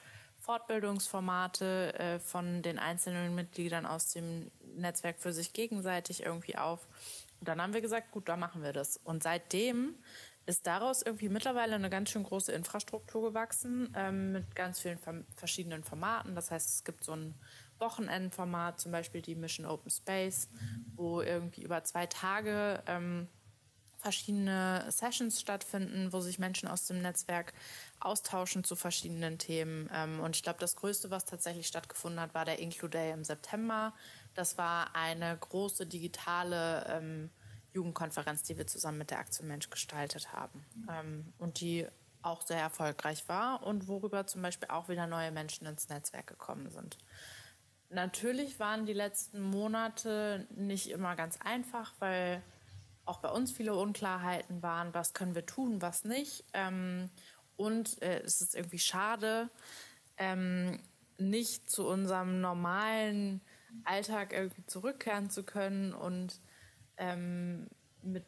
Fortbildungsformate 0.41 1.95
äh, 1.99 2.19
von 2.19 2.63
den 2.63 2.79
einzelnen 2.79 3.35
Mitgliedern 3.35 3.85
aus 3.85 4.13
dem 4.13 4.51
Netzwerk 4.77 5.19
für 5.19 5.33
sich 5.33 5.53
gegenseitig 5.53 6.23
irgendwie 6.25 6.57
auf. 6.57 6.87
Und 7.41 7.49
dann 7.49 7.61
haben 7.61 7.75
wir 7.75 7.81
gesagt, 7.81 8.11
gut, 8.13 8.29
da 8.29 8.37
machen 8.37 8.63
wir 8.63 8.73
das. 8.73 8.99
Und 9.05 9.23
seitdem 9.23 9.95
ist 10.49 10.67
daraus 10.67 11.03
irgendwie 11.03 11.29
mittlerweile 11.29 11.75
eine 11.75 11.91
ganz 11.91 12.11
schön 12.11 12.23
große 12.23 12.53
Infrastruktur 12.53 13.23
gewachsen 13.23 13.93
ähm, 13.95 14.33
mit 14.33 14.57
ganz 14.57 14.81
vielen 14.81 14.99
verschiedenen 15.37 15.85
Formaten. 15.85 16.35
Das 16.35 16.51
heißt, 16.51 16.69
es 16.71 16.85
gibt 16.85 17.05
so 17.05 17.13
ein 17.13 17.35
Wochenendformat, 17.79 18.81
zum 18.81 18.91
Beispiel 18.91 19.21
die 19.21 19.35
Mission 19.35 19.67
Open 19.67 19.91
Space, 19.91 20.49
wo 20.97 21.21
irgendwie 21.21 21.63
über 21.63 21.85
zwei 21.85 22.07
Tage 22.07 22.83
ähm, 22.87 23.29
verschiedene 23.99 24.87
Sessions 24.89 25.39
stattfinden, 25.39 26.15
wo 26.15 26.21
sich 26.21 26.39
Menschen 26.39 26.67
aus 26.67 26.87
dem 26.87 27.03
Netzwerk 27.03 27.53
austauschen 28.01 28.65
zu 28.65 28.75
verschiedenen 28.75 29.37
Themen. 29.37 29.91
Ähm, 29.93 30.21
und 30.21 30.35
ich 30.35 30.43
glaube, 30.43 30.61
das 30.61 30.77
Größte, 30.77 31.11
was 31.11 31.27
tatsächlich 31.27 31.67
stattgefunden 31.67 32.21
hat, 32.21 32.33
war 32.33 32.47
der 32.47 32.59
Include 32.59 32.97
Day 32.97 33.13
im 33.13 33.23
September. 33.23 33.93
Das 34.33 34.57
war 34.57 34.97
eine 34.97 35.37
große 35.37 35.87
digitale 35.87 36.87
ähm, 36.89 37.31
Jugendkonferenz, 37.79 38.43
die 38.43 38.59
wir 38.59 38.67
zusammen 38.67 38.99
mit 38.99 39.11
der 39.11 39.21
Aktion 39.21 39.47
Mensch 39.47 39.71
gestaltet 39.71 40.33
haben 40.33 40.65
ähm, 40.91 41.33
und 41.39 41.61
die 41.61 41.87
auch 42.23 42.43
sehr 42.43 42.59
erfolgreich 42.59 43.29
war 43.29 43.65
und 43.65 43.87
worüber 43.87 44.27
zum 44.27 44.43
Beispiel 44.43 44.69
auch 44.69 44.89
wieder 44.89 45.07
neue 45.07 45.31
Menschen 45.31 45.67
ins 45.67 45.89
Netzwerk 45.89 46.27
gekommen 46.27 46.71
sind. 46.71 46.99
Natürlich 47.91 48.59
waren 48.59 48.85
die 48.85 48.93
letzten 48.93 49.41
Monate 49.41 50.47
nicht 50.57 50.91
immer 50.91 51.15
ganz 51.15 51.39
einfach, 51.41 51.95
weil 52.01 52.43
auch 53.05 53.21
bei 53.21 53.31
uns 53.31 53.53
viele 53.53 53.75
Unklarheiten 53.75 54.61
waren, 54.63 54.93
was 54.93 55.15
können 55.15 55.37
wir 55.37 55.47
tun, 55.47 55.81
was 55.81 56.05
nicht. 56.05 56.45
Ähm, 56.53 57.09
und 57.57 58.03
äh, 58.03 58.21
es 58.21 58.41
ist 58.41 58.57
irgendwie 58.57 58.81
schade, 58.81 59.49
ähm, 60.17 60.81
nicht 61.19 61.71
zu 61.71 61.87
unserem 61.87 62.41
normalen 62.41 63.41
Alltag 63.85 64.33
irgendwie 64.33 64.67
zurückkehren 64.67 65.31
zu 65.31 65.45
können 65.45 65.95
und 65.95 66.41
ähm, 66.99 67.67
mit, 68.03 68.25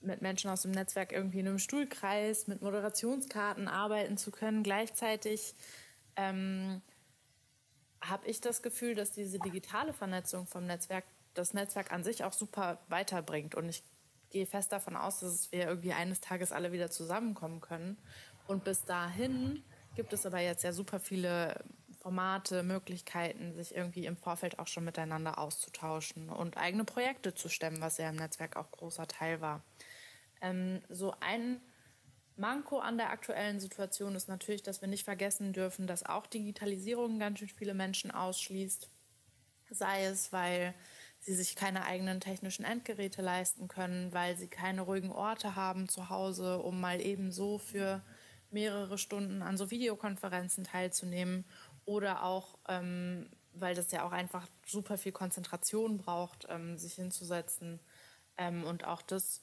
mit 0.00 0.22
Menschen 0.22 0.50
aus 0.50 0.62
dem 0.62 0.72
Netzwerk 0.72 1.12
irgendwie 1.12 1.40
in 1.40 1.48
einem 1.48 1.58
Stuhlkreis, 1.58 2.46
mit 2.46 2.62
Moderationskarten 2.62 3.68
arbeiten 3.68 4.16
zu 4.16 4.30
können. 4.30 4.62
Gleichzeitig 4.62 5.54
ähm, 6.16 6.82
habe 8.00 8.26
ich 8.26 8.40
das 8.40 8.62
Gefühl, 8.62 8.94
dass 8.94 9.12
diese 9.12 9.38
digitale 9.38 9.92
Vernetzung 9.92 10.46
vom 10.46 10.66
Netzwerk 10.66 11.04
das 11.34 11.54
Netzwerk 11.54 11.92
an 11.92 12.02
sich 12.02 12.24
auch 12.24 12.32
super 12.32 12.78
weiterbringt. 12.88 13.54
Und 13.54 13.68
ich 13.68 13.82
gehe 14.30 14.46
fest 14.46 14.72
davon 14.72 14.96
aus, 14.96 15.20
dass 15.20 15.52
wir 15.52 15.66
irgendwie 15.66 15.92
eines 15.92 16.20
Tages 16.20 16.52
alle 16.52 16.72
wieder 16.72 16.90
zusammenkommen 16.90 17.60
können. 17.60 17.98
Und 18.46 18.64
bis 18.64 18.84
dahin 18.84 19.62
gibt 19.94 20.12
es 20.12 20.26
aber 20.26 20.40
jetzt 20.40 20.62
ja 20.64 20.72
super 20.72 21.00
viele 21.00 21.62
Formate, 22.06 22.62
Möglichkeiten, 22.62 23.52
sich 23.56 23.74
irgendwie 23.74 24.06
im 24.06 24.16
Vorfeld 24.16 24.60
auch 24.60 24.68
schon 24.68 24.84
miteinander 24.84 25.40
auszutauschen 25.40 26.28
und 26.28 26.56
eigene 26.56 26.84
Projekte 26.84 27.34
zu 27.34 27.48
stemmen, 27.48 27.80
was 27.80 27.98
ja 27.98 28.08
im 28.08 28.14
Netzwerk 28.14 28.54
auch 28.54 28.70
großer 28.70 29.08
Teil 29.08 29.40
war. 29.40 29.64
Ähm, 30.40 30.82
so 30.88 31.14
ein 31.18 31.60
Manko 32.36 32.78
an 32.78 32.96
der 32.96 33.10
aktuellen 33.10 33.58
Situation 33.58 34.14
ist 34.14 34.28
natürlich, 34.28 34.62
dass 34.62 34.82
wir 34.82 34.86
nicht 34.86 35.02
vergessen 35.02 35.52
dürfen, 35.52 35.88
dass 35.88 36.06
auch 36.06 36.28
Digitalisierung 36.28 37.18
ganz 37.18 37.40
schön 37.40 37.48
viele 37.48 37.74
Menschen 37.74 38.12
ausschließt. 38.12 38.88
Sei 39.70 40.04
es, 40.04 40.32
weil 40.32 40.74
sie 41.18 41.34
sich 41.34 41.56
keine 41.56 41.86
eigenen 41.86 42.20
technischen 42.20 42.64
Endgeräte 42.64 43.20
leisten 43.20 43.66
können, 43.66 44.12
weil 44.12 44.36
sie 44.36 44.46
keine 44.46 44.82
ruhigen 44.82 45.10
Orte 45.10 45.56
haben 45.56 45.88
zu 45.88 46.08
Hause, 46.08 46.58
um 46.58 46.80
mal 46.80 47.00
eben 47.00 47.32
so 47.32 47.58
für 47.58 48.00
mehrere 48.52 48.96
Stunden 48.96 49.42
an 49.42 49.56
so 49.56 49.72
Videokonferenzen 49.72 50.62
teilzunehmen 50.62 51.44
oder 51.86 52.24
auch, 52.24 52.58
ähm, 52.68 53.30
weil 53.54 53.74
das 53.74 53.90
ja 53.90 54.04
auch 54.04 54.12
einfach 54.12 54.46
super 54.66 54.98
viel 54.98 55.12
Konzentration 55.12 55.96
braucht, 55.96 56.46
ähm, 56.50 56.76
sich 56.76 56.94
hinzusetzen 56.94 57.80
ähm, 58.36 58.64
und 58.64 58.84
auch 58.84 59.02
das 59.02 59.42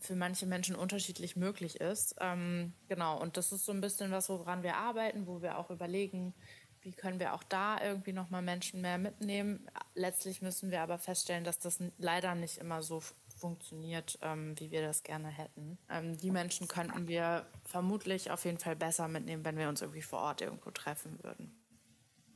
für 0.00 0.16
manche 0.16 0.46
Menschen 0.46 0.76
unterschiedlich 0.76 1.36
möglich 1.36 1.80
ist. 1.80 2.16
Ähm, 2.20 2.72
genau, 2.88 3.20
und 3.20 3.36
das 3.36 3.52
ist 3.52 3.64
so 3.64 3.72
ein 3.72 3.80
bisschen 3.80 4.10
was, 4.10 4.28
woran 4.28 4.62
wir 4.62 4.76
arbeiten, 4.76 5.26
wo 5.26 5.42
wir 5.42 5.58
auch 5.58 5.70
überlegen, 5.70 6.34
wie 6.80 6.92
können 6.92 7.18
wir 7.18 7.34
auch 7.34 7.42
da 7.42 7.82
irgendwie 7.82 8.12
nochmal 8.12 8.42
Menschen 8.42 8.80
mehr 8.80 8.98
mitnehmen. 8.98 9.68
Letztlich 9.94 10.42
müssen 10.42 10.70
wir 10.70 10.82
aber 10.82 10.98
feststellen, 10.98 11.44
dass 11.44 11.58
das 11.58 11.82
leider 11.98 12.34
nicht 12.34 12.58
immer 12.58 12.82
so 12.82 13.02
funktioniert, 13.38 14.18
ähm, 14.22 14.58
wie 14.58 14.70
wir 14.70 14.82
das 14.82 15.02
gerne 15.02 15.28
hätten. 15.28 15.78
Ähm, 15.90 16.16
die 16.18 16.30
Menschen 16.30 16.68
könnten 16.68 17.08
wir 17.08 17.46
vermutlich 17.64 18.30
auf 18.30 18.44
jeden 18.44 18.58
Fall 18.58 18.76
besser 18.76 19.08
mitnehmen, 19.08 19.44
wenn 19.44 19.56
wir 19.56 19.68
uns 19.68 19.82
irgendwie 19.82 20.02
vor 20.02 20.20
Ort 20.20 20.40
irgendwo 20.40 20.70
treffen 20.70 21.22
würden. 21.22 21.58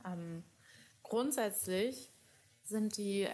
Ähm, 0.04 0.44
grundsätzlich 1.02 2.10
sind 2.64 2.96
die 2.96 3.28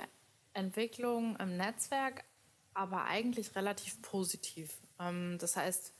Entwicklungen 0.52 1.36
im 1.36 1.56
Netzwerk 1.56 2.24
aber 2.78 3.06
eigentlich 3.06 3.56
relativ 3.56 4.00
positiv. 4.02 4.78
Ähm, 5.00 5.36
das 5.40 5.56
heißt, 5.56 5.92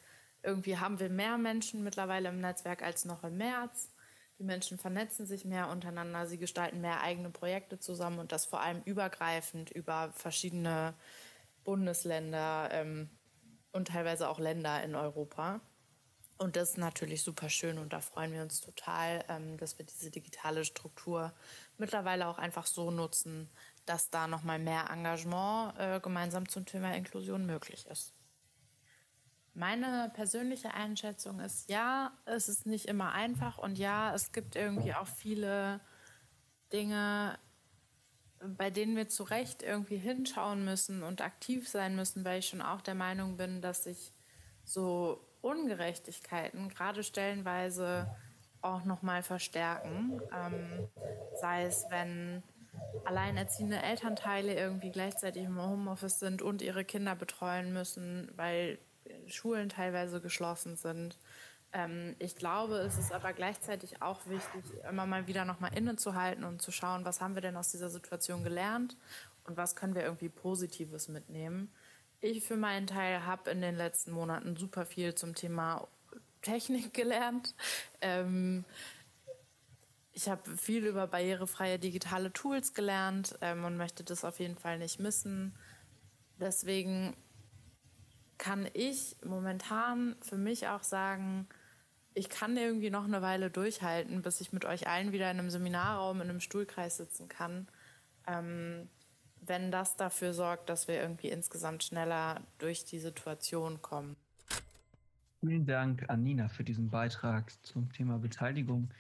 irgendwie 0.45 0.79
haben 0.79 1.01
wir 1.01 1.11
mehr 1.11 1.37
Menschen 1.37 1.83
mittlerweile 1.83 2.29
im 2.29 2.41
Netzwerk 2.41 2.83
als 2.83 3.05
noch 3.05 3.25
im 3.25 3.37
März. 3.37 3.91
Die 4.39 4.45
Menschen 4.45 4.79
vernetzen 4.79 5.27
sich 5.27 5.45
mehr 5.45 5.69
untereinander, 5.69 6.29
sie 6.29 6.39
gestalten 6.39 6.81
mehr 6.81 7.01
eigene 7.01 7.31
Projekte 7.31 7.81
zusammen 7.81 8.21
und 8.21 8.31
das 8.31 8.47
vor 8.47 8.61
allem 8.61 8.81
übergreifend 8.85 9.71
über 9.71 10.13
verschiedene 10.15 10.95
Bundesländer 11.69 12.71
ähm, 12.73 13.11
und 13.73 13.89
teilweise 13.89 14.31
auch 14.31 14.39
Länder 14.39 14.83
in 14.83 14.95
Europa. 14.95 15.61
Und 16.39 16.57
das 16.57 16.71
ist 16.71 16.79
natürlich 16.79 17.23
super 17.23 17.51
schön 17.51 17.77
und 17.77 17.93
da 17.93 18.01
freuen 18.01 18.33
wir 18.33 18.41
uns 18.41 18.63
total, 18.63 19.23
ähm, 19.29 19.59
dass 19.59 19.77
wir 19.77 19.85
diese 19.85 20.11
digitale 20.11 20.65
Struktur 20.65 21.35
mittlerweile 21.77 22.27
auch 22.27 22.39
einfach 22.39 22.65
so 22.65 22.91
nutzen, 22.91 23.51
dass 23.85 24.09
da 24.09 24.29
nochmal 24.29 24.59
mehr 24.59 24.89
Engagement 24.89 25.79
äh, 25.79 26.01
gemeinsam 26.01 26.49
zum 26.49 26.65
Thema 26.65 26.95
Inklusion 26.95 27.45
möglich 27.45 27.85
ist. 27.85 28.15
Meine 29.53 30.11
persönliche 30.15 30.73
Einschätzung 30.73 31.39
ist, 31.39 31.69
ja, 31.69 32.13
es 32.25 32.49
ist 32.49 32.65
nicht 32.65 32.87
immer 32.87 33.13
einfach 33.13 33.59
und 33.59 33.77
ja, 33.77 34.15
es 34.15 34.33
gibt 34.33 34.57
irgendwie 34.57 34.95
auch 34.95 35.07
viele 35.07 35.81
Dinge, 36.73 37.39
bei 38.57 38.71
denen 38.71 38.97
wir 38.97 39.09
zu 39.09 39.25
Recht 39.25 39.63
irgendwie 39.63 39.97
hinschauen 39.97 40.65
müssen 40.65 41.03
und 41.03 41.21
aktiv 41.21 41.69
sein 41.69 41.97
müssen, 41.97 42.25
weil 42.25 42.41
ich 42.41 42.49
schon 42.49 42.63
auch 42.63 42.81
der 42.81 42.95
Meinung 42.95 43.37
bin, 43.37 43.61
dass 43.61 43.85
sich 43.85 44.13
so 44.65 45.21
Ungerechtigkeiten 45.41 46.69
gerade 46.69 47.03
stellenweise 47.03 48.15
auch 48.61 48.85
nochmal 48.85 49.23
verstärken. 49.23 50.21
Ähm, 50.35 50.89
sei 51.41 51.65
es, 51.65 51.87
wenn 51.91 52.43
alleinerziehende 53.05 53.81
Elternteile 53.81 54.55
irgendwie 54.55 54.91
gleichzeitig 54.91 55.45
im 55.45 55.61
Homeoffice 55.61 56.19
sind 56.19 56.43
und 56.43 56.63
ihre 56.63 56.85
Kinder 56.85 57.15
betreuen 57.15 57.73
müssen, 57.73 58.31
weil 58.37 58.79
Schulen 59.27 59.69
teilweise 59.69 60.21
geschlossen 60.21 60.77
sind. 60.77 61.19
Ähm, 61.73 62.17
ich 62.19 62.37
glaube, 62.37 62.77
es 62.79 62.99
ist 62.99 63.13
aber 63.13 63.33
gleichzeitig 63.33 64.01
auch 64.01 64.21
wichtig, 64.27 64.65
immer 64.89 65.07
mal 65.07 65.27
wieder 65.27 65.45
nochmal 65.45 65.77
innezuhalten 65.77 66.45
und 66.45 66.63
zu 66.63 66.73
schauen, 66.73 67.05
was 67.05 67.21
haben 67.21 67.35
wir 67.35 67.43
denn 67.43 67.57
aus 67.57 67.71
dieser 67.71 67.91
Situation 67.91 68.43
gelernt 68.43 68.97
und 69.45 69.57
was 69.57 69.77
können 69.77 69.95
wir 69.95 70.03
irgendwie 70.03 70.29
Positives 70.29 71.09
mitnehmen. 71.09 71.73
Ich 72.21 72.45
für 72.45 72.57
meinen 72.57 72.87
Teil 72.87 73.25
habe 73.27 73.51
in 73.51 73.61
den 73.61 73.77
letzten 73.77 74.13
Monaten 74.13 74.57
super 74.57 74.87
viel 74.87 75.15
zum 75.15 75.35
Thema 75.35 75.87
Technik 76.43 76.95
gelernt. 76.95 77.55
Ähm, 78.01 78.65
ich 80.13 80.29
habe 80.29 80.57
viel 80.57 80.85
über 80.85 81.07
barrierefreie 81.07 81.79
digitale 81.79 82.33
Tools 82.33 82.75
gelernt 82.75 83.39
ähm, 83.41 83.65
und 83.65 83.77
möchte 83.77 84.03
das 84.03 84.25
auf 84.25 84.41
jeden 84.41 84.57
Fall 84.57 84.79
nicht 84.79 84.99
missen. 84.99 85.55
Deswegen 86.41 87.17
kann 88.37 88.69
ich 88.73 89.17
momentan 89.25 90.17
für 90.23 90.37
mich 90.37 90.69
auch 90.69 90.83
sagen, 90.83 91.49
ich 92.15 92.29
kann 92.29 92.57
irgendwie 92.57 92.91
noch 92.91 93.05
eine 93.05 93.23
Weile 93.23 93.51
durchhalten, 93.51 94.23
bis 94.23 94.41
ich 94.41 94.53
mit 94.53 94.65
euch 94.65 94.89
allen 94.89 95.13
wieder 95.13 95.31
in 95.31 95.39
einem 95.39 95.51
Seminarraum, 95.51 96.21
in 96.21 96.31
einem 96.31 96.41
Stuhlkreis 96.41 96.97
sitzen 96.97 97.29
kann. 97.29 97.69
Ähm, 98.27 98.89
wenn 99.41 99.71
das 99.71 99.97
dafür 99.97 100.35
sorgt, 100.35 100.69
dass 100.69 100.89
wir 100.89 101.01
irgendwie 101.01 101.29
insgesamt 101.29 101.85
schneller 101.85 102.43
durch 102.59 102.85
die 102.85 102.99
Situation 102.99 103.81
kommen. 103.83 104.17
Vielen 105.41 105.67
Dank 105.67 106.09
an 106.11 106.25
Nina 106.25 106.49
für 106.49 106.65
diesen 106.65 106.91
Beitrag 106.91 107.53
zum 107.65 107.93
Thema 107.93 108.19
Beteiligung. 108.19 108.91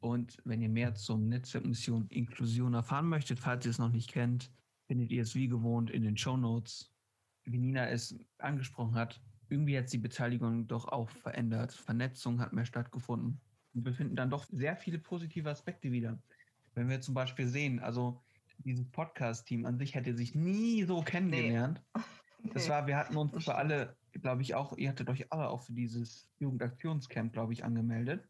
Und 0.00 0.36
wenn 0.44 0.60
ihr 0.60 0.68
mehr 0.68 0.94
zum 0.94 1.28
Netzwerkmission 1.28 2.08
Inklusion 2.08 2.74
erfahren 2.74 3.08
möchtet, 3.08 3.38
falls 3.38 3.64
ihr 3.64 3.70
es 3.70 3.78
noch 3.78 3.92
nicht 3.92 4.10
kennt, 4.10 4.50
findet 4.88 5.10
ihr 5.10 5.22
es 5.22 5.34
wie 5.34 5.48
gewohnt 5.48 5.90
in 5.90 6.02
den 6.02 6.16
Show 6.16 6.36
Notes. 6.36 6.92
Wie 7.44 7.58
Nina 7.58 7.88
es 7.88 8.16
angesprochen 8.38 8.96
hat, 8.96 9.20
irgendwie 9.48 9.78
hat 9.78 9.88
sich 9.88 10.00
die 10.00 10.08
Beteiligung 10.08 10.66
doch 10.66 10.88
auch 10.88 11.08
verändert. 11.10 11.72
Vernetzung 11.72 12.40
hat 12.40 12.52
mehr 12.52 12.64
stattgefunden. 12.64 13.40
Und 13.74 13.84
wir 13.84 13.92
finden 13.92 14.16
dann 14.16 14.30
doch 14.30 14.44
sehr 14.44 14.76
viele 14.76 14.98
positive 14.98 15.50
Aspekte 15.50 15.92
wieder. 15.92 16.18
Wenn 16.74 16.88
wir 16.88 17.00
zum 17.00 17.14
Beispiel 17.14 17.46
sehen, 17.46 17.78
also 17.80 18.22
dieses 18.58 18.88
Podcast-Team 18.90 19.66
an 19.66 19.78
sich 19.78 19.94
hätte 19.94 20.16
sich 20.16 20.34
nie 20.34 20.84
so 20.84 21.02
kennengelernt. 21.02 21.82
Nee. 21.94 22.02
Das 22.52 22.68
war, 22.68 22.86
wir 22.86 22.96
hatten 22.96 23.16
uns 23.16 23.44
für 23.44 23.56
alle, 23.56 23.96
glaube 24.12 24.42
ich, 24.42 24.54
auch, 24.54 24.76
ihr 24.76 24.90
hattet 24.90 25.08
euch 25.08 25.32
alle 25.32 25.48
auch 25.48 25.62
für 25.62 25.72
dieses 25.72 26.28
Jugendaktionscamp, 26.38 27.32
glaube 27.32 27.52
ich, 27.52 27.64
angemeldet. 27.64 28.24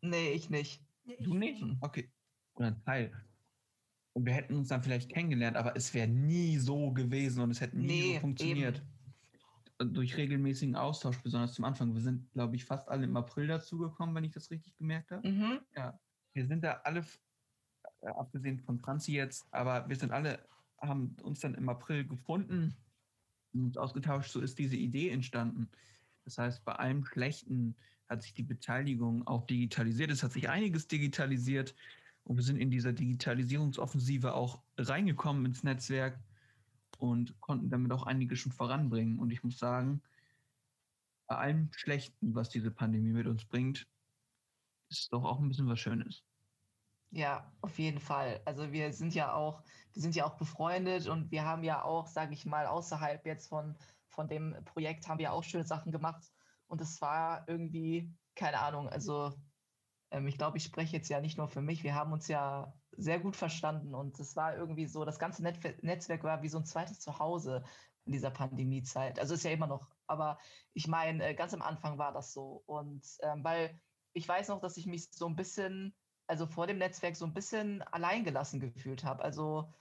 Nee, 0.00 0.32
ich 0.32 0.50
nicht. 0.50 0.82
Du 1.20 1.34
nicht? 1.34 1.62
Okay. 1.80 2.10
Oder 2.54 2.68
ein 2.68 2.82
Teil. 2.84 3.12
Und 4.12 4.26
wir 4.26 4.32
hätten 4.32 4.56
uns 4.56 4.68
dann 4.68 4.82
vielleicht 4.82 5.12
kennengelernt, 5.12 5.56
aber 5.56 5.76
es 5.76 5.94
wäre 5.94 6.08
nie 6.08 6.58
so 6.58 6.90
gewesen 6.90 7.42
und 7.42 7.50
es 7.52 7.60
hätte 7.60 7.78
nie 7.78 7.86
nee, 7.86 8.14
so 8.14 8.20
funktioniert. 8.20 8.78
Eben. 8.78 8.88
Durch 9.82 10.16
regelmäßigen 10.16 10.76
Austausch, 10.76 11.22
besonders 11.22 11.54
zum 11.54 11.64
Anfang. 11.64 11.94
Wir 11.94 12.02
sind, 12.02 12.30
glaube 12.32 12.54
ich, 12.54 12.66
fast 12.66 12.88
alle 12.88 13.04
im 13.04 13.16
April 13.16 13.46
dazugekommen, 13.46 14.14
wenn 14.14 14.24
ich 14.24 14.32
das 14.32 14.50
richtig 14.50 14.76
gemerkt 14.76 15.10
habe. 15.10 15.26
Mhm. 15.26 15.60
Ja. 15.74 15.98
Wir 16.34 16.46
sind 16.46 16.62
da 16.62 16.80
alle, 16.84 17.04
äh, 18.02 18.08
abgesehen 18.08 18.60
von 18.60 18.78
Franzi 18.78 19.12
jetzt, 19.12 19.46
aber 19.52 19.88
wir 19.88 19.96
sind 19.96 20.12
alle, 20.12 20.46
haben 20.82 21.16
uns 21.22 21.40
dann 21.40 21.54
im 21.54 21.68
April 21.68 22.06
gefunden 22.06 22.76
und 23.54 23.64
uns 23.64 23.76
ausgetauscht. 23.78 24.30
So 24.30 24.40
ist 24.40 24.58
diese 24.58 24.76
Idee 24.76 25.08
entstanden. 25.10 25.70
Das 26.24 26.36
heißt, 26.36 26.64
bei 26.64 26.74
allem 26.74 27.04
Schlechten 27.04 27.74
hat 28.08 28.22
sich 28.22 28.34
die 28.34 28.42
Beteiligung 28.42 29.26
auch 29.26 29.46
digitalisiert. 29.46 30.10
Es 30.10 30.22
hat 30.22 30.32
sich 30.32 30.48
einiges 30.48 30.88
digitalisiert 30.88 31.74
und 32.24 32.36
wir 32.36 32.44
sind 32.44 32.58
in 32.58 32.70
dieser 32.70 32.92
Digitalisierungsoffensive 32.92 34.34
auch 34.34 34.62
reingekommen 34.76 35.46
ins 35.46 35.62
Netzwerk 35.62 36.18
und 37.00 37.40
konnten 37.40 37.70
damit 37.70 37.92
auch 37.92 38.04
einiges 38.04 38.38
schon 38.38 38.52
voranbringen. 38.52 39.18
Und 39.18 39.30
ich 39.30 39.42
muss 39.42 39.58
sagen, 39.58 40.02
bei 41.26 41.36
allem 41.36 41.70
Schlechten, 41.72 42.34
was 42.34 42.48
diese 42.48 42.70
Pandemie 42.70 43.12
mit 43.12 43.26
uns 43.26 43.44
bringt, 43.44 43.88
ist 44.90 45.12
doch 45.12 45.24
auch 45.24 45.38
ein 45.38 45.48
bisschen 45.48 45.68
was 45.68 45.78
Schönes. 45.78 46.24
Ja, 47.12 47.52
auf 47.60 47.78
jeden 47.78 48.00
Fall. 48.00 48.40
Also 48.44 48.70
wir 48.72 48.92
sind 48.92 49.14
ja 49.14 49.32
auch, 49.34 49.62
wir 49.92 50.02
sind 50.02 50.14
ja 50.14 50.24
auch 50.26 50.36
befreundet 50.36 51.08
und 51.08 51.30
wir 51.30 51.44
haben 51.44 51.64
ja 51.64 51.82
auch, 51.82 52.06
sage 52.06 52.34
ich 52.34 52.46
mal, 52.46 52.66
außerhalb 52.66 53.24
jetzt 53.26 53.48
von, 53.48 53.76
von 54.08 54.28
dem 54.28 54.56
Projekt 54.64 55.08
haben 55.08 55.18
wir 55.18 55.32
auch 55.32 55.42
schöne 55.42 55.64
Sachen 55.64 55.90
gemacht. 55.90 56.32
Und 56.68 56.80
es 56.80 57.00
war 57.00 57.44
irgendwie, 57.48 58.14
keine 58.36 58.60
Ahnung, 58.60 58.88
also 58.88 59.32
ähm, 60.10 60.26
ich 60.28 60.38
glaube, 60.38 60.58
ich 60.58 60.64
spreche 60.64 60.96
jetzt 60.96 61.08
ja 61.08 61.20
nicht 61.20 61.38
nur 61.38 61.48
für 61.48 61.62
mich. 61.62 61.82
Wir 61.82 61.94
haben 61.94 62.12
uns 62.12 62.28
ja 62.28 62.72
sehr 62.96 63.20
gut 63.20 63.36
verstanden 63.36 63.94
und 63.94 64.18
es 64.20 64.36
war 64.36 64.56
irgendwie 64.56 64.86
so, 64.86 65.04
das 65.04 65.18
ganze 65.18 65.42
Net 65.42 65.82
Netzwerk 65.82 66.24
war 66.24 66.42
wie 66.42 66.48
so 66.48 66.58
ein 66.58 66.64
zweites 66.64 67.00
Zuhause 67.00 67.64
in 68.04 68.12
dieser 68.12 68.30
Pandemiezeit. 68.30 69.18
Also 69.18 69.34
ist 69.34 69.44
ja 69.44 69.50
immer 69.50 69.66
noch, 69.66 69.88
aber 70.06 70.38
ich 70.72 70.88
meine, 70.88 71.24
äh, 71.24 71.34
ganz 71.34 71.54
am 71.54 71.62
Anfang 71.62 71.98
war 71.98 72.12
das 72.12 72.32
so. 72.32 72.62
Und 72.66 73.04
ähm, 73.22 73.44
weil 73.44 73.78
ich 74.12 74.28
weiß 74.28 74.48
noch, 74.48 74.60
dass 74.60 74.76
ich 74.76 74.86
mich 74.86 75.08
so 75.12 75.26
ein 75.26 75.36
bisschen, 75.36 75.94
also 76.26 76.46
vor 76.46 76.66
dem 76.66 76.78
Netzwerk 76.78 77.16
so 77.16 77.24
ein 77.24 77.34
bisschen 77.34 77.82
alleingelassen 77.82 78.60
gefühlt 78.60 79.04
habe. 79.04 79.22
Also 79.22 79.72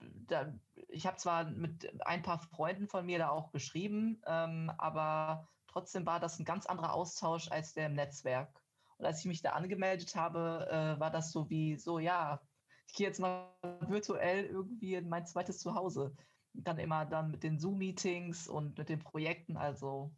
da, 0.00 0.52
ich 0.88 1.06
habe 1.06 1.16
zwar 1.16 1.44
mit 1.44 1.90
ein 2.06 2.22
paar 2.22 2.38
Freunden 2.38 2.88
von 2.88 3.06
mir 3.06 3.18
da 3.18 3.30
auch 3.30 3.52
geschrieben, 3.52 4.20
ähm, 4.26 4.70
aber 4.78 5.48
trotzdem 5.68 6.06
war 6.06 6.20
das 6.20 6.38
ein 6.38 6.44
ganz 6.44 6.66
anderer 6.66 6.92
Austausch 6.92 7.50
als 7.50 7.74
der 7.74 7.86
im 7.86 7.94
Netzwerk. 7.94 8.60
Und 8.98 9.04
als 9.06 9.20
ich 9.20 9.26
mich 9.26 9.42
da 9.42 9.52
angemeldet 9.52 10.16
habe, 10.16 10.68
äh, 10.70 11.00
war 11.00 11.10
das 11.10 11.30
so 11.30 11.50
wie 11.50 11.76
so, 11.76 11.98
ja, 11.98 12.40
ich 12.86 12.94
gehe 12.94 13.06
jetzt 13.06 13.20
mal 13.20 13.52
virtuell 13.88 14.46
irgendwie 14.46 14.94
in 14.94 15.08
mein 15.08 15.26
zweites 15.26 15.58
Zuhause. 15.58 16.14
Dann 16.52 16.78
immer 16.78 17.04
dann 17.04 17.30
mit 17.30 17.42
den 17.42 17.58
Zoom-Meetings 17.58 18.48
und 18.48 18.78
mit 18.78 18.88
den 18.88 19.00
Projekten. 19.00 19.56
Also 19.56 20.14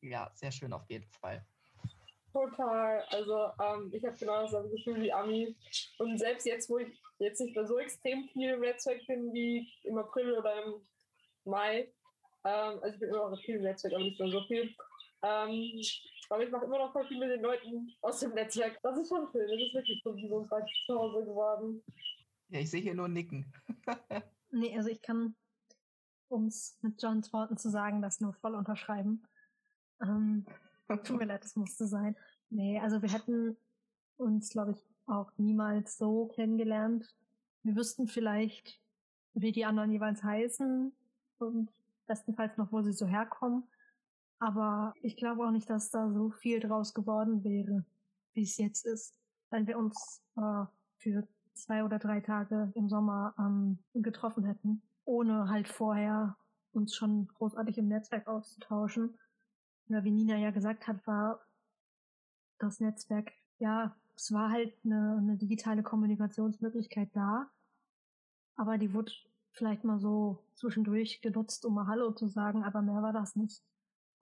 ja, 0.00 0.30
sehr 0.34 0.52
schön 0.52 0.72
auf 0.72 0.88
jeden 0.88 1.08
Fall. 1.10 1.44
Total. 2.32 3.02
Also 3.10 3.50
ähm, 3.62 3.90
ich 3.92 4.04
habe 4.04 4.16
genau 4.16 4.46
das 4.46 4.70
Gefühl 4.70 5.02
wie 5.02 5.12
Ami. 5.12 5.56
Und 5.98 6.18
selbst 6.18 6.46
jetzt, 6.46 6.68
wo 6.68 6.78
ich 6.78 6.88
jetzt 7.18 7.40
nicht 7.40 7.54
mehr 7.56 7.66
so 7.66 7.78
extrem 7.78 8.28
viel 8.32 8.58
Netzwerk 8.58 9.06
bin 9.06 9.32
wie 9.32 9.68
im 9.84 9.98
April 9.98 10.34
oder 10.34 10.64
im 10.64 10.86
Mai, 11.44 11.92
ähm, 12.44 12.78
also 12.82 12.94
ich 12.94 13.00
bin 13.00 13.08
immer 13.08 13.30
noch 13.30 13.40
viel 13.40 13.60
Netzwerk, 13.60 13.94
aber 13.94 14.04
nicht 14.04 14.20
mehr 14.20 14.30
so 14.30 14.42
viel, 14.42 14.74
ähm, 15.22 15.80
aber 16.30 16.44
ich 16.44 16.50
mache 16.50 16.64
immer 16.64 16.78
noch 16.78 16.92
voll 16.92 17.06
viel 17.06 17.18
mit 17.18 17.30
den 17.30 17.42
Leuten 17.42 17.90
aus 18.02 18.20
dem 18.20 18.32
Netzwerk. 18.34 18.78
Das 18.82 18.98
ist 18.98 19.08
schon 19.08 19.26
schön. 19.32 19.48
Das 19.48 19.60
ist 19.60 19.74
wirklich 19.74 20.00
so 20.04 20.16
wie 20.16 20.28
so 20.28 20.40
ein 20.40 20.48
zweites 20.48 20.70
Zuhause 20.86 21.24
geworden. 21.24 21.82
Ja, 22.48 22.60
ich 22.60 22.70
sehe 22.70 22.80
hier 22.80 22.94
nur 22.94 23.08
Nicken. 23.08 23.52
nee, 24.50 24.76
also 24.76 24.88
ich 24.88 25.02
kann, 25.02 25.34
um 26.28 26.46
es 26.46 26.78
mit 26.82 27.02
Johns 27.02 27.32
Worten 27.32 27.56
zu 27.56 27.70
sagen, 27.70 28.02
das 28.02 28.20
nur 28.20 28.34
voll 28.34 28.54
unterschreiben. 28.54 29.22
Ähm, 30.02 30.46
tut 31.04 31.18
mir 31.18 31.26
leid, 31.26 31.44
das 31.44 31.56
musste 31.56 31.86
sein. 31.86 32.16
Nee, 32.50 32.78
also 32.80 33.02
wir 33.02 33.12
hätten 33.12 33.56
uns, 34.16 34.50
glaube 34.50 34.72
ich, 34.72 34.88
auch 35.06 35.32
niemals 35.36 35.98
so 35.98 36.26
kennengelernt. 36.28 37.06
Wir 37.62 37.76
wüssten 37.76 38.06
vielleicht, 38.06 38.80
wie 39.34 39.52
die 39.52 39.64
anderen 39.64 39.90
jeweils 39.90 40.22
heißen 40.22 40.92
und 41.38 41.70
bestenfalls 42.06 42.56
noch, 42.56 42.72
wo 42.72 42.82
sie 42.82 42.92
so 42.92 43.06
herkommen. 43.06 43.68
Aber 44.38 44.94
ich 45.00 45.16
glaube 45.16 45.46
auch 45.46 45.50
nicht, 45.50 45.68
dass 45.70 45.90
da 45.90 46.10
so 46.10 46.30
viel 46.30 46.60
draus 46.60 46.92
geworden 46.92 47.42
wäre, 47.42 47.84
wie 48.34 48.42
es 48.42 48.58
jetzt 48.58 48.84
ist, 48.84 49.18
wenn 49.50 49.66
wir 49.66 49.78
uns 49.78 50.22
äh, 50.36 50.64
für 50.98 51.26
zwei 51.54 51.84
oder 51.84 51.98
drei 51.98 52.20
Tage 52.20 52.70
im 52.74 52.88
Sommer 52.88 53.34
ähm, 53.38 53.78
getroffen 53.94 54.44
hätten, 54.44 54.82
ohne 55.04 55.48
halt 55.48 55.68
vorher 55.68 56.36
uns 56.72 56.94
schon 56.94 57.28
großartig 57.28 57.78
im 57.78 57.88
Netzwerk 57.88 58.28
auszutauschen. 58.28 59.18
Ja, 59.88 60.04
wie 60.04 60.10
Nina 60.10 60.36
ja 60.36 60.50
gesagt 60.50 60.86
hat, 60.86 61.06
war 61.06 61.40
das 62.58 62.80
Netzwerk, 62.80 63.32
ja, 63.58 63.96
es 64.16 64.32
war 64.32 64.50
halt 64.50 64.74
eine, 64.84 65.16
eine 65.18 65.36
digitale 65.36 65.82
Kommunikationsmöglichkeit 65.82 67.10
da, 67.14 67.50
aber 68.56 68.78
die 68.78 68.92
wurde 68.92 69.12
vielleicht 69.52 69.84
mal 69.84 69.98
so 69.98 70.42
zwischendurch 70.54 71.20
genutzt, 71.20 71.64
um 71.64 71.74
mal 71.74 71.86
Hallo 71.86 72.12
zu 72.12 72.28
sagen, 72.28 72.64
aber 72.64 72.82
mehr 72.82 73.02
war 73.02 73.12
das 73.12 73.36
nicht. 73.36 73.62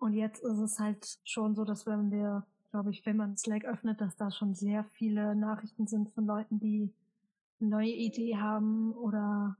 Und 0.05 0.13
jetzt 0.13 0.43
ist 0.43 0.59
es 0.59 0.79
halt 0.79 1.19
schon 1.25 1.55
so, 1.55 1.65
dass 1.65 1.87
wenn 1.87 2.11
wir, 2.11 2.45
glaube 2.71 2.91
ich, 2.91 3.07
wenn 3.07 3.17
man 3.17 3.39
Slack 3.39 3.65
öffnet, 3.65 4.03
dass 4.03 4.15
da 4.17 4.31
schon 4.31 4.55
sehr 4.55 4.85
viele 4.93 5.35
Nachrichten 5.35 5.87
sind 5.87 6.11
von 6.11 6.27
Leuten, 6.27 6.61
die 6.61 6.93
eine 7.59 7.71
neue 7.71 7.89
Idee 7.89 8.37
haben 8.37 8.93
oder 8.93 9.57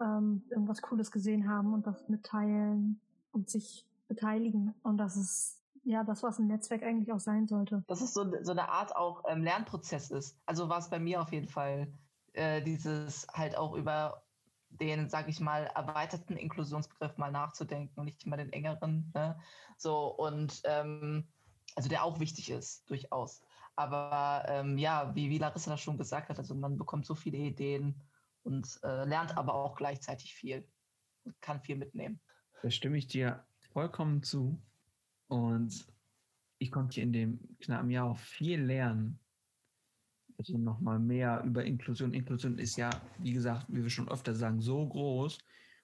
ähm, 0.00 0.44
irgendwas 0.48 0.80
Cooles 0.80 1.10
gesehen 1.10 1.48
haben 1.48 1.74
und 1.74 1.88
das 1.88 2.08
mitteilen 2.08 3.00
und 3.32 3.50
sich 3.50 3.84
beteiligen. 4.06 4.74
Und 4.84 4.98
das 4.98 5.16
ist 5.16 5.60
ja 5.82 6.04
das, 6.04 6.22
was 6.22 6.38
ein 6.38 6.46
Netzwerk 6.46 6.84
eigentlich 6.84 7.12
auch 7.12 7.18
sein 7.18 7.48
sollte. 7.48 7.82
Das 7.88 8.00
ist 8.00 8.14
so, 8.14 8.30
so 8.42 8.52
eine 8.52 8.68
Art 8.68 8.94
auch 8.94 9.24
ähm, 9.26 9.42
Lernprozess 9.42 10.12
ist. 10.12 10.38
Also 10.46 10.68
war 10.68 10.78
es 10.78 10.88
bei 10.88 11.00
mir 11.00 11.20
auf 11.20 11.32
jeden 11.32 11.48
Fall 11.48 11.88
äh, 12.34 12.62
dieses 12.62 13.26
halt 13.34 13.56
auch 13.56 13.74
über 13.74 14.22
den, 14.80 15.08
sag 15.08 15.28
ich 15.28 15.40
mal, 15.40 15.64
erweiterten 15.74 16.36
Inklusionsbegriff 16.36 17.16
mal 17.16 17.30
nachzudenken 17.30 17.98
und 17.98 18.06
nicht 18.06 18.24
immer 18.24 18.36
den 18.36 18.52
engeren. 18.52 19.10
Ne? 19.14 19.38
So 19.76 20.06
und 20.06 20.60
ähm, 20.64 21.26
also 21.76 21.88
der 21.88 22.04
auch 22.04 22.20
wichtig 22.20 22.50
ist, 22.50 22.88
durchaus. 22.88 23.42
Aber 23.76 24.44
ähm, 24.48 24.78
ja, 24.78 25.14
wie, 25.14 25.30
wie 25.30 25.38
Larissa 25.38 25.70
das 25.70 25.80
schon 25.80 25.98
gesagt 25.98 26.28
hat, 26.28 26.38
also 26.38 26.54
man 26.54 26.78
bekommt 26.78 27.06
so 27.06 27.14
viele 27.14 27.38
Ideen 27.38 28.00
und 28.44 28.78
äh, 28.84 29.04
lernt 29.04 29.36
aber 29.36 29.54
auch 29.54 29.74
gleichzeitig 29.74 30.34
viel 30.34 30.66
und 31.24 31.40
kann 31.40 31.60
viel 31.60 31.76
mitnehmen. 31.76 32.20
Da 32.62 32.70
stimme 32.70 32.98
ich 32.98 33.08
dir 33.08 33.44
vollkommen 33.72 34.22
zu. 34.22 34.60
Und 35.28 35.86
ich 36.58 36.70
konnte 36.70 37.00
in 37.00 37.12
dem 37.12 37.56
knappen 37.60 37.90
Jahr 37.90 38.10
auch 38.10 38.18
viel 38.18 38.62
lernen. 38.62 39.18
Also 40.38 40.58
nochmal 40.58 40.98
mehr 40.98 41.42
über 41.44 41.64
Inklusion. 41.64 42.12
Inklusion 42.12 42.58
ist 42.58 42.76
ja, 42.76 42.90
wie 43.18 43.32
gesagt, 43.32 43.66
wie 43.68 43.82
wir 43.82 43.90
schon 43.90 44.08
öfter 44.08 44.34
sagen, 44.34 44.60
so 44.60 44.86
groß. 44.86 45.38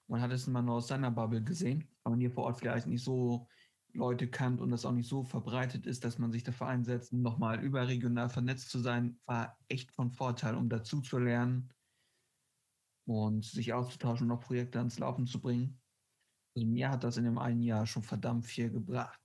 Man 0.07 0.21
hat 0.21 0.31
es 0.31 0.47
immer 0.47 0.61
nur 0.61 0.75
aus 0.75 0.89
seiner 0.89 1.09
Bubble 1.09 1.41
gesehen, 1.41 1.87
aber 2.03 2.11
man 2.11 2.19
hier 2.19 2.31
vor 2.31 2.43
Ort 2.43 2.59
vielleicht 2.59 2.87
nicht 2.87 3.03
so 3.03 3.47
Leute 3.93 4.27
kannt 4.27 4.61
und 4.61 4.71
das 4.71 4.85
auch 4.85 4.91
nicht 4.91 5.07
so 5.07 5.23
verbreitet 5.23 5.85
ist, 5.85 6.03
dass 6.03 6.17
man 6.17 6.31
sich 6.31 6.43
dafür 6.43 6.67
einsetzt, 6.67 7.13
nochmal 7.13 7.63
überregional 7.63 8.29
vernetzt 8.29 8.69
zu 8.69 8.79
sein, 8.79 9.17
war 9.25 9.57
echt 9.67 9.91
von 9.91 10.11
Vorteil, 10.11 10.55
um 10.55 10.69
dazu 10.69 11.01
zu 11.01 11.17
lernen 11.17 11.69
und 13.05 13.45
sich 13.45 13.73
auszutauschen 13.73 14.29
und 14.29 14.35
noch 14.37 14.45
Projekte 14.45 14.79
ans 14.79 14.99
Laufen 14.99 15.27
zu 15.27 15.41
bringen. 15.41 15.79
Also 16.55 16.67
mir 16.67 16.89
hat 16.89 17.03
das 17.03 17.17
in 17.17 17.23
dem 17.23 17.37
einen 17.37 17.61
Jahr 17.61 17.85
schon 17.85 18.03
verdammt 18.03 18.45
viel 18.45 18.69
gebracht. 18.69 19.19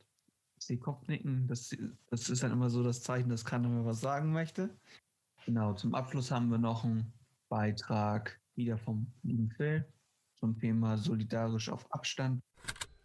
Sie 0.59 0.79
Kopfnicken, 0.79 1.47
das, 1.47 1.77
das 2.07 2.29
ist 2.29 2.43
dann 2.43 2.53
immer 2.53 2.71
so 2.71 2.83
das 2.83 3.03
Zeichen, 3.03 3.29
dass 3.29 3.45
keiner 3.45 3.69
mehr 3.69 3.85
was 3.85 4.01
sagen 4.01 4.33
möchte. 4.33 4.77
Genau, 5.47 5.75
zum 5.75 5.95
Abschluss 5.95 6.33
haben 6.33 6.51
wir 6.51 6.59
noch 6.59 6.83
einen 6.83 7.13
Beitrag 7.49 8.41
wieder 8.57 8.77
vom 8.79 9.07
lieben 9.23 9.49
Phil 9.57 9.87
zum 10.35 10.59
Thema 10.59 10.99
solidarisch 10.99 11.69
auf 11.69 11.87
Abstand. 11.93 12.43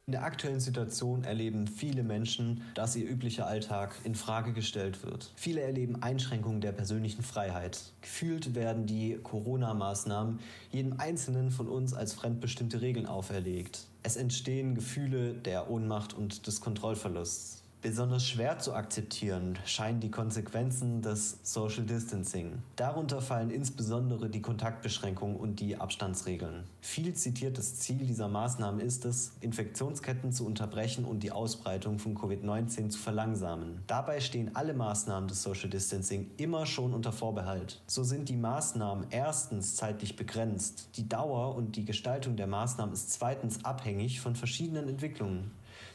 In 0.08 0.14
der 0.14 0.24
aktuellen 0.24 0.60
Situation 0.60 1.24
erleben 1.24 1.68
viele 1.68 2.02
Menschen, 2.02 2.64
dass 2.74 2.96
ihr 2.96 3.08
üblicher 3.08 3.46
Alltag 3.46 3.94
in 4.06 4.16
Frage 4.16 4.54
gestellt 4.54 5.04
wird. 5.04 5.32
Viele 5.36 5.62
erleben 5.62 6.02
Einschränkungen 6.02 6.62
der 6.62 6.72
persönlichen 6.72 7.22
Freiheit. 7.22 7.94
Gefühlt 8.02 8.56
werden 8.56 8.88
die 8.88 9.20
Corona-Maßnahmen 9.22 10.40
jedem 10.72 11.00
Einzelnen 11.00 11.52
von 11.52 11.68
uns 11.68 11.94
als 11.94 12.14
fremdbestimmte 12.14 12.82
Regeln 12.82 13.06
auferlegt. 13.06 13.86
Es 14.02 14.16
entstehen 14.16 14.74
Gefühle 14.74 15.36
der 15.36 15.70
Ohnmacht 15.70 16.16
und 16.16 16.48
des 16.48 16.60
Kontrollverlusts. 16.60 17.61
Besonders 17.82 18.28
schwer 18.28 18.60
zu 18.60 18.76
akzeptieren 18.76 19.58
scheinen 19.66 20.02
die 20.02 20.12
Konsequenzen 20.12 21.02
des 21.02 21.40
Social 21.42 21.84
Distancing. 21.84 22.62
Darunter 22.76 23.22
fallen 23.22 23.50
insbesondere 23.50 24.30
die 24.30 24.44
Kontaktbeschränkungen 24.44 25.36
und 25.36 25.60
die 25.60 25.76
Abstandsregeln. 25.78 26.66
Viel 26.82 27.16
zitiertes 27.16 27.80
Ziel 27.80 28.06
dieser 28.06 28.28
Maßnahmen 28.28 28.80
ist 28.80 29.06
es, 29.06 29.32
Infektionsketten 29.42 30.32
zu 30.32 30.46
unterbrechen 30.46 31.06
und 31.06 31.24
die 31.24 31.32
Ausbreitung 31.32 31.98
von 31.98 32.16
Covid-19 32.16 32.90
zu 32.90 33.00
verlangsamen. 33.00 33.80
Dabei 33.88 34.20
stehen 34.20 34.56
alle 34.56 34.76
Maßnahmen 34.76 35.28
des 35.28 35.42
Social 35.42 35.72
Distancing 35.72 36.30
immer 36.38 36.68
schon 36.68 36.94
unter 36.94 37.12
Vorbehalt. 37.12 37.82
So 37.88 38.04
sind 38.04 38.30
die 38.30 38.38
Maßnahmen 38.38 39.08
erstens 39.10 39.76
zeitlich 39.76 40.16
begrenzt. 40.16 40.90
Die 40.98 41.10
Dauer 41.10 41.56
und 41.56 41.76
die 41.76 41.86
Gestaltung 41.86 42.36
der 42.36 42.46
Maßnahmen 42.46 42.94
ist 42.94 43.12
zweitens 43.12 43.66
abhängig 43.66 44.22
von 44.22 44.36
verschiedenen 44.36 44.88
Entwicklungen 44.88 45.50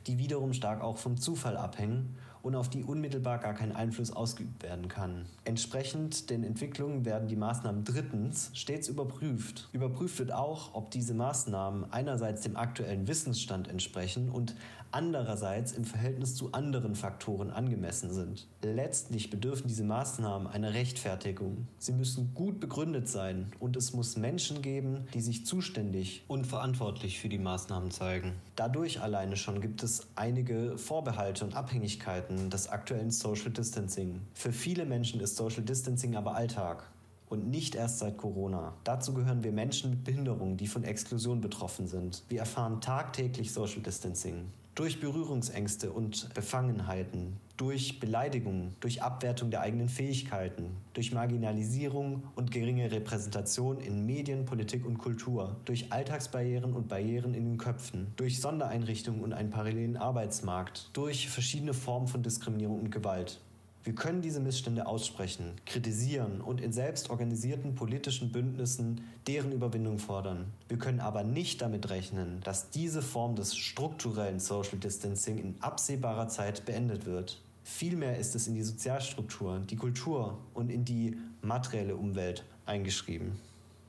die 0.07 0.19
wiederum 0.19 0.53
stark 0.53 0.83
auch 0.83 0.97
vom 0.97 1.17
Zufall 1.17 1.57
abhängen 1.57 2.17
und 2.43 2.55
auf 2.55 2.69
die 2.71 2.85
unmittelbar 2.85 3.39
gar 3.39 3.55
kein 3.55 3.75
Einfluss 3.75 4.13
ausgeübt 4.13 4.63
werden 4.63 4.87
kann. 4.87 5.27
Entsprechend 5.45 6.31
den 6.31 6.45
Entwicklungen 6.45 7.05
werden 7.05 7.27
die 7.27 7.35
Maßnahmen 7.35 7.83
drittens 7.83 8.51
stets 8.55 8.87
überprüft. 8.87 9.69
Überprüft 9.73 10.19
wird 10.21 10.33
auch, 10.33 10.75
ob 10.75 10.93
diese 10.93 11.13
Maßnahmen 11.13 11.93
einerseits 11.93 12.43
dem 12.43 12.57
aktuellen 12.57 13.09
Wissensstand 13.09 13.67
entsprechen 13.67 14.31
und 14.31 14.55
andererseits 14.91 15.73
im 15.73 15.85
Verhältnis 15.85 16.35
zu 16.35 16.53
anderen 16.53 16.95
Faktoren 16.95 17.51
angemessen 17.51 18.13
sind. 18.13 18.47
Letztlich 18.63 19.31
bedürfen 19.31 19.69
diese 19.69 19.85
Maßnahmen 19.85 20.47
einer 20.47 20.75
Rechtfertigung. 20.75 21.67
Sie 21.79 21.93
müssen 21.93 22.33
gut 22.35 22.61
begründet 22.61 23.09
sein 23.09 23.53
und 23.61 23.77
es 23.77 23.93
muss 23.93 24.17
Menschen 24.17 24.63
geben, 24.63 25.07
die 25.15 25.21
sich 25.21 25.47
zuständig 25.47 26.25
und 26.29 26.47
verantwortlich 26.47 27.19
für 27.19 27.29
die 27.29 27.39
Maßnahmen 27.39 27.91
zeigen. 27.91 28.33
Dadurch 28.57 29.01
alleine 29.01 29.37
schon 29.37 29.61
gibt 29.61 29.83
es 29.83 30.07
einige 30.15 30.79
Vorbehalte 30.79 31.45
und 31.45 31.55
Abhängigkeiten 31.55 32.51
des 32.51 32.69
aktuellen 32.69 33.11
Social 33.11 33.51
Distancing. 33.51 34.21
Für 34.35 34.53
viele 34.53 34.85
Menschen 34.85 35.21
ist 35.21 35.37
Social 35.37 35.63
Distancing 35.63 36.17
aber 36.17 36.35
Alltag 36.35 36.91
und 37.29 37.49
nicht 37.49 37.75
erst 37.75 37.99
seit 37.99 38.17
Corona. 38.17 38.75
Dazu 38.85 39.15
gehören 39.15 39.43
wir 39.43 39.53
Menschen 39.53 39.91
mit 39.91 40.05
Behinderungen, 40.05 40.57
die 40.57 40.67
von 40.67 40.85
Exklusion 40.85 41.41
betroffen 41.41 41.87
sind. 41.87 42.23
Wir 42.29 42.41
erfahren 42.41 42.81
tagtäglich 42.81 43.53
Social 43.53 43.83
Distancing. 43.83 44.47
Durch 44.77 45.01
Berührungsängste 45.01 45.91
und 45.91 46.35
Befangenheiten, 46.35 47.41
durch 47.57 47.99
Beleidigungen, 47.99 48.77
durch 48.81 49.03
Abwertung 49.03 49.51
der 49.51 49.63
eigenen 49.63 49.89
Fähigkeiten, 49.89 50.77
durch 50.93 51.13
Marginalisierung 51.13 52.25
und 52.35 52.51
geringe 52.51 52.91
Repräsentation 52.93 53.81
in 53.81 54.05
Medien, 54.05 54.45
Politik 54.45 54.85
und 54.85 54.99
Kultur, 54.99 55.57
durch 55.65 55.91
Alltagsbarrieren 55.95 56.75
und 56.75 56.89
Barrieren 56.89 57.33
in 57.33 57.47
den 57.47 57.57
Köpfen, 57.57 58.13
durch 58.17 58.39
Sondereinrichtungen 58.39 59.23
und 59.23 59.33
einen 59.33 59.49
parallelen 59.49 59.97
Arbeitsmarkt, 59.97 60.91
durch 60.93 61.31
verschiedene 61.31 61.73
Formen 61.73 62.07
von 62.07 62.23
Diskriminierung 62.23 62.79
und 62.79 62.91
Gewalt. 62.91 63.41
Wir 63.87 63.95
können 63.95 64.21
diese 64.21 64.41
Missstände 64.41 64.89
aussprechen, 64.89 65.53
kritisieren 65.65 66.41
und 66.41 66.61
in 66.61 66.73
selbstorganisierten 66.73 67.77
politischen 67.77 68.33
Bündnissen 68.33 69.05
deren 69.29 69.53
Überwindung 69.53 70.01
fordern. 70.01 70.47
Wir 70.67 70.77
können 70.77 70.99
aber 70.99 71.23
nicht 71.23 71.63
damit 71.63 71.89
rechnen, 71.89 72.41
dass 72.43 72.71
diese 72.71 73.01
Form 73.01 73.37
des 73.37 73.55
strukturellen 73.57 74.41
Social 74.41 74.79
Distancing 74.79 75.39
in 75.39 75.55
absehbarer 75.61 76.27
Zeit 76.27 76.65
beendet 76.67 77.07
wird. 77.07 77.41
Vielmehr 77.63 78.19
ist 78.19 78.35
es 78.35 78.49
in 78.49 78.57
die 78.57 78.65
Sozialstruktur, 78.65 79.61
die 79.71 79.77
Kultur 79.77 80.37
und 80.53 80.69
in 80.69 80.85
die 80.85 81.17
materielle 81.41 81.95
Umwelt 81.95 82.45
eingeschrieben. 82.67 83.39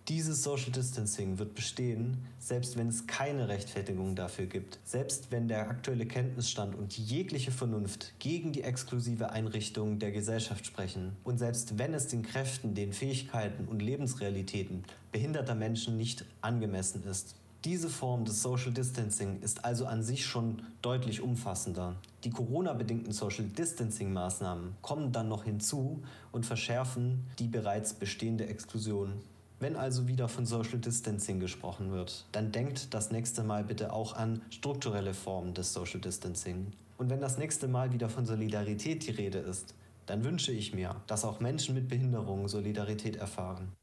Dieses 0.09 0.41
Social 0.41 0.71
Distancing 0.71 1.37
wird 1.37 1.53
bestehen, 1.53 2.19
selbst 2.39 2.77
wenn 2.77 2.87
es 2.87 3.07
keine 3.07 3.49
Rechtfertigung 3.49 4.15
dafür 4.15 4.45
gibt, 4.45 4.79
selbst 4.85 5.31
wenn 5.31 5.49
der 5.49 5.69
aktuelle 5.69 6.05
Kenntnisstand 6.05 6.75
und 6.75 6.97
jegliche 6.97 7.51
Vernunft 7.51 8.13
gegen 8.17 8.53
die 8.53 8.63
exklusive 8.63 9.31
Einrichtung 9.31 9.99
der 9.99 10.13
Gesellschaft 10.13 10.65
sprechen 10.65 11.17
und 11.25 11.39
selbst 11.39 11.77
wenn 11.77 11.93
es 11.93 12.07
den 12.07 12.21
Kräften, 12.21 12.73
den 12.73 12.93
Fähigkeiten 12.93 13.67
und 13.67 13.81
Lebensrealitäten 13.81 14.85
behinderter 15.11 15.55
Menschen 15.55 15.97
nicht 15.97 16.23
angemessen 16.39 17.03
ist. 17.03 17.35
Diese 17.65 17.89
Form 17.89 18.23
des 18.23 18.41
Social 18.41 18.71
Distancing 18.71 19.41
ist 19.41 19.65
also 19.65 19.87
an 19.87 20.03
sich 20.03 20.25
schon 20.25 20.61
deutlich 20.81 21.19
umfassender. 21.19 21.97
Die 22.23 22.29
Corona-bedingten 22.29 23.11
Social 23.11 23.43
Distancing-Maßnahmen 23.43 24.75
kommen 24.81 25.11
dann 25.11 25.27
noch 25.27 25.43
hinzu 25.43 26.01
und 26.31 26.45
verschärfen 26.45 27.25
die 27.39 27.49
bereits 27.49 27.93
bestehende 27.93 28.47
Exklusion. 28.47 29.21
Wenn 29.59 29.75
also 29.75 30.07
wieder 30.07 30.27
von 30.27 30.45
Social 30.45 30.77
Distancing 30.77 31.39
gesprochen 31.39 31.91
wird, 31.91 32.25
dann 32.31 32.51
denkt 32.51 32.93
das 32.93 33.09
nächste 33.09 33.43
Mal 33.43 33.63
bitte 33.63 33.91
auch 33.91 34.15
an 34.15 34.43
strukturelle 34.51 35.15
Formen 35.15 35.55
des 35.55 35.73
Social 35.73 35.99
Distancing. 35.99 36.73
Und 36.99 37.09
wenn 37.09 37.21
das 37.21 37.39
nächste 37.39 37.67
Mal 37.67 37.91
wieder 37.91 38.07
von 38.07 38.27
Solidarität 38.27 39.07
die 39.07 39.11
Rede 39.11 39.39
ist, 39.39 39.73
dann 40.05 40.23
wünsche 40.23 40.51
ich 40.51 40.75
mir, 40.75 41.01
dass 41.07 41.25
auch 41.25 41.39
Menschen 41.39 41.73
mit 41.73 41.87
Behinderungen 41.87 42.47
Solidarität 42.47 43.15
erfahren. 43.15 43.75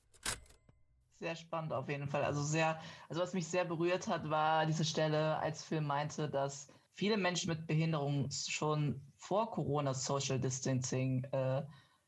Sehr 1.18 1.34
spannend 1.34 1.72
auf 1.72 1.88
jeden 1.88 2.06
Fall. 2.06 2.22
Also 2.22 2.42
sehr, 2.42 2.78
also 3.08 3.20
was 3.20 3.34
mich 3.34 3.48
sehr 3.48 3.64
berührt 3.64 4.06
hat, 4.06 4.30
war 4.30 4.66
diese 4.66 4.84
Stelle, 4.84 5.38
als 5.38 5.64
Phil 5.64 5.80
meinte, 5.80 6.28
dass 6.28 6.68
viele 6.92 7.16
Menschen 7.16 7.50
mit 7.50 7.66
Behinderung 7.66 8.30
schon 8.30 9.00
vor 9.16 9.50
Corona 9.50 9.92
Social 9.92 10.38
Distancing, 10.38 11.24
äh, 11.32 11.62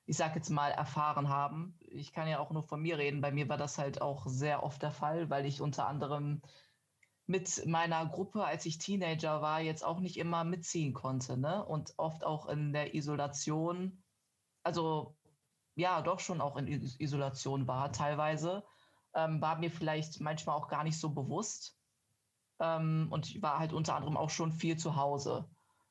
ich 0.07 0.17
sag 0.17 0.37
jetzt 0.37 0.51
mal, 0.51 0.71
erfahren 0.71 1.29
haben. 1.29 1.76
Ich 1.89 2.13
kann 2.13 2.29
ja 2.29 2.39
auch 2.39 2.51
nur 2.51 2.63
von 2.63 2.81
mir 2.81 2.99
reden. 2.99 3.21
Bei 3.21 3.31
mir 3.31 3.49
war 3.49 3.57
das 3.57 3.79
halt 3.79 4.01
auch 4.03 4.27
sehr 4.27 4.63
oft 4.63 4.83
der 4.83 4.91
Fall, 4.91 5.31
weil 5.31 5.47
ich 5.47 5.61
unter 5.61 5.87
anderem 5.87 6.43
mit 7.27 7.67
meiner 7.67 8.07
Gruppe, 8.07 8.45
als 8.45 8.67
ich 8.67 8.79
Teenager 8.79 9.43
war, 9.43 9.61
jetzt 9.61 9.85
auch 9.85 10.01
nicht 10.01 10.17
immer 10.17 10.45
mitziehen 10.45 10.93
konnte. 10.93 11.37
Ne? 11.37 11.65
Und 11.65 11.95
oft 11.97 12.25
auch 12.25 12.47
in 12.47 12.73
der 12.73 12.95
Isolation, 12.95 14.03
also 14.63 15.17
ja, 15.75 16.01
doch 16.03 16.21
schon 16.21 16.41
auch 16.41 16.57
in 16.57 16.69
Isolation 16.69 17.67
war 17.67 17.93
teilweise, 17.93 18.65
ähm, 19.15 19.41
war 19.41 19.59
mir 19.59 19.71
vielleicht 19.71 20.21
manchmal 20.21 20.57
auch 20.57 20.69
gar 20.69 20.85
nicht 20.85 20.99
so 20.99 21.11
bewusst. 21.11 21.79
Ähm, 22.61 23.09
und 23.11 23.29
ich 23.29 23.43
war 23.43 23.59
halt 23.59 23.73
unter 23.73 23.95
anderem 23.97 24.17
auch 24.17 24.31
schon 24.31 24.53
viel 24.53 24.77
zu 24.77 24.97
Hause. 24.97 25.49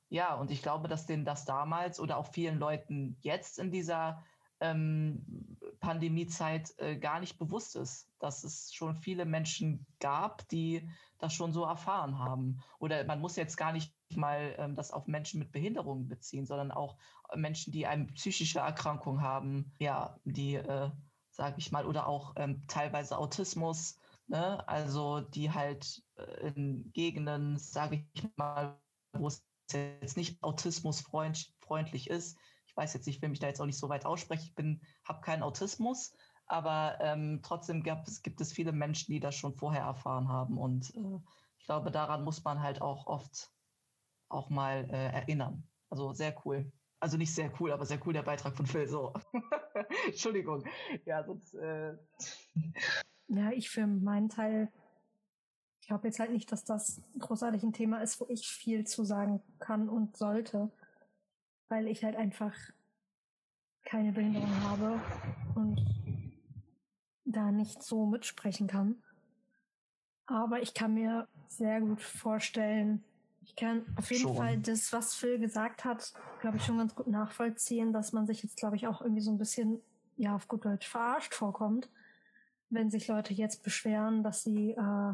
Ja, 0.09 0.35
und 0.35 0.51
ich 0.51 0.61
glaube, 0.61 0.87
dass 0.87 1.05
denen 1.05 1.25
das 1.25 1.45
damals 1.45 1.99
oder 1.99 2.17
auch 2.17 2.27
vielen 2.27 2.59
Leuten 2.59 3.17
jetzt 3.21 3.59
in 3.59 3.71
dieser 3.71 4.23
ähm, 4.59 5.54
Pandemiezeit 5.85 6.73
äh, 6.79 6.97
gar 6.97 7.19
nicht 7.19 7.37
bewusst 7.37 7.75
ist, 7.75 8.09
dass 8.17 8.43
es 8.43 8.73
schon 8.73 8.95
viele 8.95 9.23
Menschen 9.23 9.85
gab, 9.99 10.49
die 10.49 10.89
das 11.19 11.31
schon 11.35 11.53
so 11.53 11.63
erfahren 11.63 12.17
haben. 12.17 12.59
Oder 12.79 13.03
man 13.05 13.21
muss 13.21 13.35
jetzt 13.35 13.55
gar 13.55 13.71
nicht 13.71 13.93
mal 14.15 14.55
ähm, 14.57 14.75
das 14.75 14.89
auf 14.89 15.05
Menschen 15.05 15.37
mit 15.37 15.51
Behinderungen 15.51 16.07
beziehen, 16.07 16.47
sondern 16.47 16.71
auch 16.71 16.97
Menschen, 17.35 17.71
die 17.71 17.85
eine 17.85 18.05
psychische 18.05 18.59
Erkrankung 18.59 19.21
haben, 19.21 19.73
ja, 19.77 20.17
die, 20.23 20.55
äh, 20.55 20.89
sage 21.29 21.55
ich 21.59 21.71
mal, 21.71 21.85
oder 21.85 22.07
auch 22.07 22.33
ähm, 22.35 22.63
teilweise 22.67 23.19
Autismus, 23.19 23.99
ne? 24.25 24.67
also 24.67 25.21
die 25.21 25.51
halt 25.51 26.01
äh, 26.15 26.47
in 26.47 26.91
Gegenden, 26.93 27.59
sage 27.59 28.07
ich 28.11 28.27
mal, 28.37 28.75
wo 29.13 29.27
es 29.27 29.45
jetzt 29.71 30.17
nicht 30.17 30.41
autismusfreundlich 30.41 32.09
ist, 32.09 32.39
ich 32.75 32.77
weiß 32.77 32.93
jetzt 32.93 33.07
ich 33.07 33.21
will 33.21 33.29
mich 33.29 33.39
da 33.39 33.47
jetzt 33.47 33.61
auch 33.61 33.65
nicht 33.65 33.79
so 33.79 33.87
weit 33.87 34.05
aussprechen, 34.05 34.81
ich 35.01 35.09
habe 35.09 35.21
keinen 35.21 35.43
Autismus, 35.43 36.13
aber 36.45 36.97
ähm, 36.99 37.39
trotzdem 37.41 37.83
gab 37.83 38.05
es, 38.05 38.21
gibt 38.21 38.41
es 38.41 38.51
viele 38.51 38.73
Menschen, 38.73 39.13
die 39.13 39.21
das 39.21 39.33
schon 39.33 39.55
vorher 39.55 39.83
erfahren 39.83 40.27
haben. 40.27 40.57
Und 40.57 40.93
äh, 40.93 41.19
ich 41.57 41.65
glaube, 41.65 41.89
daran 41.89 42.25
muss 42.25 42.43
man 42.43 42.61
halt 42.61 42.81
auch 42.81 43.07
oft 43.07 43.49
auch 44.27 44.49
mal 44.49 44.89
äh, 44.89 45.13
erinnern. 45.13 45.63
Also 45.89 46.11
sehr 46.11 46.35
cool. 46.45 46.69
Also 46.99 47.15
nicht 47.15 47.33
sehr 47.33 47.49
cool, 47.61 47.71
aber 47.71 47.85
sehr 47.85 48.05
cool 48.05 48.11
der 48.11 48.23
Beitrag 48.23 48.57
von 48.57 48.65
Phil. 48.65 48.89
So. 48.89 49.13
Entschuldigung. 50.07 50.65
Ja, 51.05 51.23
sonst. 51.23 51.53
Äh 51.55 51.93
ja, 53.27 53.51
ich 53.51 53.69
für 53.69 53.87
meinen 53.87 54.27
Teil 54.27 54.69
ich 55.85 55.89
glaube 55.89 56.07
jetzt 56.07 56.19
halt 56.19 56.31
nicht, 56.31 56.51
dass 56.51 56.63
das 56.63 56.99
großartig 57.19 57.61
ein 57.61 57.71
Thema 57.71 58.01
ist, 58.01 58.19
wo 58.19 58.25
ich 58.27 58.47
viel 58.47 58.87
zu 58.87 59.03
sagen 59.03 59.43
kann 59.59 59.87
und 59.87 60.17
sollte 60.17 60.71
weil 61.69 61.87
ich 61.87 62.03
halt 62.03 62.15
einfach 62.15 62.53
keine 63.83 64.11
Behinderung 64.11 64.63
habe 64.63 64.99
und 65.55 65.79
da 67.25 67.51
nicht 67.51 67.83
so 67.83 68.05
mitsprechen 68.05 68.67
kann. 68.67 69.03
Aber 70.25 70.61
ich 70.61 70.73
kann 70.73 70.93
mir 70.93 71.27
sehr 71.47 71.81
gut 71.81 72.01
vorstellen, 72.01 73.03
ich 73.43 73.55
kann 73.55 73.85
auf 73.95 74.09
jeden 74.09 74.23
schon. 74.23 74.35
Fall 74.35 74.57
das, 74.57 74.91
was 74.91 75.13
Phil 75.13 75.37
gesagt 75.37 75.85
hat, 75.85 76.13
glaube 76.41 76.57
ich, 76.57 76.65
schon 76.65 76.79
ganz 76.79 76.95
gut 76.95 77.07
nachvollziehen, 77.07 77.93
dass 77.93 78.11
man 78.11 78.25
sich 78.25 78.41
jetzt, 78.41 78.57
glaube 78.57 78.75
ich, 78.75 78.87
auch 78.87 79.01
irgendwie 79.01 79.21
so 79.21 79.31
ein 79.31 79.37
bisschen, 79.37 79.81
ja, 80.17 80.35
auf 80.35 80.47
gut 80.47 80.65
Deutsch 80.65 80.87
verarscht 80.87 81.33
vorkommt, 81.33 81.89
wenn 82.69 82.89
sich 82.89 83.07
Leute 83.07 83.33
jetzt 83.33 83.63
beschweren, 83.63 84.23
dass 84.23 84.43
sie 84.43 84.71
äh, 84.71 85.13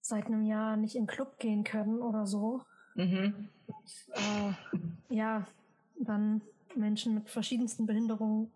seit 0.00 0.26
einem 0.26 0.44
Jahr 0.44 0.76
nicht 0.76 0.94
in 0.94 1.02
den 1.02 1.08
Club 1.08 1.38
gehen 1.38 1.64
können 1.64 2.00
oder 2.00 2.26
so. 2.26 2.62
Mhm. 2.94 3.48
Und, 3.66 4.08
äh, 4.12 5.14
ja, 5.14 5.44
dann 5.98 6.42
Menschen 6.74 7.14
mit 7.14 7.28
verschiedensten 7.28 7.86
Behinderungen 7.86 8.52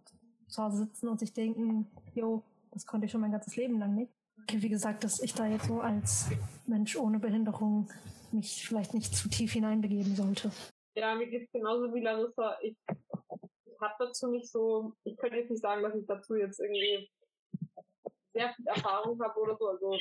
zu 0.49 0.63
Hause 0.63 0.79
sitzen 0.79 1.09
und 1.09 1.21
sich 1.21 1.33
denken, 1.33 1.87
jo, 2.15 2.43
das 2.73 2.87
konnte 2.87 3.07
ich 3.07 3.13
schon 3.13 3.21
mein 3.21 3.33
ganzes 3.33 3.57
Leben 3.57 3.79
lang 3.79 3.95
nicht. 3.95 4.13
Wie 4.51 4.69
gesagt, 4.69 5.05
dass 5.05 5.21
ich 5.21 5.35
da 5.35 5.47
jetzt 5.47 5.67
so 5.67 5.81
als 5.81 6.31
Mensch 6.67 6.97
ohne 6.97 7.19
Behinderung 7.19 7.89
mich 8.33 8.67
vielleicht 8.67 8.95
nicht 8.95 9.15
zu 9.15 9.29
tief 9.29 9.53
hineinbegeben 9.53 10.15
sollte. 10.15 10.51
Ja, 10.95 11.15
mir 11.15 11.29
geht 11.29 11.45
es 11.45 11.53
genauso 11.53 11.93
wie 11.95 12.01
Larissa. 12.01 12.57
Ich, 12.63 12.77
ich 13.67 13.81
habe 13.81 13.95
dazu 13.99 14.29
nicht 14.29 14.49
so, 14.49 14.95
ich 15.05 15.17
könnte 15.17 15.37
jetzt 15.37 15.51
nicht 15.51 15.63
sagen, 15.63 15.83
dass 15.83 15.95
ich 15.95 16.07
dazu 16.07 16.35
jetzt 16.35 16.61
irgendwie 16.61 17.11
sehr 18.33 18.53
viel 18.55 18.67
Erfahrung 18.67 19.21
habe 19.23 19.41
oder 19.41 19.57
so. 19.59 19.69
Also 19.69 19.99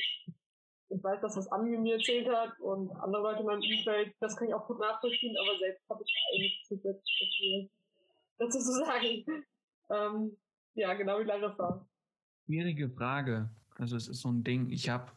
ich 0.90 1.02
weiß, 1.02 1.20
dass 1.20 1.34
das 1.34 1.50
Ami 1.52 1.76
mir 1.76 1.96
erzählt 1.96 2.28
hat 2.28 2.58
und 2.60 2.90
andere 2.92 3.22
Leute 3.22 3.40
in 3.40 3.46
meinem 3.46 3.60
Umfeld, 3.60 4.14
das 4.20 4.36
kann 4.36 4.48
ich 4.48 4.54
auch 4.54 4.66
gut 4.66 4.78
nachvollziehen, 4.78 5.36
aber 5.36 5.58
selbst 5.58 5.88
habe 5.88 6.02
ich 6.04 6.14
eigentlich 6.32 6.64
zu 6.66 6.78
viel 6.78 7.70
dazu 8.38 8.58
zu 8.58 8.72
sagen. 8.72 9.24
Ähm, 9.90 10.36
ja, 10.74 10.92
genau 10.92 11.18
wie 11.18 11.24
Larissa. 11.24 11.88
Schwierige 12.44 12.90
Frage. 12.90 13.48
Also 13.76 13.96
es 13.96 14.06
ist 14.06 14.20
so 14.20 14.28
ein 14.28 14.44
Ding, 14.44 14.68
ich 14.68 14.90
habe 14.90 15.10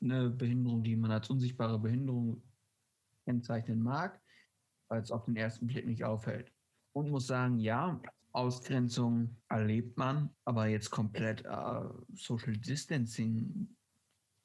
eine 0.00 0.30
Behinderung, 0.30 0.84
die 0.84 0.94
man 0.94 1.10
als 1.10 1.28
unsichtbare 1.28 1.76
Behinderung 1.76 2.40
kennzeichnen 3.24 3.82
mag, 3.82 4.20
weil 4.86 5.02
es 5.02 5.10
auf 5.10 5.24
den 5.24 5.34
ersten 5.34 5.66
Blick 5.66 5.86
nicht 5.86 6.04
auffällt. 6.04 6.52
Und 6.92 7.10
muss 7.10 7.26
sagen, 7.26 7.58
ja, 7.58 8.00
Ausgrenzung 8.30 9.36
erlebt 9.48 9.96
man, 9.96 10.30
aber 10.44 10.68
jetzt 10.68 10.90
komplett 10.90 11.44
äh, 11.44 11.88
Social 12.14 12.56
Distancing 12.56 13.74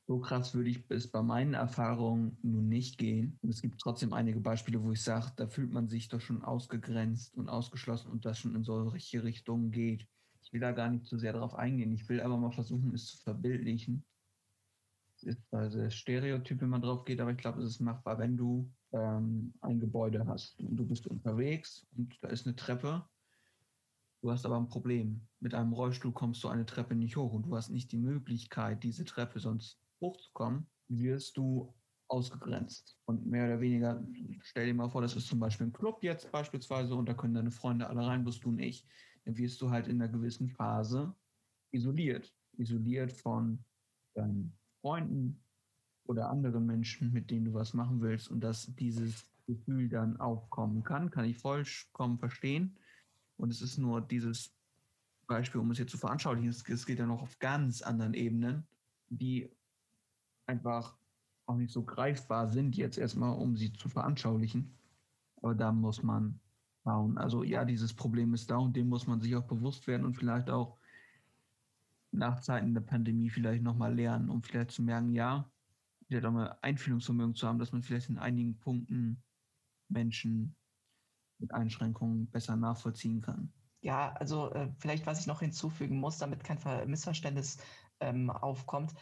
so 0.10 0.18
krass 0.18 0.55
würde 0.55 0.72
ich 0.72 0.84
es 0.89 1.07
bei 1.07 1.22
meinen 1.22 1.53
Erfahrungen 1.53 2.36
nun 2.41 2.68
nicht 2.68 2.97
gehen. 2.97 3.38
Und 3.43 3.49
es 3.51 3.62
gibt 3.62 3.80
trotzdem 3.80 4.12
einige 4.12 4.39
Beispiele, 4.39 4.82
wo 4.82 4.91
ich 4.91 5.03
sage, 5.03 5.32
da 5.36 5.45
fühlt 5.45 5.72
man 5.72 5.88
sich 5.88 6.10
doch 6.10 6.20
schon 6.20 6.41
ausgegrenzt 6.41 7.38
und 7.38 7.47
ausgeschlossen 7.47 8.10
und 8.10 8.26
das 8.26 8.39
schon 8.39 8.55
in 8.55 8.64
solche 8.64 9.24
Richtungen 9.24 9.70
geht. 9.70 10.07
Ich 10.41 10.51
will 10.51 10.62
da 10.62 10.72
gar 10.72 10.89
nicht 10.89 11.05
zu 11.05 11.20
sehr 11.20 11.34
drauf 11.34 11.53
eingehen. 11.53 11.91
Ich 11.91 12.10
will 12.10 12.22
aber 12.22 12.38
mal 12.38 12.51
versuchen, 12.51 12.91
es 12.95 13.05
zu 13.05 13.18
verbildlichen. 13.20 14.03
Es 15.16 15.22
ist 15.26 15.53
also 15.53 15.88
Stereotyp, 15.91 16.60
wenn 16.60 16.70
man 16.70 16.82
drauf 16.82 17.05
geht, 17.05 17.22
aber 17.22 17.30
ich 17.30 17.38
glaube, 17.38 17.62
es 17.62 17.70
ist 17.70 17.80
machbar, 17.80 18.18
wenn 18.18 18.36
du 18.36 18.68
ähm, 18.93 19.53
ein 19.62 19.80
Gebäude 19.80 20.26
hast 20.26 20.60
und 20.60 20.76
du 20.76 20.88
bist 20.88 21.05
unterwegs 21.05 21.86
und 21.95 22.18
da 22.24 22.30
ist 22.30 22.47
eine 22.47 22.55
Treppe. 22.55 23.07
Du 24.24 24.32
hast 24.32 24.43
aber 24.43 24.57
ein 24.57 24.70
Problem. 24.70 25.22
Mit 25.39 25.53
einem 25.53 25.74
Rollstuhl 25.74 26.14
kommst 26.14 26.43
du 26.43 26.47
eine 26.47 26.66
Treppe 26.66 26.95
nicht 26.95 27.16
hoch 27.16 27.32
und 27.32 27.43
du 27.43 27.55
hast 27.55 27.70
nicht 27.70 27.91
die 27.91 27.99
Möglichkeit, 27.99 28.82
diese 28.82 29.05
Treppe 29.05 29.39
sonst 29.39 29.80
hochzukommen, 30.02 30.68
wirst 30.88 31.38
du 31.38 31.74
ausgegrenzt. 32.08 32.97
Und 33.06 33.26
mehr 33.26 33.45
oder 33.45 33.60
weniger, 33.60 34.04
stell 34.41 34.66
dir 34.66 34.74
mal 34.74 34.89
vor, 34.89 35.02
das 35.02 35.16
ist 35.16 35.28
zum 35.28 35.39
Beispiel 35.39 35.68
ein 35.68 35.74
Club 35.74 36.04
jetzt 36.04 36.32
beispielsweise 36.32 36.95
und 36.95 37.08
da 37.08 37.14
können 37.14 37.36
deine 37.36 37.52
Freunde 37.52 37.88
alle 37.88 38.06
rein, 38.06 38.26
wirst 38.26 38.43
du 38.43 38.52
nicht. 38.52 38.88
Dann 39.26 39.38
wirst 39.38 39.62
du 39.62 39.70
halt 39.70 39.88
in 39.88 40.02
einer 40.02 40.12
gewissen 40.12 40.50
Phase 40.50 41.14
isoliert. 41.72 42.34
Isoliert 42.58 43.14
von 43.14 43.64
deinen 44.16 44.58
Freunden 44.82 45.43
oder 46.06 46.30
anderen 46.30 46.66
Menschen, 46.66 47.14
mit 47.14 47.30
denen 47.30 47.45
du 47.45 47.54
was 47.54 47.74
machen 47.74 48.02
willst 48.02 48.30
und 48.30 48.41
dass 48.41 48.74
dieses 48.76 49.28
Gefühl 49.45 49.89
dann 49.89 50.18
aufkommen 50.18 50.84
kann, 50.84 51.12
kann 51.12 51.26
ich 51.26 51.38
vollkommen 51.38 52.18
verstehen. 52.18 52.78
Und 53.38 53.52
es 53.52 53.62
ist 53.62 53.78
nur 53.78 54.02
dieses 54.02 54.52
Beispiel, 55.28 55.62
um 55.62 55.72
es 55.72 55.78
jetzt 55.78 55.91
zu 55.91 55.97
veranschaulichen, 55.97 56.50
es 56.50 56.86
geht 56.86 57.00
ja 57.00 57.06
noch 57.06 57.22
auf 57.22 57.38
ganz 57.39 57.82
anderen 57.82 58.16
Ebenen, 58.16 58.68
die 59.10 59.50
einfach 60.50 60.97
auch 61.45 61.56
nicht 61.56 61.72
so 61.72 61.84
greifbar 61.84 62.47
sind 62.47 62.76
jetzt 62.76 62.97
erstmal, 62.97 63.38
um 63.38 63.56
sie 63.56 63.72
zu 63.74 63.88
veranschaulichen. 63.88 64.76
Aber 65.41 65.56
da 65.56 65.72
muss 65.72 66.04
man 66.04 66.39
schauen. 66.84 67.18
Also 67.18 67.43
ja, 67.43 67.66
dieses 67.66 67.93
Problem 67.93 68.34
ist 68.34 68.50
da 68.52 68.58
und 68.58 68.76
dem 68.76 68.89
muss 68.89 69.08
man 69.08 69.22
sich 69.22 69.36
auch 69.36 69.47
bewusst 69.47 69.88
werden 69.88 70.06
und 70.06 70.16
vielleicht 70.16 70.50
auch 70.50 70.78
nach 72.12 72.39
Zeiten 72.41 72.74
der 72.74 72.82
Pandemie 72.82 73.30
vielleicht 73.30 73.64
nochmal 73.64 73.93
lernen, 73.95 74.30
um 74.30 74.41
vielleicht 74.41 74.72
zu 74.72 74.82
merken, 74.82 75.14
ja, 75.14 75.50
vielleicht 76.08 76.26
auch 76.26 76.32
mal 76.32 76.58
Einfühlungsvermögen 76.62 77.36
zu 77.36 77.47
haben, 77.47 77.60
dass 77.60 77.72
man 77.72 77.84
vielleicht 77.84 78.10
in 78.10 78.18
einigen 78.18 78.58
Punkten 78.58 79.22
Menschen 79.89 80.56
mit 81.38 81.54
Einschränkungen 81.54 82.28
besser 82.30 82.56
nachvollziehen 82.56 83.22
kann. 83.22 83.54
Ja, 83.82 84.12
also 84.14 84.52
äh, 84.52 84.70
vielleicht, 84.80 85.06
was 85.06 85.22
ich 85.22 85.28
noch 85.28 85.39
hinzufügen 85.39 86.00
muss, 86.00 86.18
damit 86.18 86.43
kein 86.43 86.60
Missverständnis 86.89 87.58
ähm, 88.02 88.30
aufkommt. 88.30 88.93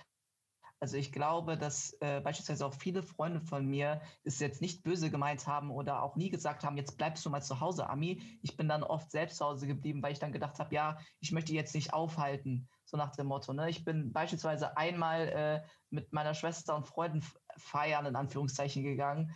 Also 0.79 0.97
ich 0.97 1.11
glaube, 1.11 1.57
dass 1.57 1.93
äh, 2.01 2.21
beispielsweise 2.21 2.65
auch 2.65 2.73
viele 2.73 3.01
Freunde 3.01 3.41
von 3.41 3.65
mir 3.65 4.01
es 4.23 4.39
jetzt 4.39 4.61
nicht 4.61 4.83
böse 4.83 5.09
gemeint 5.09 5.47
haben 5.47 5.71
oder 5.71 6.03
auch 6.03 6.15
nie 6.15 6.29
gesagt 6.29 6.63
haben, 6.63 6.77
jetzt 6.77 6.97
bleibst 6.97 7.25
du 7.25 7.31
mal 7.31 7.41
zu 7.41 7.59
Hause, 7.59 7.89
Ami. 7.89 8.39
Ich 8.43 8.57
bin 8.57 8.67
dann 8.67 8.83
oft 8.83 9.09
selbst 9.09 9.37
zu 9.37 9.45
Hause 9.45 9.65
geblieben, 9.65 10.03
weil 10.03 10.11
ich 10.11 10.19
dann 10.19 10.31
gedacht 10.31 10.59
habe, 10.59 10.75
ja, 10.75 10.99
ich 11.19 11.31
möchte 11.31 11.53
jetzt 11.53 11.73
nicht 11.73 11.93
aufhalten, 11.93 12.69
so 12.85 12.95
nach 12.95 13.15
dem 13.15 13.25
Motto. 13.25 13.53
Ne? 13.53 13.69
Ich 13.69 13.83
bin 13.85 14.13
beispielsweise 14.13 14.77
einmal 14.77 15.27
äh, 15.27 15.67
mit 15.89 16.13
meiner 16.13 16.35
Schwester 16.35 16.75
und 16.75 16.87
Freunden 16.87 17.23
feiern, 17.57 18.05
in 18.05 18.15
Anführungszeichen, 18.15 18.83
gegangen. 18.83 19.35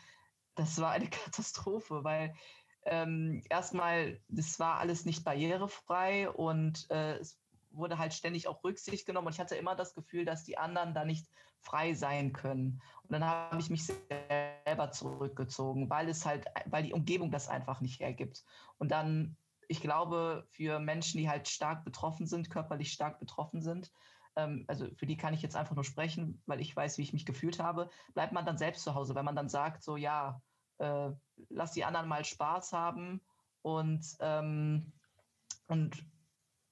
Das 0.54 0.80
war 0.80 0.92
eine 0.92 1.10
Katastrophe, 1.10 2.04
weil 2.04 2.36
ähm, 2.84 3.42
erstmal, 3.50 4.20
das 4.28 4.60
war 4.60 4.78
alles 4.78 5.06
nicht 5.06 5.24
barrierefrei 5.24 6.30
und 6.30 6.90
äh, 6.92 7.18
es 7.18 7.40
wurde 7.72 7.98
halt 7.98 8.14
ständig 8.14 8.48
auch 8.48 8.64
Rücksicht 8.64 9.06
genommen 9.06 9.28
und 9.28 9.34
ich 9.34 9.40
hatte 9.40 9.56
immer 9.56 9.76
das 9.76 9.94
Gefühl, 9.94 10.26
dass 10.26 10.44
die 10.44 10.58
anderen 10.58 10.94
da 10.94 11.06
nicht 11.06 11.28
frei 11.60 11.94
sein 11.94 12.34
können. 12.34 12.82
Und 13.04 13.12
dann 13.12 13.24
habe 13.24 13.60
ich 13.60 13.70
mich 13.70 13.86
selber 13.86 14.92
zurückgezogen, 14.92 15.90
weil 15.90 16.10
es 16.10 16.26
halt, 16.26 16.46
weil 16.66 16.84
die 16.84 16.94
Umgebung 16.94 17.32
das 17.32 17.48
einfach 17.48 17.82
nicht 17.82 18.00
hergibt. 18.00 18.44
Und 18.78 18.92
dann, 18.92 19.38
ich 19.68 19.82
glaube, 19.82 20.46
für 20.50 20.80
Menschen, 20.80 21.20
die 21.20 21.30
halt 21.30 21.48
stark 21.48 21.86
betroffen 21.86 22.26
sind, 22.26 22.50
körperlich 22.50 22.92
stark 22.92 23.20
betroffen 23.20 23.62
sind, 23.62 23.92
ähm, 24.36 24.66
also 24.68 24.88
für 24.96 25.06
die 25.06 25.18
kann 25.18 25.34
ich 25.34 25.42
jetzt 25.42 25.56
einfach 25.56 25.76
nur 25.76 25.84
sprechen, 25.84 26.42
weil 26.46 26.62
ich 26.62 26.76
weiß, 26.76 26.98
wie 26.98 27.04
ich 27.04 27.14
mich 27.14 27.26
gefühlt 27.26 27.60
habe, 27.60 27.90
bleibt 28.14 28.34
man 28.34 28.46
dann 28.46 28.58
selbst 28.58 28.84
zu 28.84 28.96
Hause, 28.96 29.16
wenn 29.16 29.26
man 29.26 29.36
dann 29.36 29.50
sagt, 29.50 29.84
so 29.84 29.98
ja, 29.98 30.42
äh, 30.78 31.12
lass 31.50 31.74
die 31.74 31.86
anderen 31.86 32.08
mal 32.08 32.26
Spaß 32.26 32.74
haben 32.74 33.22
und, 33.62 34.06
ähm, 34.20 34.92
und 35.68 36.04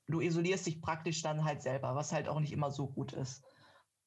du 0.09 0.21
isolierst 0.21 0.65
dich 0.65 0.81
praktisch 0.81 1.21
dann 1.21 1.43
halt 1.43 1.61
selber, 1.61 1.95
was 1.95 2.11
halt 2.11 2.27
auch 2.27 2.39
nicht 2.39 2.53
immer 2.53 2.71
so 2.71 2.87
gut 2.87 3.13
ist. 3.13 3.43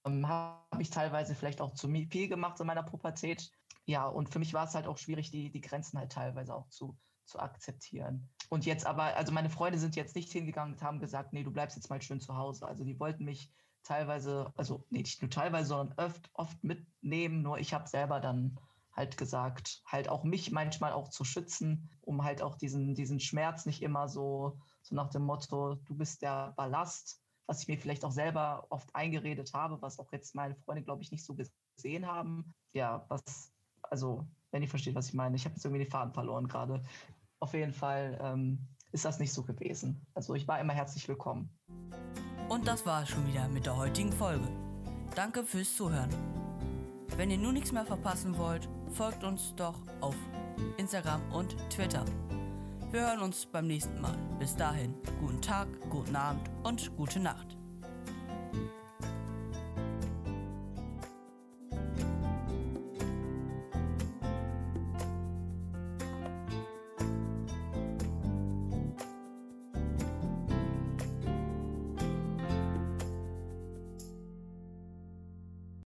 Ähm, 0.04 0.26
Habe 0.28 0.82
ich 0.82 0.90
teilweise 0.90 1.34
vielleicht 1.34 1.60
auch 1.60 1.74
zu 1.74 1.88
viel 1.88 2.28
gemacht 2.28 2.60
in 2.60 2.66
meiner 2.66 2.82
Pubertät. 2.82 3.50
Ja, 3.84 4.06
und 4.06 4.28
für 4.28 4.38
mich 4.38 4.54
war 4.54 4.66
es 4.66 4.74
halt 4.74 4.86
auch 4.86 4.98
schwierig, 4.98 5.30
die, 5.30 5.50
die 5.50 5.60
Grenzen 5.60 5.98
halt 5.98 6.12
teilweise 6.12 6.54
auch 6.54 6.68
zu, 6.68 6.96
zu 7.24 7.38
akzeptieren. 7.38 8.28
Und 8.48 8.66
jetzt 8.66 8.86
aber, 8.86 9.16
also 9.16 9.32
meine 9.32 9.50
Freunde 9.50 9.78
sind 9.78 9.96
jetzt 9.96 10.14
nicht 10.14 10.30
hingegangen 10.30 10.74
und 10.74 10.82
haben 10.82 11.00
gesagt, 11.00 11.32
nee, 11.32 11.42
du 11.42 11.50
bleibst 11.50 11.76
jetzt 11.76 11.90
mal 11.90 12.02
schön 12.02 12.20
zu 12.20 12.36
Hause. 12.36 12.66
Also 12.66 12.84
die 12.84 12.98
wollten 13.00 13.24
mich 13.24 13.50
teilweise, 13.82 14.52
also 14.56 14.84
nee, 14.90 15.00
nicht 15.00 15.22
nur 15.22 15.30
teilweise, 15.30 15.68
sondern 15.68 15.98
oft, 15.98 16.30
oft 16.34 16.62
mitnehmen. 16.62 17.42
Nur 17.42 17.58
ich 17.58 17.74
habe 17.74 17.88
selber 17.88 18.20
dann 18.20 18.58
halt 18.92 19.16
gesagt, 19.16 19.82
halt 19.86 20.08
auch 20.08 20.22
mich 20.22 20.52
manchmal 20.52 20.92
auch 20.92 21.08
zu 21.08 21.24
schützen, 21.24 21.90
um 22.02 22.24
halt 22.24 22.42
auch 22.42 22.56
diesen, 22.56 22.94
diesen 22.94 23.20
Schmerz 23.20 23.66
nicht 23.66 23.82
immer 23.82 24.08
so, 24.08 24.58
so 24.82 24.94
nach 24.94 25.10
dem 25.10 25.22
Motto, 25.22 25.76
du 25.86 25.94
bist 25.94 26.22
der 26.22 26.52
Ballast, 26.56 27.20
was 27.46 27.62
ich 27.62 27.68
mir 27.68 27.78
vielleicht 27.78 28.04
auch 28.04 28.12
selber 28.12 28.66
oft 28.70 28.94
eingeredet 28.94 29.52
habe, 29.54 29.80
was 29.80 29.98
auch 29.98 30.12
jetzt 30.12 30.34
meine 30.34 30.54
Freunde, 30.54 30.82
glaube 30.82 31.02
ich, 31.02 31.10
nicht 31.10 31.24
so 31.24 31.36
gesehen 31.76 32.06
haben. 32.06 32.54
Ja, 32.72 33.04
was, 33.08 33.52
also, 33.82 34.26
wenn 34.50 34.62
ihr 34.62 34.68
versteht, 34.68 34.94
was 34.94 35.08
ich 35.08 35.14
meine. 35.14 35.36
Ich 35.36 35.44
habe 35.44 35.54
jetzt 35.54 35.64
irgendwie 35.64 35.84
den 35.84 35.90
Faden 35.90 36.12
verloren 36.12 36.48
gerade. 36.48 36.82
Auf 37.40 37.54
jeden 37.54 37.72
Fall 37.72 38.18
ähm, 38.22 38.66
ist 38.92 39.04
das 39.04 39.18
nicht 39.18 39.32
so 39.32 39.42
gewesen. 39.42 40.06
Also 40.14 40.34
ich 40.34 40.46
war 40.46 40.60
immer 40.60 40.72
herzlich 40.72 41.08
willkommen. 41.08 41.50
Und 42.48 42.66
das 42.66 42.84
war 42.86 43.02
es 43.02 43.08
schon 43.08 43.26
wieder 43.26 43.48
mit 43.48 43.66
der 43.66 43.76
heutigen 43.76 44.12
Folge. 44.12 44.46
Danke 45.14 45.44
fürs 45.44 45.76
Zuhören. 45.76 46.10
Wenn 47.16 47.30
ihr 47.30 47.38
nun 47.38 47.54
nichts 47.54 47.72
mehr 47.72 47.84
verpassen 47.84 48.36
wollt, 48.38 48.68
folgt 48.92 49.24
uns 49.24 49.54
doch 49.56 49.78
auf 50.00 50.16
Instagram 50.76 51.20
und 51.32 51.56
Twitter. 51.70 52.04
Wir 52.92 53.06
hören 53.06 53.20
uns 53.20 53.46
beim 53.46 53.68
nächsten 53.68 53.98
Mal. 54.02 54.14
Bis 54.38 54.54
dahin, 54.54 54.94
guten 55.18 55.40
Tag, 55.40 55.66
guten 55.88 56.14
Abend 56.14 56.50
und 56.62 56.94
gute 56.94 57.20
Nacht. 57.20 57.56